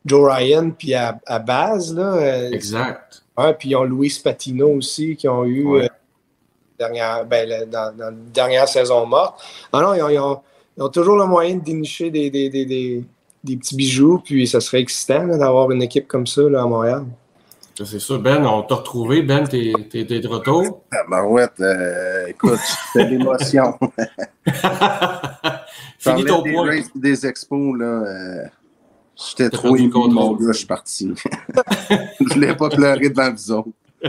Joe 0.05 0.33
Ryan 0.33 0.71
puis 0.77 0.95
à, 0.95 1.19
à 1.27 1.39
Baz. 1.39 1.95
Là. 1.95 2.15
Euh, 2.15 2.51
Exact. 2.51 3.23
Ouais, 3.37 3.55
puis 3.55 3.69
ils 3.71 3.77
ont 3.77 3.85
Luis 3.85 4.19
Patino 4.23 4.69
aussi, 4.71 5.15
qui 5.15 5.29
ont 5.29 5.45
eu 5.45 5.65
Ouais. 5.65 5.91
Dernière, 6.79 7.25
ben, 7.25 7.69
dans, 7.71 7.95
dans 7.97 8.05
la 8.07 8.11
dernière 8.33 8.69
saison 8.69 9.05
morte. 9.07 9.41
Ah 9.73 9.81
non, 9.81 9.95
ils 9.95 10.03
ont, 10.03 10.09
ils 10.11 10.19
ont- 10.19 10.41
ils 10.77 10.83
ont 10.83 10.89
toujours 10.89 11.17
le 11.17 11.27
moyen 11.27 11.57
de 11.57 11.65
dénicher 11.65 12.09
des, 12.11 12.31
des, 12.31 12.49
des, 12.51 12.65
des, 12.65 13.05
des 13.43 13.57
petits 13.57 13.75
bijoux, 13.75 14.23
puis 14.25 14.47
ça 14.47 14.61
serait 14.61 14.79
excitant 14.81 15.27
d'avoir 15.27 15.71
une 15.73 15.83
équipe 15.83 16.07
comme 16.07 16.25
ça 16.27 16.43
là, 16.43 16.63
à 16.63 16.67
Montréal. 16.67 17.05
C'est 17.85 17.99
sûr. 18.01 18.19
Ben, 18.21 18.45
on 18.47 18.63
t'a 18.63 18.77
retrouvé. 18.77 19.23
Ben, 19.23 19.47
t'es, 19.47 19.73
t'es, 19.91 20.05
t'es 20.05 20.21
de 20.21 20.29
retour? 20.29 20.83
Ah, 20.93 20.99
Marouette, 21.09 21.53
euh, 21.61 22.27
écoute, 22.29 22.59
c'est 22.93 23.05
de 23.05 23.11
l'émotion. 23.11 23.77
Finis 25.99 26.25
ton 26.25 26.43
des 26.43 26.53
point. 26.53 26.67
races 26.67 26.91
des 26.95 27.27
expos, 27.27 27.77
là. 27.79 27.85
euh, 27.85 28.45
J'étais 29.17 29.51
trop 29.51 29.75
ému, 29.77 29.91
mon 29.93 30.33
gars, 30.35 30.53
je 30.53 30.59
suis 30.59 30.67
parti. 30.67 31.13
je 32.21 32.35
voulais 32.35 32.55
pas 32.55 32.69
pleurer 32.69 33.09
devant 33.09 33.33
vous 33.33 33.51
autres. 33.53 33.69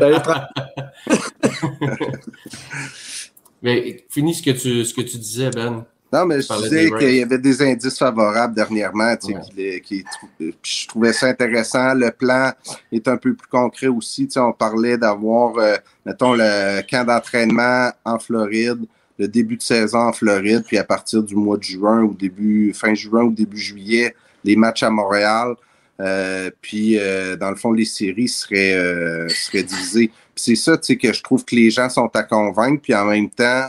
Mais 3.62 4.06
finis 4.10 4.36
ce 4.36 4.44
que 4.44 4.52
tu, 4.52 4.86
ce 4.86 4.94
que 4.94 5.02
tu 5.02 5.18
disais, 5.18 5.50
Ben. 5.50 5.86
Non, 6.12 6.26
mais 6.26 6.42
je 6.42 6.52
disais 6.64 6.90
qu'il 6.98 7.16
y 7.18 7.22
avait 7.22 7.38
des 7.38 7.62
indices 7.62 8.00
favorables 8.00 8.56
dernièrement, 8.56 9.16
tu 9.16 9.28
sais, 9.28 9.36
Ouais. 9.36 10.04
trou- 10.12 10.28
puis 10.40 10.52
je 10.64 10.88
trouvais 10.88 11.14
ça 11.14 11.28
intéressant. 11.28 11.94
Le 11.94 12.10
plan 12.10 12.52
est 12.92 13.08
un 13.08 13.16
peu 13.18 13.36
plus 13.36 13.48
concret 13.48 13.86
aussi. 13.88 14.26
Tu 14.26 14.34
sais, 14.34 14.40
on 14.40 14.52
parlait 14.52 14.98
d'avoir, 14.98 15.56
euh, 15.60 15.76
mettons, 16.08 16.34
le 16.34 16.82
camp 16.90 17.06
d'entraînement 17.06 17.92
en 18.04 18.18
Floride, 18.18 18.86
le 19.20 19.28
début 19.28 19.58
de 19.58 19.62
saison 19.62 20.00
en 20.00 20.12
Floride, 20.14 20.64
puis 20.66 20.80
à 20.80 20.84
partir 20.84 21.22
du 21.22 21.36
mois 21.36 21.58
de 21.58 21.64
juin 21.64 22.02
ou 22.02 22.16
début, 22.16 22.74
fin 22.74 22.96
juin 22.96 23.22
ou 23.26 23.32
début 23.32 23.60
juillet, 23.60 24.16
les 24.44 24.56
matchs 24.56 24.82
à 24.82 24.90
Montréal. 24.90 25.54
Euh, 26.00 26.50
puis, 26.62 26.98
euh, 26.98 27.36
dans 27.36 27.50
le 27.50 27.56
fond, 27.56 27.72
les 27.72 27.86
séries 27.86 28.30
seraient, 28.30 28.74
euh, 28.74 29.28
seraient 29.30 29.64
divisées. 29.64 30.12
C'est 30.36 30.56
ça, 30.56 30.78
tu 30.78 30.86
sais, 30.86 30.98
que 30.98 31.12
je 31.12 31.22
trouve 31.22 31.44
que 31.44 31.56
les 31.56 31.70
gens 31.70 31.90
sont 31.90 32.10
à 32.14 32.24
convaincre, 32.24 32.82
puis 32.82 32.96
en 32.96 33.06
même 33.06 33.30
temps, 33.30 33.68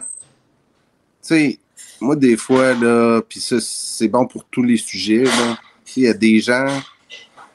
tu 1.23 1.29
sais, 1.29 1.59
moi, 2.01 2.17
des 2.17 2.37
fois, 2.37 2.75
là, 2.75 3.21
puis 3.29 3.41
ça, 3.41 3.57
c'est 3.61 4.09
bon 4.09 4.27
pour 4.27 4.45
tous 4.45 4.63
les 4.63 4.77
sujets, 4.77 5.25
là. 5.25 5.59
Il 5.97 6.05
y 6.05 6.09
a 6.09 6.15
des 6.15 6.39
gens 6.39 6.69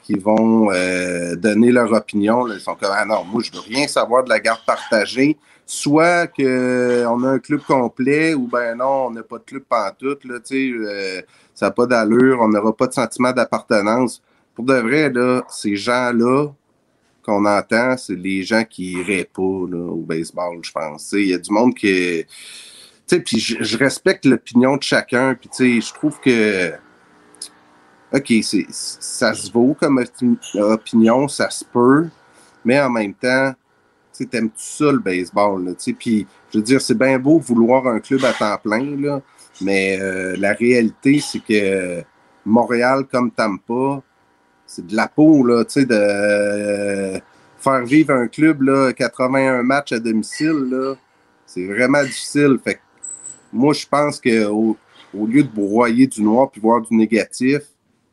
qui 0.02 0.14
vont 0.14 0.70
euh, 0.70 1.34
donner 1.36 1.72
leur 1.72 1.90
opinion. 1.92 2.44
Là. 2.44 2.54
Ils 2.56 2.60
sont 2.60 2.76
comme, 2.76 2.92
ah 2.92 3.04
non, 3.06 3.24
moi, 3.24 3.42
je 3.42 3.50
veux 3.50 3.60
rien 3.60 3.88
savoir 3.88 4.24
de 4.24 4.28
la 4.28 4.38
garde 4.40 4.60
partagée. 4.66 5.38
Soit 5.64 6.28
qu'on 6.28 7.24
a 7.24 7.28
un 7.28 7.38
club 7.38 7.62
complet 7.62 8.34
ou 8.34 8.46
ben 8.46 8.76
non, 8.76 9.06
on 9.06 9.10
n'a 9.10 9.22
pas 9.22 9.38
de 9.38 9.44
club 9.44 9.62
pantoute, 9.68 10.24
là, 10.24 10.38
tu 10.38 10.78
sais, 10.78 11.26
ça 11.54 11.66
n'a 11.66 11.70
pas 11.72 11.86
d'allure, 11.86 12.38
on 12.40 12.48
n'aura 12.48 12.76
pas 12.76 12.86
de 12.86 12.92
sentiment 12.92 13.32
d'appartenance. 13.32 14.22
Pour 14.56 14.64
de 14.64 14.74
vrai, 14.74 15.10
là, 15.10 15.44
ces 15.48 15.76
gens-là 15.76 16.48
qu'on 17.22 17.44
entend, 17.44 17.96
c'est 17.96 18.16
les 18.16 18.42
gens 18.42 18.64
qui 18.64 18.92
iraient 18.92 19.28
pas 19.32 19.66
là, 19.70 19.84
au 19.92 20.02
baseball, 20.02 20.58
je 20.62 20.72
pense. 20.72 21.12
Il 21.12 21.28
y 21.28 21.34
a 21.34 21.38
du 21.38 21.52
monde 21.52 21.74
qui 21.74 22.24
tu 23.06 23.14
sais, 23.14 23.22
puis 23.22 23.38
je, 23.38 23.78
respecte 23.78 24.24
l'opinion 24.24 24.76
de 24.76 24.82
chacun, 24.82 25.36
puis 25.36 25.48
tu 25.48 25.80
sais, 25.80 25.86
je 25.86 25.94
trouve 25.94 26.18
que, 26.18 26.72
OK, 28.12 28.32
ça 28.68 29.32
se 29.32 29.52
vaut 29.52 29.76
comme 29.78 30.04
opinion, 30.54 31.28
ça 31.28 31.48
se 31.50 31.64
peut, 31.64 32.08
mais 32.64 32.80
en 32.80 32.90
même 32.90 33.14
temps, 33.14 33.52
tu 34.12 34.24
sais, 34.24 34.26
t'aimes-tu 34.26 34.54
ça, 34.56 34.90
le 34.90 34.98
baseball, 34.98 35.66
tu 35.66 35.74
sais, 35.78 35.92
puis 35.92 36.26
je 36.52 36.58
veux 36.58 36.64
dire, 36.64 36.80
c'est 36.80 36.98
bien 36.98 37.16
beau 37.20 37.38
vouloir 37.38 37.86
un 37.86 38.00
club 38.00 38.24
à 38.24 38.32
temps 38.32 38.58
plein, 38.58 38.96
là, 39.00 39.22
mais 39.60 40.00
euh, 40.00 40.34
la 40.36 40.54
réalité, 40.54 41.20
c'est 41.20 41.38
que 41.38 42.02
Montréal 42.44 43.04
comme 43.10 43.30
Tampa, 43.30 44.02
c'est 44.76 44.86
de 44.86 44.94
la 44.94 45.08
peau, 45.08 45.42
là, 45.44 45.64
tu 45.64 45.72
sais, 45.80 45.86
de 45.86 45.94
euh, 45.94 47.18
faire 47.58 47.84
vivre 47.84 48.12
un 48.12 48.28
club, 48.28 48.62
là, 48.62 48.92
81 48.92 49.62
matchs 49.62 49.92
à 49.92 49.98
domicile, 49.98 50.68
là, 50.70 50.94
c'est 51.46 51.66
vraiment 51.66 52.02
difficile. 52.02 52.58
Fait 52.62 52.74
que 52.74 52.80
moi, 53.52 53.72
je 53.72 53.86
pense 53.86 54.20
qu'au 54.20 54.76
au 55.18 55.26
lieu 55.26 55.42
de 55.42 55.48
broyer 55.48 56.06
du 56.06 56.22
noir 56.22 56.50
puis 56.50 56.60
voir 56.60 56.82
du 56.82 56.94
négatif, 56.94 57.62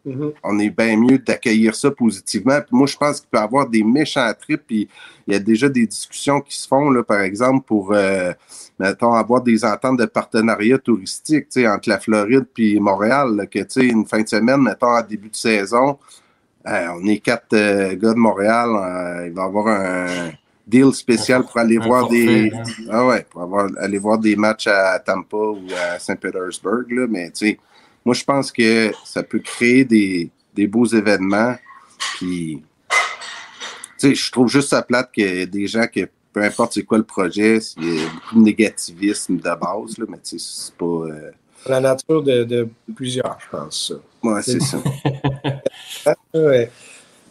Mhm. 0.06 0.34
on 0.44 0.60
est 0.60 0.70
bien 0.70 0.98
mieux 0.98 1.18
d'accueillir 1.18 1.76
ça 1.76 1.90
positivement. 1.90 2.60
Puis 2.60 2.76
moi, 2.76 2.88
je 2.88 2.98
pense 2.98 3.22
qu'il 3.22 3.30
peut 3.30 3.38
y 3.38 3.42
avoir 3.42 3.70
des 3.70 3.84
méchants 3.84 4.30
trips. 4.38 4.64
Puis 4.68 4.90
il 5.28 5.34
y 5.34 5.36
a 5.38 5.40
déjà 5.40 5.70
des 5.70 5.88
discussions 5.88 6.42
qui 6.42 6.58
se 6.58 6.68
font, 6.68 6.90
là, 6.90 7.04
par 7.04 7.22
exemple, 7.22 7.66
pour, 7.66 7.94
euh, 7.94 8.34
mettons, 8.80 9.14
avoir 9.14 9.42
des 9.42 9.64
ententes 9.64 9.98
de 9.98 10.06
partenariat 10.06 10.78
touristique 10.78 11.48
tu 11.50 11.62
sais, 11.62 11.68
entre 11.68 11.88
la 11.88 12.00
Floride 12.00 12.46
puis 12.54 12.80
Montréal. 12.80 13.36
là, 13.36 13.46
que, 13.46 13.60
tu 13.60 13.66
sais, 13.70 13.86
une 13.86 14.06
fin 14.06 14.22
de 14.22 14.28
semaine, 14.28 14.62
mettons, 14.62 14.88
en 14.88 15.02
début 15.02 15.30
de 15.30 15.36
saison, 15.36 15.98
euh, 16.68 16.88
on 16.96 17.06
est 17.08 17.20
quatre 17.20 17.54
euh, 17.54 17.96
gars 17.96 18.14
de 18.14 18.20
Montréal. 18.20 18.70
euh, 18.70 19.28
il 19.28 19.34
va 19.34 19.44
y 19.44 19.46
avoir 19.46 19.68
un 19.68 20.32
deal 20.66 20.94
spécial 20.94 21.44
pour 21.44 21.58
aller 21.58 21.78
Un 21.78 21.86
voir 21.86 22.08
des. 22.08 22.52
hein. 22.54 22.64
Ah 22.90 23.06
ouais, 23.08 23.26
pour 23.30 23.42
avoir, 23.42 23.68
aller 23.80 23.98
voir 23.98 24.18
des 24.18 24.36
matchs 24.36 24.68
à 24.68 25.00
Tampa 25.00 25.36
ou 25.38 25.68
à 25.78 26.00
Saint-Pétersbourg. 26.00 26.84
là, 26.90 27.06
Mais 27.10 27.32
tu 27.32 27.48
sais, 27.48 27.60
moi, 28.06 28.16
je 28.16 28.24
pense 28.24 28.52
que 28.52 28.92
ça 29.06 29.24
peut 29.24 29.40
créer 29.40 29.84
des, 29.86 30.30
des 30.54 30.68
beaux 30.68 30.86
événements. 30.86 31.56
Puis, 32.18 32.62
tu 34.00 34.10
sais, 34.10 34.16
je 34.16 34.32
trouve 34.32 34.48
juste 34.50 34.70
ça 34.70 34.82
plate 34.82 35.12
qu'il 35.12 35.24
y 35.26 35.42
ait 35.42 35.46
des 35.48 35.68
gens 35.68 35.86
que, 35.88 36.08
peu 36.32 36.42
importe 36.42 36.74
c'est 36.74 36.84
quoi 36.84 36.98
le 36.98 37.04
projet, 37.04 37.60
il 37.78 37.96
y 37.96 38.04
a 38.04 38.10
beaucoup 38.10 38.36
de 38.40 38.44
négativisme 38.44 39.38
de 39.38 39.42
base, 39.44 39.98
là, 39.98 40.06
mais 40.10 40.18
tu 40.24 40.38
sais, 40.40 40.46
c'est 40.66 40.76
pas. 40.76 40.86
euh, 40.86 41.32
La 41.68 41.80
nature 41.80 42.24
de, 42.24 42.44
de 42.44 42.68
plusieurs, 42.96 43.38
je 43.40 43.58
pense. 43.58 43.94
Ouais, 44.24 44.42
c'est 44.42 44.60
ça. 44.62 44.78
Ouais. 46.34 46.70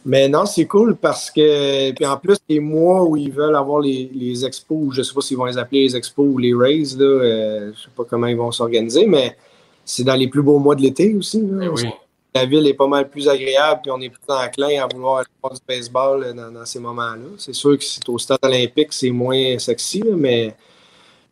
Mais 0.05 0.29
non, 0.29 0.47
c'est 0.47 0.67
cool 0.67 0.97
parce 0.97 1.31
que, 1.31 1.93
puis 1.93 2.05
en 2.05 2.17
plus, 2.17 2.37
les 2.49 2.59
mois 2.59 3.05
où 3.05 3.17
ils 3.17 3.31
veulent 3.31 3.55
avoir 3.55 3.81
les, 3.81 4.11
les 4.13 4.45
expos, 4.45 4.93
je 4.93 4.99
ne 4.99 5.03
sais 5.05 5.15
pas 5.15 5.21
s'ils 5.21 5.37
vont 5.37 5.45
les 5.45 5.59
appeler 5.59 5.85
les 5.85 5.97
expos 5.97 6.27
ou 6.29 6.39
les 6.39 6.53
rays, 6.55 6.97
là, 6.99 7.05
euh, 7.05 7.61
je 7.67 7.67
ne 7.67 7.73
sais 7.73 7.91
pas 7.97 8.03
comment 8.05 8.27
ils 8.27 8.37
vont 8.37 8.51
s'organiser, 8.51 9.07
mais 9.07 9.37
c'est 9.85 10.03
dans 10.03 10.17
les 10.17 10.29
plus 10.29 10.43
beaux 10.43 10.59
mois 10.59 10.75
de 10.75 10.83
l'été 10.83 11.15
aussi. 11.15 11.41
là. 11.41 11.65
Eh 11.65 11.69
oui. 11.69 11.89
La 12.35 12.47
ville 12.47 12.67
est 12.67 12.75
pas 12.75 12.87
mal 12.87 13.11
plus 13.11 13.29
agréable, 13.29 13.81
puis 13.83 13.93
on 13.93 14.01
est 14.01 14.09
plus 14.09 14.23
enclin 14.27 14.83
à 14.83 14.87
vouloir 14.93 15.23
voir 15.43 15.53
du 15.53 15.61
baseball 15.69 16.25
euh, 16.25 16.33
dans, 16.33 16.51
dans 16.51 16.65
ces 16.65 16.81
moments-là. 16.81 17.37
C'est 17.39 17.53
sûr 17.55 17.79
que 17.79 17.85
c'est 17.85 18.09
au 18.09 18.19
stade 18.19 18.39
olympique, 18.43 18.89
c'est 18.93 19.11
moins 19.11 19.59
sexy, 19.59 20.01
là, 20.01 20.15
mais 20.17 20.55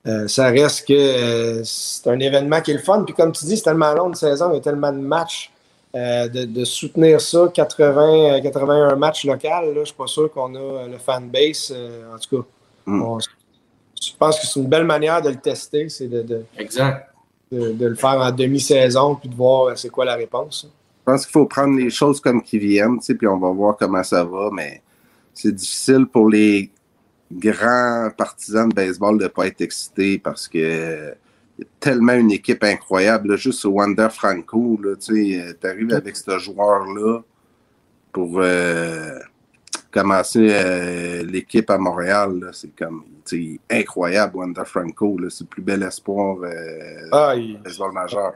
euh, 0.06 0.28
ça 0.28 0.48
reste 0.48 0.86
que 0.86 0.92
euh, 0.94 1.62
c'est 1.64 2.08
un 2.08 2.18
événement 2.20 2.60
qui 2.60 2.70
est 2.70 2.74
le 2.74 2.80
fun. 2.80 3.02
Puis 3.04 3.14
comme 3.14 3.32
tu 3.32 3.44
dis, 3.46 3.56
c'est 3.56 3.64
tellement 3.64 3.92
long 3.94 4.10
de 4.10 4.16
saison, 4.16 4.50
il 4.50 4.54
y 4.54 4.58
a 4.58 4.60
tellement 4.60 4.92
de 4.92 4.98
matchs. 4.98 5.50
Euh, 5.94 6.28
de, 6.28 6.44
de 6.44 6.64
soutenir 6.64 7.20
ça, 7.20 7.50
80, 7.52 8.36
euh, 8.36 8.40
81 8.40 8.96
matchs 8.96 9.24
locaux, 9.24 9.48
là, 9.48 9.72
je 9.74 9.78
ne 9.80 9.84
suis 9.84 9.94
pas 9.94 10.06
sûr 10.06 10.30
qu'on 10.32 10.54
a 10.54 10.58
euh, 10.58 10.88
le 10.88 10.98
fanbase. 10.98 11.72
euh, 11.74 12.14
en 12.14 12.18
tout 12.18 12.42
cas, 12.42 12.46
Mm. 12.86 13.02
on- 13.02 13.18
je 13.20 14.10
pense 14.18 14.40
que 14.40 14.46
c'est 14.46 14.58
une 14.60 14.66
belle 14.68 14.84
manière 14.86 15.20
de 15.20 15.28
le 15.30 15.36
tester, 15.36 15.88
c'est 15.90 16.08
de, 16.08 16.22
de- 16.22 16.44
Exact. 16.56 17.08
de- 17.52 17.72
de 17.72 17.86
le 17.86 17.94
faire 17.94 18.18
en 18.20 18.30
demi-saison, 18.30 19.16
puis 19.16 19.28
de 19.28 19.34
voir 19.34 19.76
c'est 19.76 19.90
quoi 19.90 20.04
la 20.06 20.14
réponse. 20.14 20.66
Je 21.06 21.12
pense 21.12 21.26
qu'il 21.26 21.32
faut 21.32 21.46
prendre 21.46 21.76
les 21.76 21.90
choses 21.90 22.20
comme 22.20 22.42
qu'ils 22.42 22.60
viennent, 22.60 22.98
tu 22.98 23.06
sais, 23.06 23.14
puis 23.14 23.26
on 23.26 23.38
va 23.38 23.50
voir 23.50 23.76
comment 23.76 24.02
ça 24.02 24.24
va, 24.24 24.48
mais 24.52 24.80
c'est 25.34 25.52
difficile 25.54 26.06
pour 26.06 26.28
les 26.30 26.70
grands 27.32 28.10
partisans 28.16 28.68
de 28.68 28.74
baseball 28.74 29.18
de 29.18 29.24
ne 29.24 29.28
pas 29.28 29.46
être 29.46 29.60
excités 29.60 30.18
parce 30.18 30.48
que 30.48 30.58
euh, 30.58 31.12
y 31.60 31.62
a 31.62 31.66
tellement 31.80 32.12
une 32.14 32.32
équipe 32.32 32.62
incroyable. 32.64 33.30
là, 33.30 33.36
juste 33.36 33.64
Wander 33.64 34.08
Franco, 34.10 34.78
là, 34.82 34.96
tu 34.96 35.40
euh, 35.40 35.52
arrives 35.64 35.94
avec 35.94 36.16
ce 36.16 36.38
joueur-là 36.38 37.20
pour 38.12 38.40
euh, 38.40 39.18
commencer 39.92 40.48
euh, 40.50 41.22
l'équipe 41.24 41.68
à 41.70 41.78
Montréal. 41.78 42.38
là, 42.40 42.48
C'est 42.52 42.74
comme 42.76 43.04
incroyable, 43.70 44.36
Wander 44.36 44.64
Franco. 44.64 45.18
là, 45.18 45.28
C'est 45.30 45.44
le 45.44 45.48
plus 45.48 45.62
bel 45.62 45.82
espoir 45.82 46.38
euh, 46.42 47.08
Ah, 47.12 47.34
il- 47.36 47.58
baseball 47.58 47.92
majeur. 47.92 48.32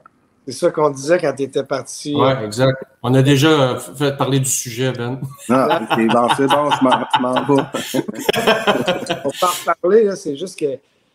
C'est 0.46 0.52
ça 0.52 0.70
qu'on 0.70 0.90
disait 0.90 1.18
quand 1.18 1.32
tu 1.32 1.44
étais 1.44 1.64
parti. 1.64 2.14
Ouais, 2.14 2.44
exact. 2.44 2.76
On 3.02 3.14
a 3.14 3.22
déjà 3.22 3.78
fait 3.78 4.14
parler 4.14 4.40
du 4.40 4.50
sujet, 4.50 4.92
Ben. 4.92 5.18
Ah, 5.48 5.80
ok, 5.90 6.06
bon, 6.06 6.28
c'est 6.36 6.46
bon, 6.46 6.70
je 6.70 6.84
m'en, 7.20 7.32
vais. 7.46 7.62
On 9.24 9.30
peut 9.30 9.46
en 9.46 9.70
reparler, 9.72 10.04
là, 10.04 10.16
c'est 10.16 10.36
juste 10.36 10.58
que 10.58 10.66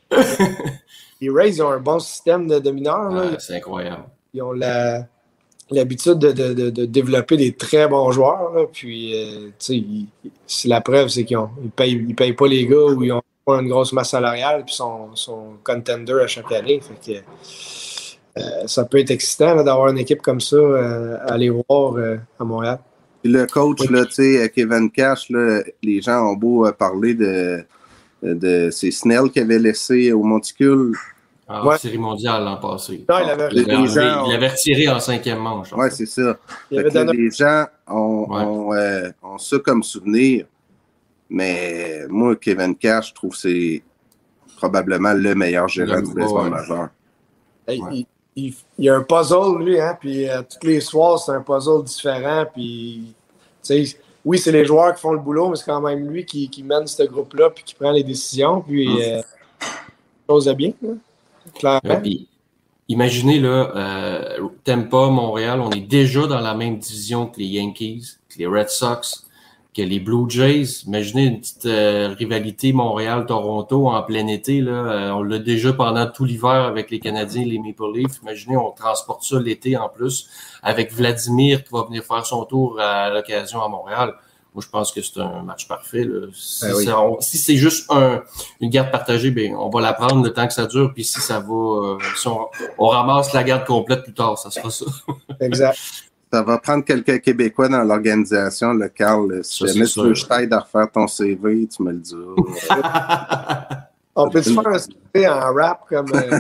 les 1.22 1.30
Rays 1.30 1.50
ils 1.52 1.62
ont 1.64 1.70
un 1.70 1.80
bon 1.80 2.00
système 2.00 2.48
de, 2.48 2.60
de 2.60 2.72
mineurs. 2.72 3.10
là. 3.12 3.22
Ouais, 3.32 3.36
c'est 3.40 3.56
incroyable. 3.56 4.04
Ils 4.34 4.42
ont 4.42 4.54
l'habitude 5.72 6.16
de, 6.20 6.32
de- 6.32 6.54
de- 6.54 6.70
de 6.70 6.86
développer 6.86 7.38
des 7.38 7.54
très 7.54 7.88
bons 7.88 8.12
joueurs. 8.12 8.54
là. 8.54 8.66
Puis, 8.72 9.14
euh, 9.16 9.48
tu 9.48 9.54
sais, 9.60 9.76
ils- 9.76 10.08
c'est 10.48 10.68
la 10.68 10.82
preuve, 10.82 11.10
c'est 11.10 11.24
qu'ils 11.26 11.38
ils 11.64 11.70
payent, 11.72 12.06
ils 12.10 12.16
payent 12.16 12.34
pas 12.34 12.48
les 12.48 12.66
gars 12.66 12.78
ou 12.96 13.04
ils 13.04 13.12
ont 13.12 13.22
pas 13.46 13.60
une 13.60 13.68
grosse 13.70 13.94
masse 13.94 14.10
salariale 14.10 14.64
puis 14.66 14.74
sont, 14.76 15.16
sont 15.16 15.54
contenders 15.64 16.24
à 16.24 16.28
chaque 16.28 16.52
année. 16.52 16.80
Fait 17.04 17.14
que, 17.14 17.20
euh, 18.38 18.68
ça 18.68 18.86
peut 18.86 19.00
être 19.00 19.12
excitant 19.12 19.56
là, 19.56 19.64
d'avoir 19.64 19.90
une 19.90 19.98
équipe 19.98 20.22
comme 20.22 20.40
ça 20.42 20.56
euh, 20.56 21.18
à 21.22 21.34
aller 21.34 21.50
voir 21.50 21.96
euh, 21.98 22.18
à 22.40 22.44
Montréal. 22.44 22.80
Puis 23.22 23.32
le 23.32 23.46
coach, 23.48 23.90
là, 23.90 24.06
tu 24.06 24.14
sais, 24.14 24.52
Kevin 24.56 24.90
Cash, 24.90 25.30
là, 25.30 25.62
les 25.84 26.02
gens 26.02 26.22
ont 26.32 26.36
beau 26.36 26.72
parler 26.72 27.16
de, 27.16 27.64
de 28.22 28.70
c'est 28.72 28.92
Snell 28.92 29.30
qui 29.32 29.40
avait 29.40 29.60
laissé 29.60 30.12
au 30.12 30.24
Monticule. 30.24 30.94
En 31.48 31.66
Ouais. 31.66 31.78
série 31.80 31.98
mondiale 31.98 32.44
l'an 32.44 32.58
passé. 32.58 33.04
Non, 33.10 33.16
il 33.24 33.30
avait, 33.30 33.50
Il 33.54 33.60
gens 33.88 34.50
retiré 34.50 34.88
en 34.88 35.00
cinquième 35.00 35.40
manche. 35.40 35.74
fait. 35.90 35.96
c'est 35.96 36.06
ça. 36.06 36.38
il 36.70 36.78
avait 36.80 36.92
donné 36.92 37.14
les 37.14 37.32
gens 37.32 37.66
ont, 37.88 38.28
Ouais. 38.30 38.44
ont, 38.44 38.74
euh, 38.74 39.10
ont 39.24 39.38
ça 39.40 39.58
comme 39.58 39.82
souvenir. 39.82 40.46
Mais 41.30 42.06
moi, 42.08 42.36
Kevin 42.36 42.76
Cash, 42.76 43.10
je 43.10 43.14
trouve 43.16 43.32
que 43.32 43.38
c'est 43.38 43.84
probablement 44.58 45.14
le 45.14 45.34
meilleur 45.36 45.68
gérant 45.68 46.02
du 46.02 46.14
baseball 46.14 46.44
ouais. 46.46 46.50
majeur. 46.50 46.90
Hey, 47.68 47.82
Ouais. 47.82 47.90
il, 47.94 48.06
il- 48.36 48.56
il 48.78 48.86
y 48.86 48.90
a 48.90 48.96
un 48.96 49.04
puzzle, 49.04 49.64
lui, 49.64 49.80
hein, 49.80 49.98
puis 50.00 50.30
euh, 50.30 50.42
tous 50.44 50.68
les 50.68 50.82
soirs, 50.82 51.20
c'est 51.20 51.32
un 51.32 51.42
puzzle 51.42 51.84
différent, 51.84 52.46
puis, 52.54 53.14
tu 53.64 53.86
sais, 53.86 53.98
oui, 54.26 54.38
c'est 54.38 54.52
les 54.52 54.66
joueurs 54.66 54.94
qui 54.96 55.02
font 55.02 55.14
le 55.14 55.20
boulot, 55.20 55.50
mais 55.50 55.56
c'est 55.56 55.66
quand 55.66 55.82
même 55.82 56.08
lui 56.10 56.26
qui, 56.26 56.50
qui 56.50 56.64
mène 56.64 56.88
ce 56.88 57.04
groupe-là, 57.04 57.50
puis 57.50 57.64
qui 57.64 57.76
prend 57.76 57.92
les 57.92 58.04
décisions, 58.04 58.62
puis, 58.62 58.88
Mm. 58.88 58.98
euh, 59.02 59.22
chose 60.30 60.46
de 60.46 60.54
bien, 60.54 60.74
là, 60.82 60.90
clairement. 61.56 61.80
Ouais, 61.86 62.02
puis, 62.02 62.28
imaginez, 62.88 63.40
là, 63.40 63.72
euh, 63.76 64.48
Tampa, 64.64 65.08
Montréal, 65.10 65.60
on 65.62 65.72
est 65.72 65.80
déjà 65.80 66.28
dans 66.28 66.42
la 66.42 66.54
même 66.54 66.78
division 66.78 67.28
que 67.28 67.40
les 67.40 67.46
Yankees, 67.46 68.18
que 68.30 68.38
les 68.40 68.48
Red 68.48 68.70
Sox, 68.70 69.26
que 69.76 69.82
les 69.84 70.00
Blue 70.00 70.28
Jays. 70.30 70.84
Imaginez 70.88 71.26
une 71.26 71.40
petite 71.40 71.66
euh, 71.68 72.14
rivalité 72.18 72.74
Montréal-Toronto 72.74 73.88
en 73.90 74.02
plein 74.04 74.26
été. 74.28 74.62
Là. 74.62 74.72
Euh, 74.72 75.12
on 75.12 75.22
l'a 75.24 75.38
déjà 75.40 75.74
pendant 75.74 76.08
tout 76.08 76.26
l'hiver 76.26 76.50
avec 76.50 76.90
les 76.92 77.00
Canadiens 77.00 77.44
et 77.44 77.46
les 77.46 77.60
Maple 77.60 77.94
Leafs. 77.96 78.20
Imaginez, 78.24 78.58
on 78.58 78.72
transporte 78.72 79.24
ça 79.24 79.40
l'été 79.40 79.78
en 79.78 79.88
plus 79.90 80.28
avec 80.64 80.92
Vladimir 80.92 81.64
qui 81.64 81.72
va 81.72 81.84
venir 81.84 82.04
faire 82.04 82.26
son 82.26 82.46
tour 82.46 82.80
à 82.80 83.10
l'occasion 83.12 83.62
à 83.62 83.68
Montréal. 83.68 84.14
Moi, 84.56 84.64
je 84.66 84.70
pense 84.70 84.92
que 84.92 85.00
c'est 85.04 85.20
un 85.20 85.44
match 85.44 85.68
parfait. 85.68 86.04
Là. 86.04 86.26
Si, 86.34 86.66
Ben 86.66 86.74
oui. 86.76 86.86
ça- 86.86 87.00
on- 87.00 87.22
si 87.22 87.38
c'est 87.38 87.56
juste 87.56 87.86
un, 87.92 88.24
une 88.62 88.72
garde 88.72 88.90
partagée, 88.90 89.30
ben, 89.30 89.56
on 89.56 89.70
va 89.70 89.80
la 89.82 89.94
prendre 89.94 90.24
le 90.24 90.34
temps 90.34 90.48
que 90.48 90.54
ça 90.54 90.66
dure. 90.66 90.92
Puis 90.96 91.04
si 91.04 91.22
ça 91.22 91.40
va, 91.40 91.54
euh, 91.54 91.98
si 92.18 92.28
on, 92.28 92.48
on 92.80 92.88
ramasse 92.88 93.32
la 93.34 93.44
garde 93.44 93.66
complète 93.66 94.02
plus 94.04 94.14
tard, 94.16 94.40
ça 94.40 94.50
sera 94.50 94.72
ça. 94.72 94.86
Exact. 95.40 95.78
Ça 96.32 96.44
va 96.44 96.60
prendre 96.60 96.86
quelques 96.86 97.22
Québécois 97.22 97.70
dans 97.70 97.84
l'organisation, 97.84 98.74
le 98.74 98.88
Carl. 98.90 99.44
Si 99.44 99.66
Ça, 99.66 99.74
jamais 99.74 99.86
tu 99.88 100.00
veux 100.02 100.10
que 100.10 100.14
je 100.16 100.26
t'aide 100.26 100.54
à 100.54 100.60
refaire 100.60 100.92
ton 100.92 101.08
CV, 101.08 101.68
tu 101.68 101.82
me 101.82 101.92
le 101.92 101.98
diras. 102.00 103.66
On 104.16 104.30
peut-tu 104.30 104.54
faire 104.54 104.68
un 104.68 104.78
CV 104.78 105.28
en 105.28 105.54
rap 105.54 105.86
comme. 105.88 106.08
euh, 106.14 106.40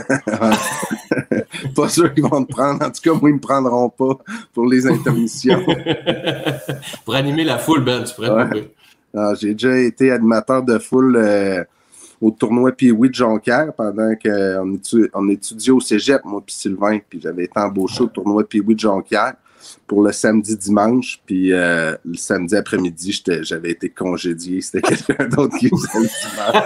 pas 1.76 1.90
sûr 1.90 2.14
qu'ils 2.14 2.24
vont 2.26 2.44
te 2.44 2.52
prendre. 2.52 2.84
En 2.86 2.92
tout 2.92 3.02
cas, 3.02 3.14
moi, 3.14 3.30
ils 3.30 3.36
me 3.36 3.40
prendront 3.40 3.90
pas 3.90 4.18
pour 4.54 4.68
les 4.68 4.86
intermissions. 4.86 5.66
Pour 7.06 7.16
animer 7.16 7.44
la 7.44 7.58
foule, 7.58 7.84
Ben, 7.84 8.04
tu 8.04 8.14
pourrais 8.14 8.32
Ouais. 8.32 8.72
Ah, 9.16 9.34
J'ai 9.40 9.54
déjà 9.54 9.78
été 9.78 10.12
animateur 10.12 10.62
de 10.62 10.78
foule 10.78 11.16
euh, 11.16 11.64
au 12.22 12.30
tournoi 12.32 12.72
Pee-Wee 12.74 13.10
de 13.10 13.16
Jonquière 13.16 13.74
pendant 13.74 14.14
qu'on 14.16 14.74
étu 14.76 15.10
on 15.14 15.30
étudiait 15.30 15.72
au 15.72 15.80
cégep, 15.80 16.24
moi 16.26 16.42
puis 16.46 16.54
Sylvain. 16.54 17.00
Puis 17.10 17.20
j'avais 17.22 17.46
été 17.46 17.60
embauché 17.60 18.04
au 18.04 18.08
tournoi 18.08 18.44
Pee-Wee 18.48 18.76
de 18.76 18.80
Jonquière 18.80 19.34
pour 19.88 20.04
le 20.04 20.12
samedi-dimanche. 20.12 21.22
Puis 21.26 21.52
euh, 21.52 21.96
le 22.06 22.16
samedi 22.16 22.56
après-midi, 22.56 23.24
j'avais 23.42 23.72
été 23.72 23.90
congédié. 23.90 24.62
C'était 24.62 24.82
quelqu'un 24.96 25.28
d'autre 25.28 25.58
qui 25.58 25.70
faisait 25.70 26.00
le 26.00 26.10
dimanche. 26.30 26.64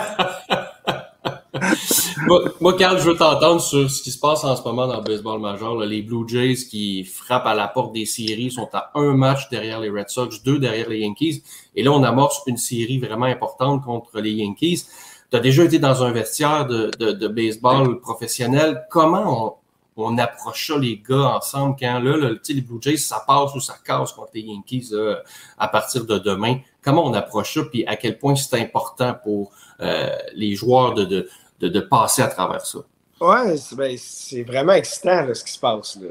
moi, 2.27 2.41
moi, 2.59 2.77
Carl, 2.77 2.99
je 2.99 3.09
veux 3.09 3.15
t'entendre 3.15 3.61
sur 3.61 3.89
ce 3.89 4.01
qui 4.01 4.11
se 4.11 4.19
passe 4.19 4.43
en 4.43 4.55
ce 4.55 4.63
moment 4.63 4.87
dans 4.87 4.97
le 4.97 5.03
baseball 5.03 5.39
majeur. 5.39 5.77
Les 5.79 6.01
Blue 6.01 6.27
Jays 6.27 6.55
qui 6.69 7.03
frappent 7.03 7.45
à 7.45 7.53
la 7.53 7.67
porte 7.67 7.93
des 7.93 8.05
séries 8.05 8.51
sont 8.51 8.69
à 8.73 8.91
un 8.95 9.15
match 9.15 9.49
derrière 9.49 9.79
les 9.79 9.89
Red 9.89 10.09
Sox, 10.09 10.43
deux 10.43 10.59
derrière 10.59 10.89
les 10.89 10.99
Yankees. 10.99 11.43
Et 11.75 11.83
là, 11.83 11.91
on 11.91 12.03
amorce 12.03 12.41
une 12.47 12.57
série 12.57 12.99
vraiment 12.99 13.25
importante 13.25 13.83
contre 13.83 14.19
les 14.19 14.31
Yankees. 14.31 14.85
Tu 15.31 15.37
as 15.37 15.39
déjà 15.39 15.63
été 15.63 15.79
dans 15.79 16.03
un 16.03 16.11
vestiaire 16.11 16.67
de 16.67 17.27
baseball 17.27 17.99
professionnel. 17.99 18.83
Comment 18.91 19.45
on, 19.45 19.62
on 19.95 20.17
approche 20.17 20.67
ça, 20.67 20.77
les 20.77 20.97
gars, 20.97 21.35
ensemble, 21.37 21.75
quand 21.79 21.99
là, 21.99 22.17
là, 22.17 22.29
tu 22.31 22.39
sais, 22.43 22.53
les 22.53 22.61
Blue 22.61 22.79
Jays, 22.81 22.97
ça 22.97 23.23
passe 23.25 23.53
ou 23.55 23.59
ça 23.59 23.75
casse 23.85 24.11
contre 24.13 24.31
les 24.33 24.41
Yankees 24.41 24.89
là, 24.91 25.21
à 25.57 25.67
partir 25.67 26.05
de 26.05 26.17
demain? 26.17 26.57
Comment 26.81 27.05
on 27.05 27.13
approche 27.13 27.53
ça, 27.53 27.61
puis 27.63 27.85
à 27.85 27.95
quel 27.95 28.17
point 28.17 28.35
c'est 28.35 28.59
important 28.59 29.15
pour 29.23 29.51
euh, 29.79 30.09
les 30.33 30.55
joueurs 30.55 30.93
de, 30.93 31.05
de, 31.05 31.29
de, 31.59 31.67
de 31.69 31.79
passer 31.79 32.21
à 32.21 32.27
travers 32.27 32.65
ça? 32.65 32.79
Ouais, 33.21 33.55
c'est 33.57 33.75
ben, 33.75 33.95
c'est 33.97 34.43
vraiment 34.43 34.73
excitant 34.73 35.21
là, 35.21 35.33
ce 35.33 35.43
qui 35.43 35.53
se 35.53 35.59
passe. 35.59 35.97
Là. 36.01 36.09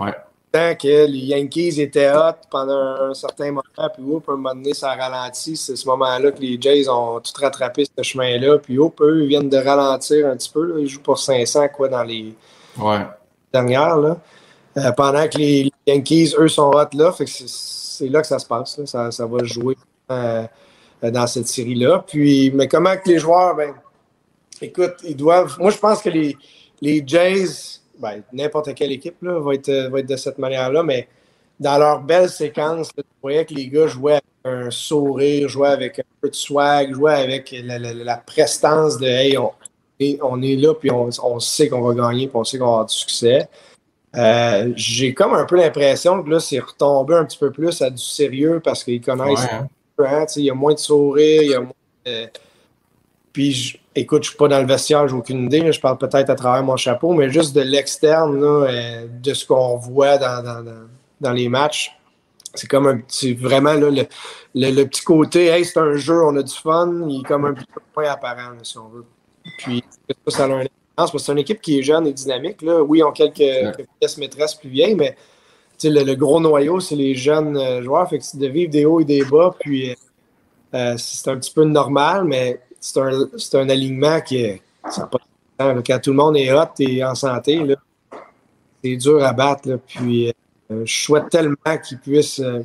Ouais. 0.00 0.14
Tant 0.52 0.76
que 0.76 1.06
les 1.06 1.18
Yankees 1.18 1.80
étaient 1.80 2.12
hot 2.12 2.36
pendant 2.48 2.78
un, 2.78 3.10
un 3.10 3.14
certain 3.14 3.48
moment, 3.48 3.62
puis 3.92 4.04
hop, 4.08 4.28
un 4.28 4.36
moment 4.36 4.54
donné, 4.54 4.72
ça 4.72 4.92
a 4.92 4.94
ralenti. 4.94 5.56
C'est 5.56 5.74
ce 5.74 5.84
moment-là 5.88 6.30
que 6.30 6.40
les 6.40 6.60
Jays 6.60 6.88
ont 6.88 7.18
tout 7.18 7.32
rattrapé 7.40 7.84
ce 7.84 8.02
chemin-là. 8.04 8.58
Puis 8.58 8.78
hop, 8.78 9.00
eux, 9.00 9.22
ils 9.24 9.28
viennent 9.28 9.48
de 9.48 9.56
ralentir 9.56 10.28
un 10.28 10.36
petit 10.36 10.50
peu. 10.50 10.64
Là. 10.64 10.78
Ils 10.78 10.86
jouent 10.86 11.02
pour 11.02 11.18
500 11.18 11.68
quoi, 11.74 11.88
dans 11.88 12.04
les 12.04 12.36
Ouais. 12.78 13.00
dernières. 13.52 13.96
Là. 13.96 14.16
Euh, 14.76 14.92
pendant 14.92 15.26
que 15.28 15.38
les 15.38 15.70
Yankees, 15.86 16.34
eux, 16.38 16.48
sont 16.48 16.70
hot 16.70 16.88
là. 16.94 17.12
C'est- 17.26 18.08
là 18.08 18.20
que 18.20 18.26
ça 18.26 18.38
se 18.38 18.46
passe. 18.46 18.84
Ça, 18.86 19.08
va 19.26 19.44
jouer 19.44 19.76
euh, 20.10 20.44
dans 21.02 21.26
cette 21.26 21.46
série-là. 21.46 22.04
Puis, 22.06 22.50
mais 22.52 22.66
comment 22.66 22.96
que 22.96 23.08
les 23.08 23.18
joueurs, 23.18 23.54
ben, 23.54 23.72
écoute, 24.60 24.94
ils 25.04 25.16
doivent. 25.16 25.56
Moi, 25.60 25.70
je 25.70 25.78
pense 25.78 26.02
que 26.02 26.08
les, 26.10 26.36
les 26.80 27.02
Jays, 27.06 27.78
ben, 27.98 28.22
n'importe 28.32 28.74
quelle 28.74 28.90
équipe 28.92 29.22
là, 29.22 29.38
va, 29.38 29.54
être, 29.54 29.70
va 29.90 30.00
être 30.00 30.08
de 30.08 30.16
cette 30.16 30.38
manière-là, 30.38 30.82
mais 30.82 31.06
dans 31.60 31.78
leur 31.78 32.00
belle 32.00 32.28
séquence, 32.28 32.88
tu 32.96 33.02
voyais 33.22 33.44
que 33.44 33.54
les 33.54 33.68
gars 33.68 33.86
jouaient 33.86 34.14
avec 34.14 34.24
un 34.66 34.70
sourire, 34.72 35.48
jouaient 35.48 35.68
avec 35.68 36.00
un 36.00 36.02
peu 36.20 36.28
de 36.28 36.34
swag, 36.34 36.92
jouaient 36.92 37.14
avec 37.14 37.54
la, 37.62 37.78
la- 37.78 37.94
la 37.94 38.16
prestance 38.16 38.98
de 38.98 39.06
Hey, 39.06 39.38
on, 39.38 39.52
et 40.00 40.18
on 40.22 40.42
est 40.42 40.56
là, 40.56 40.74
puis 40.74 40.90
on, 40.90 41.08
on 41.22 41.40
sait 41.40 41.68
qu'on 41.68 41.80
va 41.82 41.94
gagner, 41.94 42.26
puis 42.28 42.36
on 42.36 42.44
sait 42.44 42.58
qu'on 42.58 42.66
va 42.66 42.70
avoir 42.72 42.86
du 42.86 42.94
succès. 42.94 43.48
Euh, 44.16 44.72
J'ai 44.76 45.12
comme 45.14 45.34
un 45.34 45.44
peu 45.44 45.56
l'impression 45.56 46.22
que 46.22 46.30
là, 46.30 46.40
c'est 46.40 46.58
retombé 46.60 47.14
un 47.14 47.24
petit 47.24 47.38
peu 47.38 47.50
plus 47.50 47.80
à 47.82 47.90
du 47.90 48.02
sérieux 48.02 48.60
parce 48.62 48.84
qu'ils 48.84 49.00
connaissent 49.00 49.44
Ouais, 49.44 49.50
hein. 49.52 49.68
hein, 50.22 50.26
il 50.36 50.44
y 50.44 50.50
a 50.50 50.54
moins 50.54 50.74
de 50.74 50.78
sourires, 50.78 51.42
il 51.42 51.50
y 51.50 51.54
a 51.54 51.60
moins 51.60 51.72
de- 52.06 52.28
Puis, 53.32 53.52
je- 53.52 53.78
écoute, 53.96 54.22
je 54.22 54.28
suis 54.28 54.38
pas 54.38 54.46
dans 54.46 54.60
le 54.60 54.66
vestiaire, 54.66 55.08
j'ai 55.08 55.16
aucune 55.16 55.46
idée. 55.46 55.60
là, 55.60 55.72
je 55.72 55.80
parle 55.80 55.98
peut-être 55.98 56.30
à 56.30 56.34
travers 56.36 56.62
mon 56.62 56.76
chapeau, 56.76 57.12
mais 57.14 57.30
juste 57.30 57.54
de 57.56 57.62
l'externe, 57.62 58.40
là, 58.40 58.66
euh, 58.68 59.06
de 59.20 59.34
ce 59.34 59.44
qu'on 59.44 59.76
voit 59.76 60.18
dans, 60.18 60.42
dans, 60.44 60.62
dans, 60.62 60.86
dans 61.20 61.32
les 61.32 61.48
matchs. 61.48 61.92
C'est 62.56 62.68
comme 62.68 62.86
un 62.86 62.98
petit, 62.98 63.34
vraiment 63.34 63.72
là, 63.72 63.90
le, 63.90 64.04
le, 64.54 64.70
le 64.70 64.84
petit 64.84 65.02
côté, 65.02 65.46
hey, 65.46 65.64
c'est 65.64 65.80
un 65.80 65.96
jeu, 65.96 66.22
on 66.22 66.36
a 66.36 66.42
du 66.44 66.54
fun, 66.54 67.06
il 67.08 67.20
est 67.20 67.24
comme 67.24 67.46
un 67.46 67.54
petit 67.54 67.66
peu 67.74 67.80
moins 67.96 68.08
apparent, 68.12 68.50
là, 68.50 68.58
si 68.62 68.78
on 68.78 68.86
veut. 68.90 69.04
Puis, 69.58 69.84
ça, 70.28 70.44
a 70.44 70.48
une 70.48 70.68
que 71.12 71.18
c'est 71.18 71.32
une 71.32 71.38
équipe 71.38 71.60
qui 71.60 71.78
est 71.78 71.82
jeune 71.82 72.06
et 72.06 72.12
dynamique. 72.12 72.62
Là. 72.62 72.82
Oui, 72.82 72.98
ils 72.98 73.04
ont 73.04 73.12
quelques, 73.12 73.36
quelques 73.36 73.86
pièces 73.98 74.16
maîtresses 74.18 74.54
plus 74.54 74.68
vieilles, 74.68 74.94
mais 74.94 75.16
le, 75.82 76.02
le 76.02 76.14
gros 76.14 76.40
noyau, 76.40 76.80
c'est 76.80 76.96
les 76.96 77.14
jeunes 77.14 77.56
euh, 77.56 77.82
joueurs. 77.82 78.08
Fait 78.08 78.18
que 78.18 78.24
c'est 78.24 78.38
de 78.38 78.46
vivre 78.46 78.70
des 78.70 78.84
hauts 78.84 79.00
et 79.00 79.04
des 79.04 79.24
bas, 79.24 79.54
puis 79.58 79.90
euh, 79.90 79.94
euh, 80.74 80.94
c'est 80.96 81.30
un 81.30 81.36
petit 81.36 81.52
peu 81.52 81.64
normal, 81.64 82.24
mais 82.24 82.60
c'est 82.80 83.00
un, 83.00 83.12
un 83.12 83.68
alignement 83.68 84.20
qui 84.20 84.38
est. 84.38 84.62
ça 84.90 85.06
pas 85.06 85.18
de. 85.18 85.80
Quand 85.82 86.00
tout 86.02 86.10
le 86.10 86.16
monde 86.16 86.36
est 86.36 86.52
hot 86.52 86.66
et 86.80 87.04
en 87.04 87.14
santé, 87.14 87.60
c'est 88.82 88.96
dur 88.96 89.22
à 89.24 89.32
battre. 89.32 89.68
là. 89.68 89.78
Puis 89.78 90.32
euh, 90.70 90.82
je 90.84 90.92
souhaite 91.04 91.28
tellement 91.30 91.78
qu'ils 91.86 91.98
puissent 91.98 92.40
euh, 92.40 92.62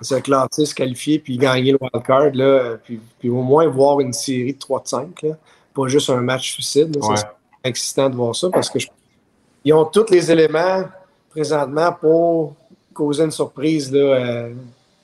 se 0.00 0.16
classer, 0.16 0.66
se 0.66 0.74
qualifier, 0.74 1.18
puis 1.18 1.38
gagner 1.38 1.72
le 1.72 1.78
wildcard, 1.80 2.78
puis, 2.84 3.00
puis 3.18 3.30
au 3.30 3.42
moins 3.42 3.66
voir 3.68 4.00
une 4.00 4.12
série 4.12 4.52
de 4.52 4.58
3 4.58 4.82
de 4.82 4.88
5, 4.88 5.22
là. 5.22 5.36
Pas 5.82 5.88
juste 5.88 6.10
un 6.10 6.20
match 6.20 6.52
suicide. 6.52 6.96
Ouais. 6.96 7.16
serait 7.16 7.28
excitant 7.64 8.08
de 8.08 8.16
voir 8.16 8.34
ça 8.34 8.48
parce 8.50 8.70
que 8.70 8.78
je- 8.78 8.88
ils 9.64 9.72
ont 9.74 9.84
tous 9.84 10.10
les 10.10 10.30
éléments 10.32 10.84
présentement 11.30 11.92
pour 11.92 12.56
causer 12.94 13.24
une 13.24 13.30
surprise 13.30 13.92
là, 13.92 13.98
euh, 14.00 14.52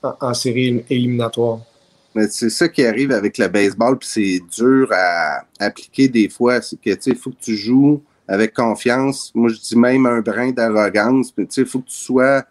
en, 0.03 0.13
en 0.21 0.33
série 0.33 0.83
éliminatoire. 0.89 1.59
Mais 2.15 2.27
c'est 2.29 2.49
ça 2.49 2.67
qui 2.67 2.83
arrive 2.83 3.11
avec 3.11 3.37
le 3.37 3.47
baseball, 3.47 3.97
puis 3.99 4.09
c'est 4.11 4.39
dur 4.57 4.89
à 4.91 5.43
appliquer 5.59 6.07
des 6.07 6.29
fois. 6.29 6.61
C'est 6.61 6.77
que, 6.81 6.89
il 7.05 7.15
faut 7.15 7.29
que 7.29 7.39
tu 7.39 7.55
joues 7.55 8.01
avec 8.27 8.53
confiance. 8.55 9.31
Moi, 9.35 9.49
je 9.49 9.59
dis 9.59 9.75
même 9.77 10.05
un 10.07 10.21
brin 10.21 10.49
d'arrogance. 10.51 11.31
Mais 11.37 11.45
tu 11.45 11.51
sais, 11.53 11.61
il 11.61 11.67
faut 11.67 11.79
que 11.79 11.89
tu 11.89 11.95
sois. 11.95 12.43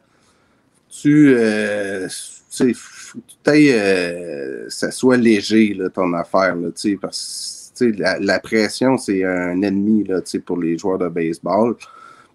Tu. 0.88 1.34
Euh, 1.36 2.06
tu 2.06 2.14
sais, 2.48 2.72
faut 2.74 3.18
que 3.18 3.24
tu 3.26 3.36
t'ailles, 3.42 3.72
euh, 3.72 4.66
ça 4.70 4.90
soit 4.92 5.16
léger, 5.16 5.74
là, 5.74 5.88
ton 5.90 6.12
affaire, 6.14 6.54
là, 6.54 6.68
tu 6.68 6.92
sais, 6.92 6.98
parce 7.00 7.65
que 7.65 7.65
la, 7.80 8.18
la 8.18 8.38
pression, 8.40 8.96
c'est 8.98 9.24
un 9.24 9.60
ennemi, 9.62 10.04
là, 10.04 10.20
pour 10.44 10.58
les 10.60 10.76
joueurs 10.78 10.98
de 10.98 11.08
baseball. 11.08 11.74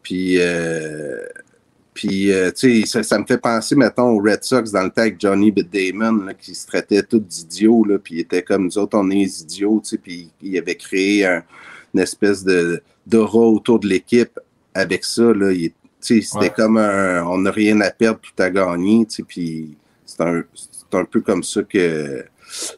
Puis, 0.04 0.36
euh, 0.40 1.18
puis 1.94 2.32
euh, 2.32 2.52
ça, 2.86 3.04
ça 3.04 3.20
me 3.20 3.26
fait 3.26 3.38
penser, 3.38 3.76
mettons, 3.76 4.10
aux 4.12 4.22
Red 4.22 4.44
Sox 4.44 4.72
dans 4.72 4.84
le 4.84 4.90
temps 4.90 5.02
avec 5.02 5.20
Johnny 5.20 5.52
B. 5.52 5.60
Damon, 5.62 6.24
là, 6.26 6.34
qui 6.34 6.56
se 6.56 6.66
traitait 6.66 7.04
tout 7.04 7.20
d'idiots, 7.20 7.86
puis 8.04 8.16
il 8.16 8.20
était 8.22 8.42
comme 8.42 8.66
nous 8.66 8.78
autres, 8.78 8.98
on 8.98 9.10
est 9.12 9.42
idiots, 9.42 9.82
puis 10.02 10.32
il 10.42 10.58
avait 10.58 10.76
créé 10.76 11.26
un- 11.26 11.44
une 11.94 12.00
espèce 12.00 12.44
de 12.44 12.82
d'aura 13.06 13.40
autour 13.48 13.80
de 13.80 13.88
l'équipe 13.88 14.40
avec 14.74 15.04
ça, 15.04 15.34
là. 15.34 15.52
Il, 15.52 15.72
c'était 16.00 16.38
Ouais. 16.38 16.50
comme 16.56 16.78
un, 16.78 17.24
on 17.26 17.40
n'a 17.40 17.52
rien 17.52 17.80
à 17.82 17.92
perdre, 17.92 18.20
tout 18.22 18.42
à 18.42 18.50
gagner, 18.50 19.06
puis 19.28 19.76
c'est 20.06 20.22
un, 20.22 20.44
c'est 20.54 20.98
un 20.98 21.04
peu 21.06 21.22
comme 21.22 21.44
ça 21.44 21.62
que 21.64 22.24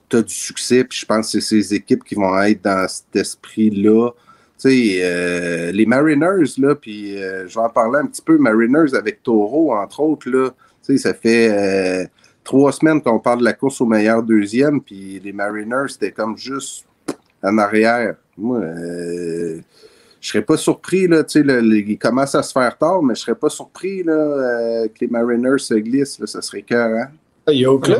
tu 0.09 0.17
as 0.17 0.21
du 0.21 0.33
succès, 0.33 0.83
puis 0.83 0.99
je 0.99 1.05
pense 1.05 1.31
que 1.31 1.39
c'est 1.39 1.61
ces 1.61 1.73
équipes 1.73 2.03
qui 2.03 2.15
vont 2.15 2.37
être 2.41 2.61
dans 2.63 2.87
cet 2.87 3.15
esprit-là. 3.15 4.11
Tu 4.59 4.69
sais, 4.69 4.99
euh, 5.03 5.71
les 5.71 5.85
Mariners, 5.85 6.53
là, 6.57 6.75
puis 6.75 7.21
euh, 7.21 7.47
je 7.47 7.53
vais 7.55 7.65
en 7.65 7.69
parler 7.69 7.99
un 7.99 8.05
petit 8.05 8.21
peu, 8.21 8.37
Mariners 8.37 8.95
avec 8.95 9.23
Taureau, 9.23 9.73
entre 9.73 9.99
autres, 10.01 10.29
là, 10.29 10.49
tu 10.85 10.95
sais, 10.95 10.97
ça 10.97 11.13
fait 11.13 11.49
euh, 11.51 12.05
trois 12.43 12.71
semaines 12.71 13.01
qu'on 13.01 13.19
parle 13.19 13.39
de 13.39 13.43
la 13.45 13.53
course 13.53 13.81
au 13.81 13.85
meilleur 13.85 14.21
deuxième, 14.23 14.81
puis 14.81 15.19
les 15.23 15.33
Mariners, 15.33 15.89
c'était 15.89 16.11
comme 16.11 16.37
juste 16.37 16.85
en 17.41 17.57
arrière. 17.57 18.15
Moi, 18.37 18.59
euh, 18.59 19.59
je 20.21 20.29
serais 20.29 20.41
pas 20.43 20.55
surpris, 20.55 21.07
là, 21.07 21.23
tu 21.23 21.39
sais, 21.39 21.43
le- 21.43 21.59
le- 21.59 21.77
il 21.79 21.97
commence 21.97 22.33
à 22.35 22.43
se 22.43 22.53
faire 22.53 22.77
tard, 22.77 23.03
mais 23.03 23.15
je 23.15 23.21
serais 23.21 23.35
pas 23.35 23.49
surpris, 23.49 24.03
là, 24.03 24.13
euh, 24.13 24.87
que 24.87 24.93
les 25.01 25.07
Mariners 25.07 25.59
se 25.59 25.73
glissent, 25.73 26.19
là, 26.19 26.27
ça 26.27 26.41
serait 26.41 26.61
cœur, 26.61 26.89
hein? 26.97 27.09
Il 27.49 27.55
y 27.55 27.57
a 27.57 27.59
Les 27.61 27.65
aucun 27.67 27.99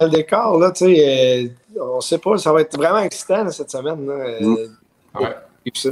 Mariners, 0.00 0.16
décor, 0.16 0.58
là, 0.58 0.70
tu 0.72 0.84
sais. 0.86 1.48
euh, 1.76 1.80
on 1.96 2.00
sait 2.00 2.18
pas, 2.18 2.36
ça 2.38 2.52
va 2.52 2.60
être 2.62 2.76
vraiment 2.76 2.98
excitant 3.00 3.44
là, 3.44 3.50
cette 3.50 3.70
semaine. 3.70 4.06
Là, 4.06 4.12
euh, 4.14 4.40
Mm. 4.40 5.20
Ouais. 5.22 5.34
ça. 5.74 5.90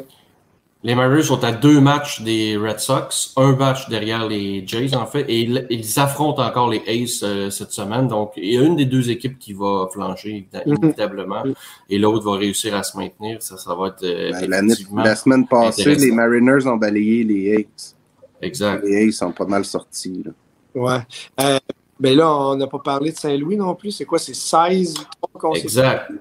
Les 0.82 0.94
Mariners 0.94 1.22
sont 1.22 1.42
à 1.42 1.50
deux 1.52 1.80
matchs 1.80 2.20
des 2.20 2.58
Red 2.58 2.78
Sox, 2.78 3.32
un 3.38 3.56
match 3.56 3.88
derrière 3.88 4.28
les 4.28 4.66
Jays, 4.66 4.94
en 4.94 5.06
fait, 5.06 5.24
et 5.30 5.40
ils, 5.40 5.66
ils 5.70 5.98
affrontent 5.98 6.42
encore 6.44 6.68
les 6.68 6.82
Aces 6.86 7.22
euh, 7.22 7.48
cette 7.48 7.70
semaine. 7.72 8.06
Donc, 8.06 8.32
il 8.36 8.52
y 8.52 8.58
a 8.58 8.60
une 8.60 8.76
des 8.76 8.84
deux 8.84 9.10
équipes 9.10 9.38
qui 9.38 9.54
va 9.54 9.88
flancher, 9.90 10.46
Mhm. 10.52 10.74
inévitablement, 10.76 11.42
et 11.88 11.96
l'autre 11.98 12.30
va 12.30 12.36
réussir 12.36 12.74
à 12.74 12.82
se 12.82 12.98
maintenir. 12.98 13.42
Ça, 13.42 13.56
ça 13.56 13.74
va 13.74 13.88
être 13.88 14.02
euh, 14.04 14.30
Ben, 14.46 14.68
la 15.02 15.16
semaine 15.16 15.46
passée, 15.48 15.94
les 15.94 16.10
Mariners 16.10 16.66
ont 16.66 16.76
balayé 16.76 17.24
les 17.24 17.54
Aces. 17.74 17.96
exact. 18.42 18.84
Les 18.84 19.08
Aces 19.08 19.14
sont 19.16 19.32
pas 19.32 19.46
mal 19.46 19.64
sortis, 19.64 20.22
là. 20.22 20.32
Ouais. 20.74 21.58
Euh, 22.04 22.08
ben 22.08 22.16
là, 22.16 22.36
on 22.36 22.56
n'a 22.56 22.66
pas 22.66 22.78
parlé 22.78 23.12
de 23.12 23.16
Saint-Louis 23.16 23.56
non 23.56 23.74
plus. 23.74 23.90
C'est 23.90 24.04
quoi? 24.04 24.18
C'est 24.18 24.34
16 24.34 24.98
victoires 24.98 25.32
consécutives? 25.32 25.78
Exact. 25.78 26.12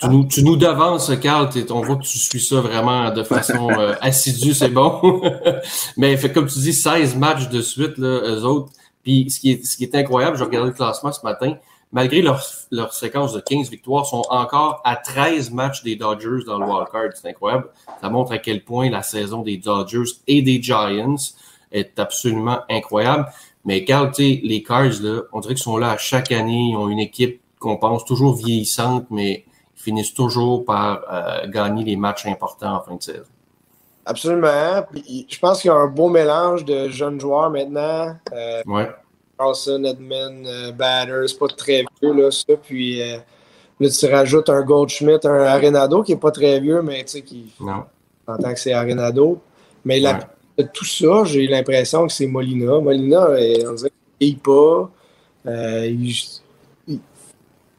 Tu 0.00 0.08
nous, 0.08 0.24
tu 0.24 0.42
nous 0.42 0.56
devances, 0.56 1.10
Carl. 1.20 1.50
On 1.70 1.80
voit 1.82 1.96
que 1.96 2.04
tu 2.04 2.18
suis 2.18 2.40
ça 2.40 2.60
vraiment 2.60 3.10
de 3.10 3.22
façon 3.22 3.68
euh, 3.70 3.94
assidue, 4.00 4.54
c'est 4.54 4.70
bon. 4.70 5.20
Mais 5.96 6.16
fait, 6.16 6.32
comme 6.32 6.46
tu 6.46 6.58
dis, 6.60 6.72
16 6.72 7.16
matchs 7.16 7.48
de 7.48 7.60
suite, 7.60 7.98
là, 7.98 8.20
eux 8.24 8.44
autres. 8.44 8.72
Puis 9.02 9.30
ce 9.30 9.40
qui 9.40 9.52
est, 9.52 9.66
ce 9.66 9.76
qui 9.76 9.84
est 9.84 9.94
incroyable, 9.94 10.36
je 10.38 10.44
regardais 10.44 10.68
le 10.68 10.74
classement 10.74 11.12
ce 11.12 11.22
matin, 11.24 11.54
malgré 11.92 12.22
leur, 12.22 12.42
leur 12.70 12.92
séquence 12.94 13.32
de 13.32 13.40
15 13.40 13.70
victoires, 13.70 14.06
sont 14.06 14.24
encore 14.30 14.80
à 14.84 14.96
13 14.96 15.50
matchs 15.50 15.82
des 15.82 15.96
Dodgers 15.96 16.44
dans 16.46 16.58
le 16.58 16.66
wildcard. 16.66 17.10
C'est 17.14 17.28
incroyable. 17.28 17.68
Ça 18.00 18.08
montre 18.08 18.32
à 18.32 18.38
quel 18.38 18.64
point 18.64 18.88
la 18.88 19.02
saison 19.02 19.42
des 19.42 19.58
Dodgers 19.58 20.10
et 20.26 20.40
des 20.40 20.62
Giants 20.62 21.16
est 21.70 21.98
absolument 21.98 22.60
incroyable. 22.70 23.26
Mais 23.68 23.84
Carl, 23.84 24.10
tu 24.12 24.22
sais, 24.22 24.40
les 24.42 24.62
Cards, 24.62 25.02
là, 25.02 25.20
on 25.30 25.40
dirait 25.40 25.52
qu'ils 25.52 25.62
sont 25.62 25.76
là 25.76 25.90
à 25.90 25.98
chaque 25.98 26.32
année. 26.32 26.70
Ils 26.70 26.76
ont 26.76 26.88
une 26.88 26.98
équipe 26.98 27.42
qu'on 27.58 27.76
pense 27.76 28.02
toujours 28.06 28.34
vieillissante, 28.34 29.04
mais 29.10 29.44
ils 29.76 29.82
finissent 29.82 30.14
toujours 30.14 30.64
par 30.64 31.02
euh, 31.12 31.46
gagner 31.48 31.84
les 31.84 31.94
matchs 31.96 32.24
importants 32.24 32.76
en 32.76 32.80
fin 32.80 32.96
de 32.96 33.02
saison. 33.02 33.24
Absolument. 34.06 34.82
Puis, 34.90 35.26
je 35.28 35.38
pense 35.38 35.60
qu'il 35.60 35.68
y 35.68 35.70
a 35.70 35.76
un 35.76 35.86
beau 35.86 36.08
mélange 36.08 36.64
de 36.64 36.88
jeunes 36.88 37.20
joueurs 37.20 37.50
maintenant. 37.50 38.16
Euh, 38.32 38.62
Ouais. 38.64 38.88
Carlson, 39.38 39.84
Edmund, 39.84 40.46
euh, 40.46 40.72
Batter, 40.72 41.28
c'est 41.28 41.38
pas 41.38 41.48
très 41.48 41.84
vieux, 42.00 42.14
là, 42.14 42.30
ça. 42.30 42.56
Puis 42.56 43.02
euh, 43.02 43.18
là, 43.80 43.88
tu 43.90 44.06
rajoutes 44.06 44.48
un 44.48 44.62
Goldschmidt, 44.62 45.26
un 45.26 45.42
Arenado 45.42 46.02
qui 46.02 46.12
est 46.12 46.16
pas 46.16 46.30
très 46.30 46.58
vieux, 46.58 46.80
mais 46.80 47.04
tu 47.04 47.08
sais, 47.10 47.22
qui 47.22 47.52
Non. 47.60 47.84
en 48.26 48.38
tant 48.38 48.54
que 48.54 48.58
c'est 48.58 48.72
Arenado. 48.72 49.42
Mais 49.84 50.00
la. 50.00 50.20
De 50.58 50.64
tout 50.72 50.84
ça, 50.84 51.24
j'ai 51.24 51.46
l'impression 51.46 52.06
que 52.06 52.12
c'est 52.12 52.26
Molina. 52.26 52.80
Molina, 52.80 53.26
euh, 53.28 53.70
on 53.70 53.74
dirait 53.74 53.92
qu'il 54.18 54.34
ne 54.34 54.38
pas. 54.40 54.90
Euh, 55.46 55.86
il, 55.86 56.14
il- 56.88 57.00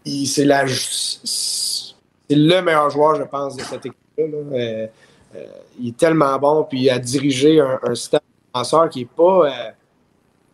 il- 0.05 0.27
c'est 0.27 0.45
la- 0.45 0.65
c'est 0.67 1.93
le 2.35 2.61
meilleur 2.61 2.89
joueur, 2.89 3.15
je 3.15 3.23
pense, 3.23 3.55
de 3.57 3.61
cette 3.63 3.85
équipe-là. 3.85 4.25
là. 4.27 4.37
Euh, 4.57 4.87
euh, 5.35 5.45
il 5.79 5.89
est 5.89 5.97
tellement 5.97 6.37
bon, 6.39 6.63
puis 6.63 6.81
il 6.83 6.89
a 6.89 6.99
dirigé 6.99 7.59
un, 7.59 7.79
un 7.83 7.95
système 7.95 8.21
de 8.21 8.53
défenseur 8.53 8.89
qui 8.89 8.99
n'est 8.99 9.05
pas 9.05 9.73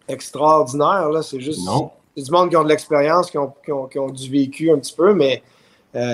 extraordinaire. 0.07 1.09
là. 1.09 1.21
C'est 1.21 1.39
juste 1.39 1.65
Non. 1.65 1.91
c'est 2.17 2.23
du 2.23 2.31
monde 2.31 2.49
qui 2.49 2.57
ont 2.57 2.63
de 2.63 2.69
l'expérience, 2.69 3.29
qui 3.29 3.37
ont, 3.37 3.53
qui, 3.63 3.71
ont, 3.71 3.85
qui 3.87 3.99
ont 3.99 4.09
du 4.09 4.29
vécu 4.29 4.71
un 4.71 4.79
petit 4.79 4.93
peu, 4.95 5.13
mais 5.13 5.43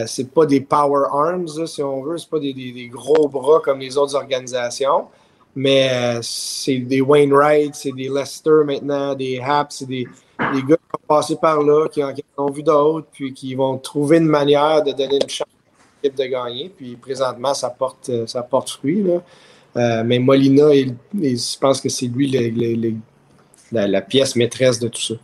c'est 0.05 0.31
pas 0.31 0.45
des 0.45 0.61
power 0.61 1.05
arms, 1.11 1.47
là, 1.57 1.65
si 1.65 1.81
on 1.81 2.03
veut. 2.03 2.17
C'est 2.17 2.29
pas 2.29 2.39
des, 2.39 2.53
des- 2.53 2.71
des 2.71 2.87
gros 2.87 3.27
bras 3.27 3.61
comme 3.63 3.79
les 3.79 3.97
autres 3.97 4.15
organisations. 4.15 5.07
Mais 5.55 5.89
euh, 5.91 6.19
c'est 6.21 6.77
des 6.77 7.01
Wainwright, 7.01 7.75
c'est 7.75 7.91
des 7.91 8.09
Lester 8.09 8.63
maintenant, 8.65 9.13
des 9.13 9.39
Haps, 9.39 9.77
c'est 9.79 9.85
des, 9.87 10.05
gars 10.39 10.77
qui 10.77 10.95
ont 10.95 11.07
passé 11.07 11.35
par 11.35 11.61
là, 11.61 11.87
qui, 11.89 12.01
ont, 12.37 12.49
vu 12.49 12.63
d'autres, 12.63 13.07
puis 13.11 13.33
qui 13.33 13.53
vont 13.53 13.77
trouver 13.77 14.17
une 14.17 14.27
manière 14.27 14.83
de 14.83 14.91
donner 14.91 15.19
une 15.21 15.29
chance 15.29 15.47
à 15.47 15.83
l'équipe 16.03 16.17
de 16.17 16.25
gagner. 16.25 16.71
Puis 16.75 16.95
présentement, 16.95 17.53
ça 17.53 17.69
porte, 17.69 18.09
euh, 18.09 18.25
ça 18.27 18.43
porte 18.43 18.69
fruit. 18.69 19.05
Euh, 19.77 20.03
mais 20.05 20.19
Molina, 20.19 20.73
je 20.73 21.57
pense 21.59 21.81
que 21.81 21.89
c'est 21.89 22.07
lui 22.07 22.31
la 23.71 24.01
pièce 24.01 24.35
maîtresse 24.35 24.79
de 24.79 24.87
tout 24.87 25.01
ça. 25.01 25.15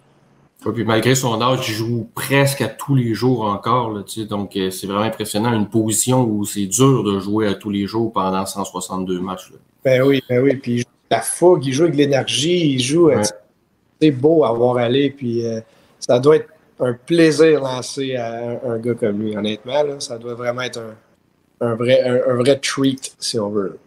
Ouais, 0.66 0.74
puis 0.74 0.84
malgré 0.84 1.14
son 1.16 1.40
âge, 1.42 1.70
il 1.70 1.74
joue 1.76 2.10
presque 2.16 2.62
à 2.62 2.68
tous 2.68 2.96
les 2.96 3.14
jours 3.14 3.44
encore. 3.46 3.92
Là, 3.92 4.04
tu 4.04 4.22
sais, 4.22 4.26
donc, 4.28 4.56
euh, 4.58 4.70
c'est 4.72 4.88
vraiment 4.88 5.04
impressionnant. 5.04 5.54
Une 5.54 5.70
position 5.70 6.24
où 6.24 6.46
c'est 6.46 6.66
dur 6.66 7.04
de 7.04 7.20
jouer 7.20 7.48
à 7.48 7.54
tous 7.54 7.70
les 7.70 7.86
jours 7.86 8.12
pendant 8.12 8.46
162 8.46 9.20
matchs. 9.20 9.52
là. 9.52 9.58
Ben 9.86 10.02
oui, 10.02 10.22
ben 10.28 10.42
oui. 10.44 10.56
Puis 10.56 10.72
il 10.74 10.78
joue 10.80 10.84
avec 10.88 11.12
la 11.12 11.22
fougue, 11.22 11.66
il 11.66 11.74
joue 11.74 11.84
avec 11.84 11.94
de 11.94 12.00
l'énergie, 12.00 12.74
il 12.74 12.80
joue. 12.80 13.10
euh, 13.10 13.18
Ouais. 13.18 13.24
C'est 14.02 14.12
beau 14.12 14.44
à 14.44 14.52
voir 14.52 14.78
aller. 14.78 15.10
Puis 15.12 15.46
euh, 15.46 15.62
ça 16.00 16.20
doit 16.20 16.38
être 16.38 16.50
un 16.80 16.94
plaisir 16.94 17.62
lancer 17.62 18.16
à 18.16 18.34
un, 18.66 18.72
un 18.74 18.78
gars 18.80 18.94
comme 18.96 19.22
lui, 19.22 19.38
honnêtement. 19.38 19.84
Là, 19.84 20.00
ça 20.00 20.18
doit 20.18 20.34
vraiment 20.36 20.62
être 20.62 20.80
un, 20.80 21.66
un 21.68 21.76
vrai, 21.76 22.02
un, 22.02 22.32
un 22.32 22.36
vrai 22.36 22.60
treat, 22.60 23.16
si 23.20 23.40
on 23.40 23.50
veut. 23.50 23.78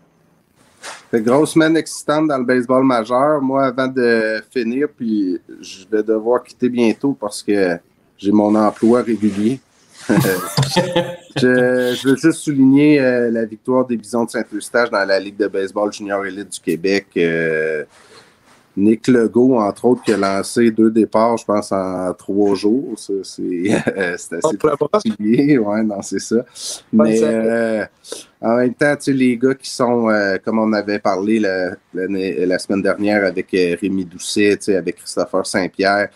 Fait 1.10 1.20
grosse 1.20 1.52
semaine 1.52 1.76
excitante 1.76 2.28
dans 2.28 2.38
le 2.38 2.44
baseball 2.44 2.84
majeur. 2.84 3.40
Moi, 3.40 3.66
avant 3.66 3.88
de 3.88 4.42
finir, 4.50 4.88
puis 4.96 5.40
je 5.60 5.84
vais 5.90 6.02
devoir 6.02 6.42
quitter 6.42 6.68
bientôt 6.68 7.16
parce 7.18 7.42
que 7.42 7.78
j'ai 8.16 8.32
mon 8.32 8.54
emploi 8.54 9.02
régulier. 9.02 9.60
je, 11.36 11.94
je 11.94 12.08
veux 12.08 12.16
juste 12.16 12.40
souligner 12.40 13.00
euh, 13.00 13.30
la 13.30 13.44
victoire 13.44 13.86
des 13.86 13.96
Bisons 13.96 14.24
de 14.24 14.30
Saint-Eustache 14.30 14.90
dans 14.90 15.04
la 15.04 15.20
Ligue 15.20 15.36
de 15.36 15.46
baseball 15.46 15.92
junior 15.92 16.24
élite 16.24 16.52
du 16.52 16.60
Québec. 16.60 17.06
Euh, 17.16 17.84
Nick 18.76 19.08
Legault, 19.08 19.58
entre 19.58 19.84
autres, 19.86 20.02
qui 20.02 20.12
a 20.12 20.16
lancé 20.16 20.70
deux 20.70 20.90
départs, 20.90 21.36
je 21.36 21.44
pense, 21.44 21.72
en 21.72 22.14
trois 22.14 22.54
jours. 22.54 22.94
C'est 22.96 23.22
assez 24.32 24.56
brosse, 24.56 24.90
particulier. 24.90 25.58
Ouais, 25.58 25.82
non, 25.82 26.00
c'est 26.02 26.20
ça. 26.20 26.36
Bonne 26.92 27.08
Mais 27.08 27.20
euh, 27.22 27.84
en 28.40 28.56
même 28.56 28.74
temps, 28.74 28.94
tu 28.96 29.04
sais, 29.04 29.12
les 29.12 29.36
gars 29.36 29.54
qui 29.54 29.70
sont, 29.70 30.08
euh, 30.08 30.38
comme 30.44 30.58
on 30.58 30.72
avait 30.72 30.98
parlé 30.98 31.40
la, 31.40 31.72
la 31.92 32.58
semaine 32.58 32.82
dernière 32.82 33.24
avec 33.24 33.52
euh, 33.54 33.76
Rémi 33.80 34.04
Doucet, 34.04 34.56
tu 34.56 34.64
sais, 34.66 34.76
avec 34.76 34.96
Christopher 34.96 35.44
Saint-Pierre, 35.46 36.08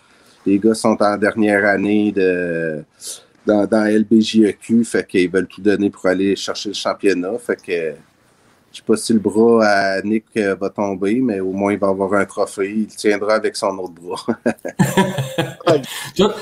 les 0.46 0.58
gars 0.58 0.74
sont 0.74 0.96
en 1.00 1.16
dernière 1.16 1.64
année 1.66 2.12
de 2.12 2.84
dans, 3.46 3.66
dans 3.66 3.84
LBJEQ, 3.84 4.84
fait 4.84 5.06
qu'ils 5.06 5.30
veulent 5.30 5.46
tout 5.46 5.60
donner 5.60 5.90
pour 5.90 6.06
aller 6.06 6.34
chercher 6.34 6.70
le 6.70 6.74
championnat. 6.74 7.36
Fait 7.38 7.60
que 7.60 7.94
je 8.74 8.78
sais 8.80 8.84
pas 8.84 8.96
si 8.96 9.12
le 9.12 9.20
bras 9.20 9.64
à 9.64 10.02
Nick 10.02 10.24
euh, 10.36 10.54
va 10.56 10.68
tomber, 10.68 11.20
mais 11.20 11.38
au 11.40 11.52
moins 11.52 11.72
il 11.72 11.78
va 11.78 11.88
avoir 11.88 12.12
un 12.14 12.24
trophée. 12.26 12.70
Il 12.76 12.86
tiendra 12.88 13.34
avec 13.34 13.54
son 13.56 13.78
autre 13.78 13.94
bras. 13.94 14.26
Toi, 16.16 16.34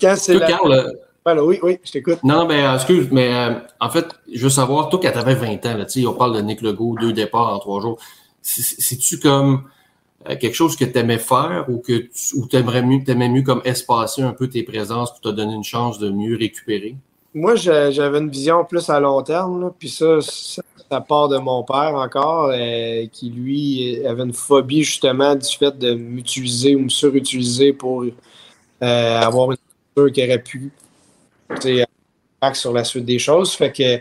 Quand 0.00 0.14
c'est 0.16 0.32
toi, 0.32 0.40
la... 0.40 0.46
Carl, 0.46 0.72
euh, 0.72 0.92
Voilà, 1.24 1.44
oui, 1.44 1.58
oui, 1.62 1.78
je 1.84 1.90
t'écoute. 1.92 2.20
non, 2.22 2.46
mais 2.46 2.64
euh, 2.64 2.74
excuse, 2.76 3.08
mais 3.10 3.34
euh, 3.34 3.58
en 3.80 3.90
fait, 3.90 4.06
je 4.32 4.42
veux 4.44 4.48
savoir, 4.50 4.88
toi, 4.88 5.00
quand 5.02 5.10
tu 5.10 5.18
avais 5.18 5.34
20 5.34 5.66
ans, 5.66 5.76
là, 5.76 5.84
tu 5.84 6.00
sais, 6.00 6.06
on 6.06 6.14
parle 6.14 6.36
de 6.36 6.40
Nick 6.40 6.62
Legault, 6.62 6.96
deux 7.00 7.12
départs 7.12 7.52
en 7.52 7.58
trois 7.58 7.80
jours. 7.80 7.98
C'est- 8.42 8.80
C'est-tu 8.80 9.18
comme 9.18 9.64
euh, 10.28 10.36
quelque 10.36 10.54
chose 10.54 10.76
que 10.76 10.84
tu 10.84 10.96
aimais 10.98 11.18
faire 11.18 11.66
ou 11.68 11.78
que 11.78 11.92
tu 11.98 12.36
ou 12.36 12.46
t'aimerais 12.46 12.82
mieux, 12.82 13.02
t'aimais 13.04 13.28
mieux 13.28 13.42
comme 13.42 13.60
espacer 13.64 14.22
un 14.22 14.32
peu 14.32 14.48
tes 14.48 14.62
présences 14.62 15.10
pour 15.12 15.20
te 15.20 15.28
donner 15.28 15.54
une 15.54 15.64
chance 15.64 15.98
de 15.98 16.10
mieux 16.10 16.36
récupérer? 16.36 16.96
Moi, 17.38 17.54
j'avais 17.56 18.18
une 18.18 18.30
vision 18.30 18.64
plus 18.64 18.88
à 18.90 19.00
long 19.00 19.22
terme, 19.22 19.72
puis 19.78 19.88
ça, 19.88 20.20
ça, 20.20 20.62
part 21.00 21.28
de 21.28 21.38
mon 21.38 21.62
père 21.62 21.94
encore, 21.94 22.50
euh, 22.52 23.06
qui 23.12 23.30
lui 23.30 24.04
avait 24.06 24.22
une 24.22 24.32
phobie 24.32 24.82
justement 24.82 25.34
du 25.34 25.48
fait 25.56 25.76
de 25.78 25.94
m'utiliser 25.94 26.74
ou 26.74 26.80
me 26.80 26.88
surutiliser 26.88 27.72
pour 27.72 28.04
euh, 28.04 29.20
avoir 29.20 29.52
une 29.52 29.56
structure 29.56 30.12
qui 30.12 30.24
aurait 30.24 30.42
pu 30.42 30.72
impact 31.50 32.56
sur 32.56 32.72
la 32.72 32.84
suite 32.84 33.04
des 33.04 33.18
choses. 33.18 33.52
Fait 33.52 33.72
que 33.72 34.00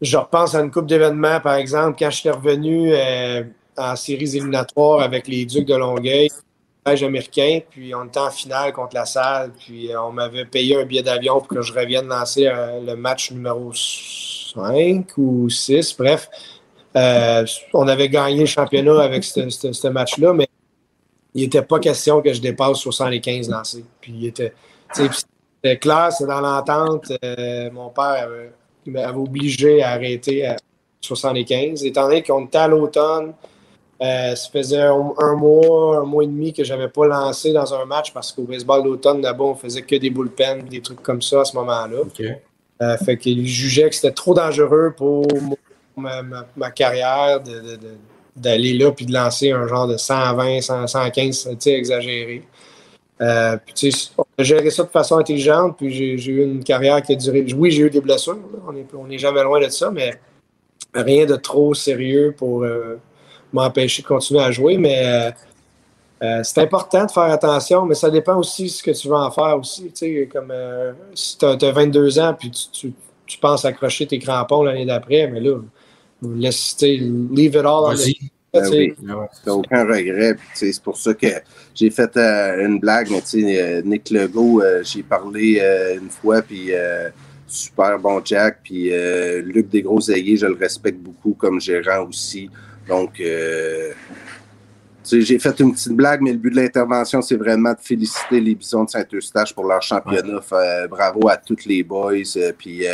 je 0.00 0.16
repense 0.16 0.54
à 0.54 0.60
une 0.60 0.70
coupe 0.70 0.86
d'événements, 0.86 1.40
par 1.40 1.54
exemple, 1.54 1.96
quand 1.98 2.10
je 2.10 2.16
suis 2.16 2.30
revenu 2.30 2.92
euh, 2.92 3.44
en 3.76 3.94
séries 3.96 4.36
éliminatoires 4.36 5.00
avec 5.00 5.28
les 5.28 5.44
Ducs 5.44 5.66
de 5.66 5.76
Longueuil, 5.76 6.28
américain, 6.84 7.60
puis 7.70 7.94
on 7.94 8.04
était 8.04 8.18
en 8.18 8.30
finale 8.30 8.72
contre 8.72 8.94
la 8.94 9.04
salle, 9.04 9.52
puis 9.52 9.92
euh, 9.92 10.02
on 10.02 10.12
m'avait 10.12 10.44
payé 10.44 10.80
un 10.80 10.84
billet 10.84 11.02
d'avion 11.02 11.38
pour 11.38 11.48
que 11.48 11.62
je 11.62 11.72
revienne 11.72 12.08
lancer 12.08 12.46
euh, 12.46 12.80
le 12.80 12.96
match 12.96 13.30
numéro 13.30 13.72
5 13.72 15.06
ou 15.16 15.48
6, 15.48 15.96
bref. 15.96 16.28
Euh, 16.96 17.46
on 17.72 17.88
avait 17.88 18.08
gagné 18.08 18.40
le 18.40 18.46
championnat 18.46 19.00
avec 19.00 19.24
ce, 19.24 19.88
match-là, 19.88 20.34
mais 20.34 20.48
il 21.34 21.44
n'était 21.44 21.62
pas 21.62 21.78
question 21.78 22.20
que 22.20 22.32
je 22.32 22.40
dépasse 22.40 22.78
75 22.78 23.48
lancés. 23.48 23.84
Puis 24.00 24.12
il 24.14 24.26
était, 24.26 24.52
c'était 24.92 25.78
clair, 25.78 26.12
c'est 26.12 26.26
dans 26.26 26.40
l'entente. 26.40 27.12
mon 27.72 27.88
père 27.90 28.28
m'avait 28.84 29.16
obligé 29.16 29.82
à 29.82 29.92
arrêter 29.92 30.44
à 30.46 30.56
75, 31.00 31.84
étant 31.84 32.08
donné 32.08 32.22
qu'on 32.22 32.44
était 32.44 32.58
à 32.58 32.68
l'automne. 32.68 33.32
Euh, 34.02 34.34
ça 34.34 34.50
faisait 34.50 34.80
un, 34.82 35.12
un 35.18 35.34
mois, 35.36 35.98
un 35.98 36.04
mois 36.04 36.24
et 36.24 36.26
demi 36.26 36.52
que 36.52 36.64
j'avais 36.64 36.88
pas 36.88 37.06
lancé 37.06 37.52
dans 37.52 37.72
un 37.72 37.84
match 37.84 38.12
parce 38.12 38.32
qu'au 38.32 38.42
baseball 38.42 38.82
d'automne, 38.82 39.22
là-bas, 39.22 39.44
on 39.44 39.54
faisait 39.54 39.82
que 39.82 39.94
des 39.94 40.10
bullpens, 40.10 40.64
des 40.68 40.80
trucs 40.80 41.02
comme 41.02 41.22
ça 41.22 41.42
à 41.42 41.44
ce 41.44 41.54
moment-là. 41.56 42.00
OK. 42.00 42.22
Euh, 42.82 42.96
fait 42.96 43.16
qu'il 43.16 43.46
jugeait 43.46 43.88
que 43.88 43.94
c'était 43.94 44.10
trop 44.10 44.34
dangereux 44.34 44.92
pour 44.96 45.24
ma, 45.96 46.22
ma- 46.22 46.46
ma 46.56 46.70
carrière 46.72 47.40
d'aller 48.34 48.72
là 48.72 48.90
puis 48.90 49.06
de 49.06 49.12
lancer 49.12 49.52
un 49.52 49.68
genre 49.68 49.86
de 49.86 49.96
120, 49.96 50.60
100, 50.60 50.86
115, 50.88 51.48
tu 51.50 51.56
sais, 51.60 51.72
exagéré. 51.72 52.42
Euh, 53.20 53.56
puis, 53.64 54.10
on 54.18 54.24
a 54.38 54.42
géré 54.42 54.70
ça 54.70 54.82
de 54.82 54.88
façon 54.88 55.16
intelligente, 55.18 55.76
puis 55.78 55.92
j'ai 55.92 56.18
j'ai 56.18 56.32
eu 56.32 56.42
une 56.42 56.64
carrière 56.64 57.00
qui 57.02 57.12
a 57.12 57.14
duré. 57.14 57.46
Oui, 57.56 57.70
j'ai 57.70 57.82
eu 57.82 57.90
des 57.90 58.00
blessures, 58.00 58.34
là, 58.34 58.58
on 58.66 58.72
n'est 58.72 58.86
on 58.98 59.08
est 59.08 59.18
jamais 59.18 59.44
loin 59.44 59.60
de 59.60 59.68
ça, 59.68 59.92
mais 59.92 60.18
rien 60.92 61.24
de 61.24 61.36
trop 61.36 61.72
sérieux 61.72 62.34
pour 62.36 62.64
euh, 62.64 62.96
m'empêcher 63.52 64.02
de 64.02 64.06
continuer 64.06 64.42
à 64.42 64.50
jouer. 64.50 64.76
Mais 64.78 65.02
euh, 65.04 65.30
euh, 66.22 66.40
c'est 66.44 66.60
important 66.60 67.04
de 67.06 67.10
faire 67.10 67.24
attention, 67.24 67.84
mais 67.84 67.94
ça 67.94 68.10
dépend 68.10 68.36
aussi 68.36 68.64
de 68.64 68.68
ce 68.68 68.82
que 68.82 68.90
tu 68.92 69.08
veux 69.08 69.14
en 69.14 69.30
faire 69.30 69.58
aussi. 69.58 69.84
Tu 69.86 69.90
sais, 69.94 70.28
comme 70.32 70.50
euh, 70.50 70.92
si 71.14 71.36
tu 71.38 71.44
as, 71.44 71.56
22 71.72 72.18
ans 72.18 72.34
puis 72.38 72.50
tu, 72.50 72.68
tu- 72.70 72.92
tu 73.26 73.38
penses 73.38 73.64
accrocher 73.64 74.06
tes 74.06 74.18
crampons 74.18 74.62
l'année 74.62 74.84
d'après, 74.86 75.26
mais 75.28 75.40
là, 75.40 75.58
laisse, 76.22 76.76
leave 76.80 77.54
it 77.54 77.56
all 77.56 77.84
on 77.86 77.94
the-. 77.94 78.14
Ben 78.52 78.68
oui. 78.70 78.92
T'as 79.44 79.52
aucun 79.52 79.84
regret. 79.86 80.36
C'est 80.52 80.82
pour 80.82 80.98
ça 80.98 81.14
que 81.14 81.26
j'ai 81.74 81.88
fait 81.88 82.14
euh, 82.18 82.66
une 82.66 82.78
blague, 82.78 83.08
mais 83.10 83.22
tu 83.22 83.40
sais, 83.42 83.82
Nick 83.82 84.10
Legault, 84.10 84.60
euh, 84.60 84.82
j'ai 84.84 85.02
parlé 85.02 85.58
euh, 85.60 85.98
une 85.98 86.10
fois, 86.10 86.42
puis 86.42 86.70
super 87.46 87.98
bon 87.98 88.20
Jack, 88.24 88.58
puis 88.62 88.90
Luc 89.42 89.68
Desgros-Aillé, 89.70 90.36
je 90.36 90.46
le 90.46 90.54
respecte 90.54 90.98
beaucoup 90.98 91.32
comme 91.34 91.60
gérant 91.60 92.06
aussi. 92.06 92.48
Donc, 92.88 93.20
euh, 93.20 93.92
j'ai 95.10 95.38
fait 95.38 95.60
une 95.60 95.72
petite 95.72 95.92
blague, 95.92 96.20
mais 96.22 96.32
le 96.32 96.38
but 96.38 96.50
de 96.50 96.56
l'intervention, 96.56 97.22
c'est 97.22 97.36
vraiment 97.36 97.72
de 97.72 97.80
féliciter 97.80 98.40
les 98.40 98.54
Bisons 98.54 98.84
de 98.84 98.90
Saint-Eustache 98.90 99.54
pour 99.54 99.64
leur 99.64 99.82
championnat. 99.82 100.40
Euh, 100.52 100.88
bravo 100.88 101.28
à 101.28 101.36
tous 101.36 101.64
les 101.66 101.82
boys. 101.82 102.12
euh, 102.36 102.52
puis, 102.56 102.84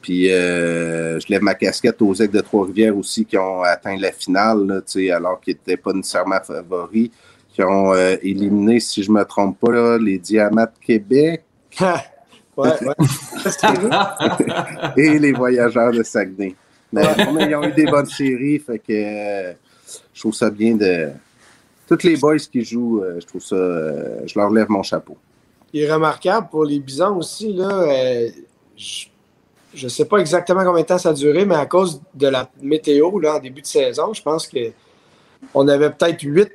puis 0.00 0.28
je 0.28 1.30
lève 1.30 1.42
ma 1.42 1.54
casquette 1.54 2.00
aux 2.02 2.14
Aigles 2.14 2.36
de 2.36 2.40
Trois-Rivières 2.40 2.96
aussi 2.96 3.24
qui 3.24 3.36
ont 3.38 3.62
atteint 3.62 3.96
la 3.96 4.12
finale, 4.12 4.66
là, 4.66 5.16
alors 5.16 5.40
qu'ils 5.40 5.54
n'étaient 5.54 5.76
pas 5.76 5.92
nécessairement 5.92 6.40
favoris, 6.42 7.10
qui 7.52 7.62
ont 7.62 7.94
éliminé, 8.22 8.80
si 8.80 9.02
je 9.02 9.10
ne 9.10 9.18
me 9.18 9.24
trompe 9.24 9.58
pas, 9.58 9.72
là, 9.72 9.98
les 9.98 10.18
Diamants 10.18 10.62
de 10.62 10.84
Québec 10.84 11.42
ouais, 12.56 12.72
ouais. 12.82 12.94
et 14.96 15.18
les 15.18 15.32
Voyageurs 15.32 15.92
de 15.92 16.02
Saguenay. 16.02 16.54
Mais 16.92 17.02
ils 17.18 17.54
ont 17.54 17.64
eu 17.64 17.72
des 17.72 17.86
bonnes 17.86 18.06
séries, 18.06 18.58
fait 18.58 18.78
que 18.78 18.92
euh, 18.92 19.52
je 20.14 20.20
trouve 20.20 20.34
ça 20.34 20.50
bien 20.50 20.74
de. 20.76 21.10
Tous 21.88 22.02
les 22.02 22.16
boys 22.16 22.38
qui 22.38 22.64
jouent, 22.64 23.02
euh, 23.02 23.20
je 23.20 23.26
trouve 23.26 23.42
ça. 23.42 23.54
euh, 23.54 24.20
je 24.26 24.38
leur 24.38 24.50
lève 24.50 24.68
mon 24.68 24.82
chapeau. 24.82 25.16
Il 25.72 25.82
est 25.82 25.92
remarquable 25.92 26.48
pour 26.50 26.64
les 26.64 26.78
bisons 26.80 27.18
aussi. 27.18 27.52
Là, 27.52 27.86
je 28.76 29.84
ne 29.84 29.88
sais 29.88 30.04
pas 30.06 30.18
exactement 30.18 30.64
combien 30.64 30.82
de 30.82 30.86
temps 30.86 30.98
ça 30.98 31.10
a 31.10 31.12
duré, 31.12 31.44
mais 31.44 31.54
à 31.54 31.66
cause 31.66 32.00
de 32.14 32.28
la 32.28 32.48
météo 32.62 33.18
là, 33.20 33.36
en 33.36 33.38
début 33.38 33.60
de 33.60 33.66
saison, 33.66 34.12
je 34.14 34.22
pense 34.22 34.46
que 34.46 34.70
on 35.54 35.68
avait 35.68 35.90
peut-être 35.90 36.22
8, 36.22 36.50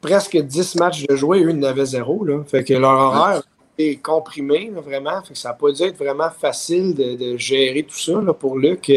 presque 0.00 0.36
10 0.36 0.76
matchs 0.76 1.04
de 1.06 1.16
jouer, 1.16 1.42
eux, 1.42 1.50
ils 1.50 1.58
en 1.58 1.68
avaient 1.68 1.84
zéro. 1.84 2.24
Là. 2.24 2.42
Fait 2.46 2.62
que 2.62 2.74
leur 2.74 2.92
horaire 2.92 3.42
est 3.76 3.96
comprimé, 3.96 4.70
là, 4.72 4.80
vraiment. 4.80 5.20
Fait 5.22 5.32
que 5.32 5.38
ça 5.38 5.48
n'a 5.48 5.54
pas 5.54 5.72
dû 5.72 5.82
être 5.82 5.98
vraiment 5.98 6.30
facile 6.30 6.94
de, 6.94 7.16
de 7.16 7.36
gérer 7.36 7.82
tout 7.82 7.98
ça 7.98 8.20
là, 8.20 8.32
pour 8.32 8.56
Luc 8.56 8.88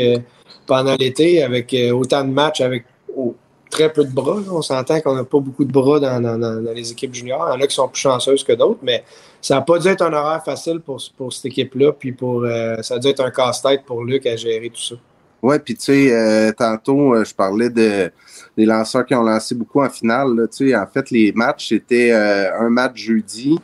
pendant 0.65 0.95
l'été 0.95 1.43
avec 1.43 1.73
euh, 1.73 1.91
autant 1.91 2.23
de 2.23 2.31
matchs 2.31 2.61
avec 2.61 2.85
oh, 3.15 3.35
très 3.69 3.91
peu 3.91 4.03
de 4.03 4.11
bras. 4.11 4.37
On 4.51 4.61
s'entend 4.61 4.99
qu'on 5.01 5.15
n'a 5.15 5.23
pas 5.23 5.39
beaucoup 5.39 5.65
de 5.65 5.71
bras 5.71 5.99
dans, 5.99 6.21
dans- 6.21 6.73
les 6.73 6.91
équipes 6.91 7.13
juniors. 7.13 7.47
Il 7.49 7.55
y 7.55 7.57
en 7.57 7.61
a 7.63 7.67
qui 7.67 7.75
sont 7.75 7.87
plus 7.87 8.01
chanceuses 8.01 8.43
que 8.43 8.53
d'autres, 8.53 8.79
mais 8.83 9.03
ça 9.41 9.55
n'a 9.55 9.61
pas 9.61 9.79
dû 9.79 9.87
être 9.87 10.01
un 10.01 10.13
horaire 10.13 10.43
facile 10.43 10.79
pour, 10.79 11.01
pour 11.17 11.33
cette 11.33 11.45
équipe-là. 11.45 11.91
Puis 11.93 12.11
pour 12.11 12.43
euh, 12.43 12.77
ça 12.81 12.95
a 12.95 12.99
dû 12.99 13.07
être 13.07 13.23
un 13.23 13.31
casse-tête 13.31 13.83
pour 13.85 14.03
Luc 14.03 14.25
à 14.25 14.35
gérer 14.35 14.69
tout 14.69 14.81
ça. 14.81 14.95
Ouais, 15.41 15.59
puis 15.59 15.75
tu 15.75 15.83
sais, 15.83 16.13
euh, 16.13 16.53
tantôt, 16.53 17.21
je 17.21 17.33
parlais 17.33 17.69
de, 17.69 18.09
des 18.57 18.65
lanceurs 18.65 19.05
qui 19.05 19.13
ont 19.13 19.23
lancé 19.23 19.53
beaucoup 19.53 19.81
en 19.81 19.89
finale. 19.89 20.29
en 20.29 20.87
fait, 20.87 21.11
les 21.11 21.33
matchs, 21.33 21.67
c'était 21.69 22.11
un 22.13 22.69
match 22.69 22.95
jeudi. 22.95 23.59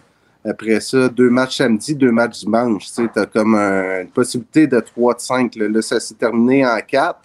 Après 0.49 0.79
ça, 0.79 1.09
deux 1.09 1.29
matchs 1.29 1.57
samedi, 1.57 1.95
deux 1.95 2.11
matchs 2.11 2.39
dimanche. 2.39 2.85
Tu 2.87 2.91
sais, 2.93 3.09
as 3.15 3.25
comme 3.25 3.55
un- 3.55 4.01
une 4.01 4.09
possibilité 4.09 4.67
de 4.67 4.79
3 4.79 5.13
de 5.13 5.19
5. 5.19 5.55
Là, 5.55 5.67
Là, 5.69 5.81
ça 5.81 5.99
s'est 5.99 6.15
terminé 6.15 6.65
en 6.65 6.79
4. 6.85 7.19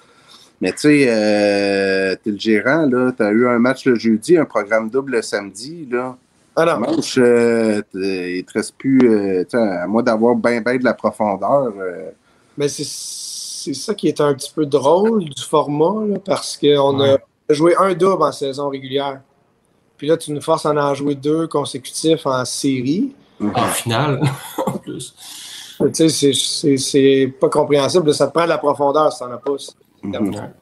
Mais 0.61 0.73
tu 0.73 0.79
sais, 0.79 1.07
euh, 1.09 2.15
t'es 2.23 2.31
le 2.31 2.39
gérant, 2.39 2.87
là. 2.87 3.13
T'as 3.17 3.31
eu 3.33 3.47
un 3.49 3.59
match 3.59 3.87
le 3.87 3.97
jeudi, 3.97 4.37
un 4.37 4.45
programme 4.45 4.89
double 4.91 5.13
le 5.13 5.23
samedi, 5.23 5.87
là. 5.91 6.17
Ah 6.57 6.65
non, 6.65 6.87
Dimanche, 6.87 7.19
euh, 7.19 7.83
il 7.95 8.45
te 8.45 8.53
reste 8.53 8.75
plus, 8.79 9.01
euh, 9.03 9.45
à 9.53 9.87
moins 9.89 10.03
d'avoir 10.05 10.37
bien, 10.37 10.61
bien 10.61 10.77
de 10.77 10.85
la 10.85 10.95
profondeur. 10.95 11.73
euh, 11.79 12.11
mais 12.57 12.69
c'est 12.69 12.85
c'est 12.87 13.75
ça 13.75 13.95
qui 13.95 14.09
est 14.09 14.21
un 14.21 14.35
petit 14.35 14.53
peu 14.55 14.67
drôle 14.67 15.25
du 15.25 15.43
format, 15.43 16.05
là, 16.07 16.19
parce 16.25 16.57
qu'on 16.59 17.01
a 17.03 17.17
joué 17.49 17.75
un 17.79 17.95
double 17.95 18.23
en 18.23 18.31
saison 18.31 18.69
régulière. 18.69 19.21
Puis 19.97 20.07
là, 20.09 20.17
tu 20.17 20.33
nous 20.33 20.41
forces 20.41 20.67
à 20.67 20.71
en 20.73 20.95
jouer 20.95 21.15
deux 21.15 21.47
consécutifs 21.47 22.27
en 22.27 22.45
série. 22.45 23.15
En 23.41 23.65
finale, 23.67 24.21
en 24.67 24.73
plus. 24.79 25.15
Tu 25.95 26.09
sais, 26.09 26.33
c'est- 26.79 27.27
pas 27.41 27.49
compréhensible. 27.49 28.15
Ça 28.15 28.29
te 28.29 28.33
prend 28.33 28.45
de 28.45 28.49
la 28.51 28.59
profondeur 28.59 29.13
si 29.13 29.19
t'en 29.19 29.31
as 29.33 29.39
pas. 29.39 29.53
mhm. 30.03 30.53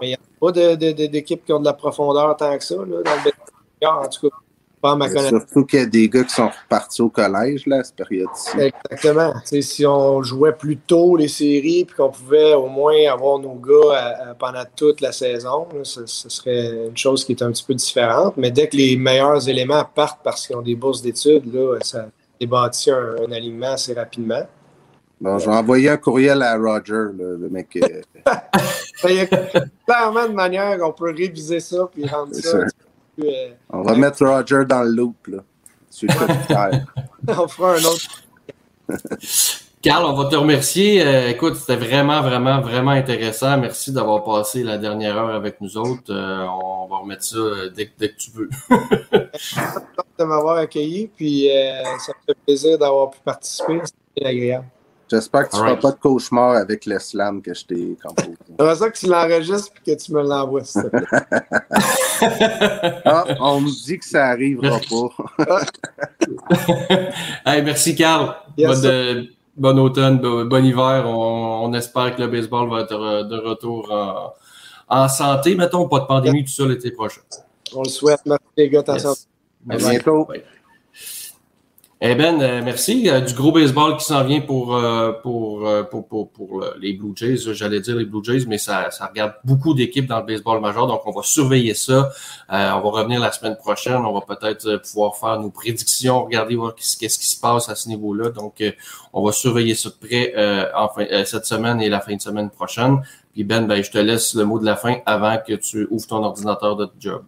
Mais 0.00 0.06
il 0.06 0.08
n'y 0.08 0.14
a 0.14 0.18
pas 0.40 0.52
d'équipes 0.52 1.44
qui 1.44 1.52
ont 1.52 1.60
de 1.60 1.64
la 1.64 1.72
profondeur 1.72 2.36
tant 2.36 2.56
que 2.56 2.64
ça, 2.64 2.76
là, 2.76 3.02
dans 3.04 3.24
le. 3.24 3.32
En 3.86 4.08
tout 4.08 4.28
cas, 4.28 4.36
pas 4.80 4.92
à 4.92 4.96
ma 4.96 5.08
connaissance. 5.08 5.28
Surtout 5.28 5.64
qu'il 5.66 5.78
y 5.78 5.82
a 5.82 5.86
des 5.86 6.08
gars 6.08 6.24
qui 6.24 6.34
sont 6.34 6.48
repartis 6.48 7.02
au 7.02 7.08
collège, 7.10 7.66
là, 7.66 7.78
à 7.80 7.84
cette 7.84 7.96
période-ci. 7.96 8.50
Exactement. 8.58 9.34
Si 9.44 9.84
on 9.86 10.22
jouait 10.22 10.52
plus 10.52 10.76
tôt 10.78 11.16
les 11.16 11.28
séries 11.28 11.84
puis 11.84 11.96
qu'on 11.96 12.10
pouvait 12.10 12.54
au 12.54 12.68
moins 12.68 12.94
avoir 13.12 13.38
nos 13.38 13.54
gars 13.54 13.94
à- 13.94 14.30
à- 14.30 14.34
pendant 14.34 14.64
toute 14.74 15.00
la 15.00 15.12
saison, 15.12 15.66
là, 15.74 15.80
ce, 15.82 16.06
ce 16.06 16.28
serait 16.28 16.86
une 16.88 16.96
chose 16.96 17.24
qui 17.24 17.32
est 17.32 17.42
un 17.42 17.50
petit 17.52 17.64
peu 17.64 17.74
différente. 17.74 18.34
Mais 18.36 18.50
dès 18.50 18.68
que 18.68 18.76
les 18.76 18.96
meilleurs 18.96 19.48
éléments 19.48 19.84
partent 19.94 20.20
parce 20.24 20.46
qu'ils 20.46 20.56
ont 20.56 20.62
des 20.62 20.74
bourses 20.76 21.02
d'études, 21.02 21.52
là, 21.52 21.76
ça 21.82 22.06
débâtit 22.40 22.90
un, 22.90 23.16
un 23.28 23.32
alignement 23.32 23.72
assez 23.72 23.92
rapidement. 23.92 24.46
Bon, 25.20 25.38
je 25.38 25.50
vais 25.50 25.54
envoyer 25.56 25.90
un 25.90 25.98
courriel 25.98 26.40
à 26.42 26.56
Roger, 26.56 27.12
le 27.14 27.48
mec. 27.50 27.76
euh, 27.76 28.00
Il 29.08 29.14
y 29.16 29.20
a 29.20 29.26
clairement 29.26 30.26
une 30.26 30.34
manière 30.34 30.78
qu'on 30.78 30.92
peut 30.92 31.10
réviser 31.14 31.60
ça 31.60 31.86
puis 31.92 32.06
rendre 32.06 32.34
ça. 32.34 32.58
Euh, 33.24 33.50
on 33.70 33.82
va 33.82 33.94
mettre 33.94 34.24
Roger 34.26 34.64
dans 34.66 34.82
le 34.82 34.90
loop, 34.90 35.26
là. 35.28 35.38
Sur 35.90 36.08
le 36.10 36.18
commissaire. 36.26 36.86
on 37.28 37.48
fera 37.48 37.72
un 37.74 37.84
autre. 37.84 38.22
Carl, 39.82 40.04
on 40.04 40.12
va 40.12 40.28
te 40.28 40.36
remercier. 40.36 41.00
Euh, 41.02 41.30
écoute, 41.30 41.56
c'était 41.56 41.76
vraiment, 41.76 42.20
vraiment, 42.20 42.60
vraiment 42.60 42.90
intéressant. 42.90 43.56
Merci 43.56 43.92
d'avoir 43.92 44.22
passé 44.24 44.62
la 44.62 44.76
dernière 44.76 45.16
heure 45.16 45.34
avec 45.34 45.58
nous 45.62 45.78
autres. 45.78 46.10
Euh, 46.12 46.44
on 46.46 46.86
va 46.86 46.98
remettre 46.98 47.24
ça 47.24 47.38
dès, 47.74 47.86
que- 47.86 47.92
dès 47.98 48.10
que 48.10 48.16
tu 48.16 48.30
veux. 48.32 48.50
de 50.18 50.24
m'avoir 50.24 50.58
accueilli, 50.58 51.06
puis 51.16 51.50
euh, 51.50 51.82
ça 51.98 52.12
me 52.12 52.26
fait 52.34 52.38
plaisir 52.46 52.76
d'avoir 52.78 53.10
pu 53.10 53.20
participer. 53.24 53.80
C'est 54.18 54.26
agréable. 54.26 54.66
J'espère 55.10 55.48
que 55.48 55.56
tu 55.56 55.56
ne 55.56 55.62
feras 55.62 55.76
pas 55.76 55.90
de 55.92 55.96
cauchemar 55.98 56.56
avec 56.56 56.84
le 56.86 56.98
slam 56.98 57.40
que 57.42 57.52
je 57.54 57.64
t'ai 57.64 57.96
composé. 58.04 58.36
J'aimerais 58.58 58.76
ça 58.76 58.90
que 58.90 58.98
tu 58.98 59.06
l'enregistres 59.06 59.72
et 59.86 59.96
que 59.96 60.00
tu 60.00 60.12
me 60.12 60.22
l'envoies, 60.22 60.62
s'il 60.64 60.82
te 60.82 60.88
plaît. 60.88 61.06
Ah, 63.04 63.24
on 63.40 63.60
me 63.60 63.70
dit 63.86 63.98
que 63.98 64.04
ça 64.04 64.26
arrivera 64.28 64.78
pas. 64.78 65.56
Hey, 67.46 67.62
merci, 67.62 67.94
Carl. 67.94 68.34
Yes, 68.56 68.80
bonne, 68.82 68.90
euh, 68.90 69.22
Bon 69.56 69.78
automne, 69.78 70.18
bo- 70.18 70.44
bon 70.46 70.64
hiver. 70.64 71.04
On, 71.06 71.64
on 71.64 71.72
espère 71.74 72.14
que 72.16 72.22
le 72.22 72.28
baseball 72.28 72.68
va 72.70 72.80
être 72.82 73.24
de 73.24 73.36
retour 73.36 73.90
en, 73.92 74.32
en 74.88 75.08
santé. 75.08 75.54
Mettons, 75.54 75.88
pas 75.88 76.00
de 76.00 76.06
pandémie, 76.06 76.44
tout 76.44 76.50
ça 76.52 76.64
l'été 76.66 76.90
prochain. 76.92 77.20
On 77.74 77.82
le 77.82 77.88
souhaite. 77.88 78.20
Merci 78.26 78.44
les 78.56 78.68
gars. 78.70 78.80
attention. 78.80 79.14
Yes. 79.70 79.84
À 79.86 79.90
bientôt. 79.90 80.28
Eh 82.02 82.14
Ben, 82.14 82.40
euh, 82.40 82.62
merci. 82.64 83.10
Euh, 83.10 83.20
du 83.20 83.34
gros 83.34 83.52
baseball 83.52 83.94
qui 83.98 84.06
s'en 84.06 84.24
vient 84.24 84.40
pour, 84.40 84.74
euh, 84.74 85.12
pour, 85.12 85.68
pour, 85.90 86.08
pour, 86.08 86.30
pour 86.32 86.60
le- 86.60 86.72
les 86.80 86.94
Blue 86.94 87.12
Jays. 87.14 87.36
J'allais 87.52 87.80
dire 87.80 87.94
les 87.94 88.06
Blue 88.06 88.24
Jays, 88.24 88.46
mais 88.48 88.56
ça, 88.56 88.90
ça 88.90 89.04
regarde 89.06 89.34
beaucoup 89.44 89.74
d'équipes 89.74 90.06
dans 90.06 90.20
le 90.20 90.24
baseball 90.24 90.62
majeur. 90.62 90.86
Donc, 90.86 91.02
on 91.04 91.10
va 91.10 91.22
surveiller 91.22 91.74
ça. 91.74 92.10
Euh, 92.50 92.70
on 92.72 92.80
va 92.80 92.90
revenir 93.00 93.20
la 93.20 93.30
semaine 93.32 93.54
prochaine. 93.56 93.96
On 93.96 94.14
va 94.14 94.22
peut-être 94.22 94.76
pouvoir 94.78 95.14
faire 95.16 95.38
nos 95.40 95.50
prédictions, 95.50 96.24
regarder 96.24 96.56
voir 96.56 96.74
qu'est-ce 96.74 97.18
qui 97.18 97.26
se 97.28 97.38
passe 97.38 97.68
à 97.68 97.74
ce 97.74 97.86
niveau-là. 97.90 98.30
Donc, 98.30 98.62
on 99.12 99.22
va 99.22 99.32
surveiller 99.32 99.74
ça 99.74 99.90
de 99.90 100.06
près 100.06 100.32
euh, 100.38 100.64
euh, 101.00 101.24
cette 101.26 101.44
semaine 101.44 101.82
et 101.82 101.90
la 101.90 102.00
fin 102.00 102.16
de 102.16 102.22
semaine 102.22 102.48
prochaine. 102.48 103.02
Puis 103.34 103.44
Ben, 103.44 103.66
ben, 103.66 103.82
je 103.84 103.90
te 103.90 103.98
laisse 103.98 104.34
le 104.34 104.46
mot 104.46 104.58
de 104.58 104.64
la 104.64 104.76
fin 104.76 104.96
avant 105.04 105.36
que 105.46 105.52
tu 105.52 105.86
ouvres 105.90 106.06
ton 106.06 106.24
ordinateur 106.24 106.76
de 106.76 106.88
job. 106.98 107.24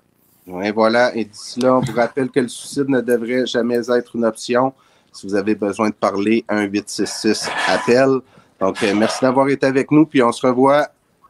Et 0.47 0.73
voilà, 0.73 1.15
et 1.15 1.25
d'ici 1.25 1.61
là, 1.61 1.77
on 1.77 1.81
vous 1.81 1.95
rappelle 1.95 2.29
que 2.31 2.41
le 2.41 2.49
suicide 2.49 2.89
ne 2.89 3.01
devrait 3.01 3.47
jamais 3.47 3.89
être 3.91 4.17
une 4.17 4.25
option. 4.25 4.73
Si 5.13 5.27
vous 5.27 5.35
avez 5.35 5.55
besoin 5.55 5.91
de 5.91 5.95
parler, 5.95 6.45
1-866-APPEL. 6.49 8.21
Donc, 8.59 8.83
euh, 8.83 8.95
merci 8.95 9.19
d'avoir 9.23 9.49
été 9.49 9.67
avec 9.67 9.91
nous, 9.91 10.07
puis 10.07 10.23
on 10.23 10.33
se 10.33 10.45
revoit 10.47 10.89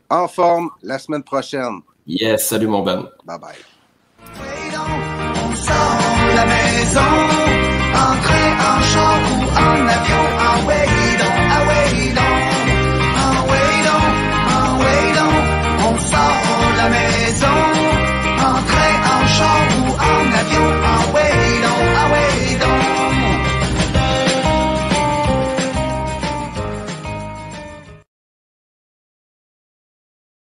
en 0.09 0.29
forme 0.29 0.71
la 0.83 0.99
semaine 0.99 1.23
prochaine. 1.23 1.81
Yes, 2.07 2.49
salut 2.49 2.67
mon 2.67 2.83
Ben. 2.83 3.09
Bye 3.25 3.39
bye. 3.39 3.57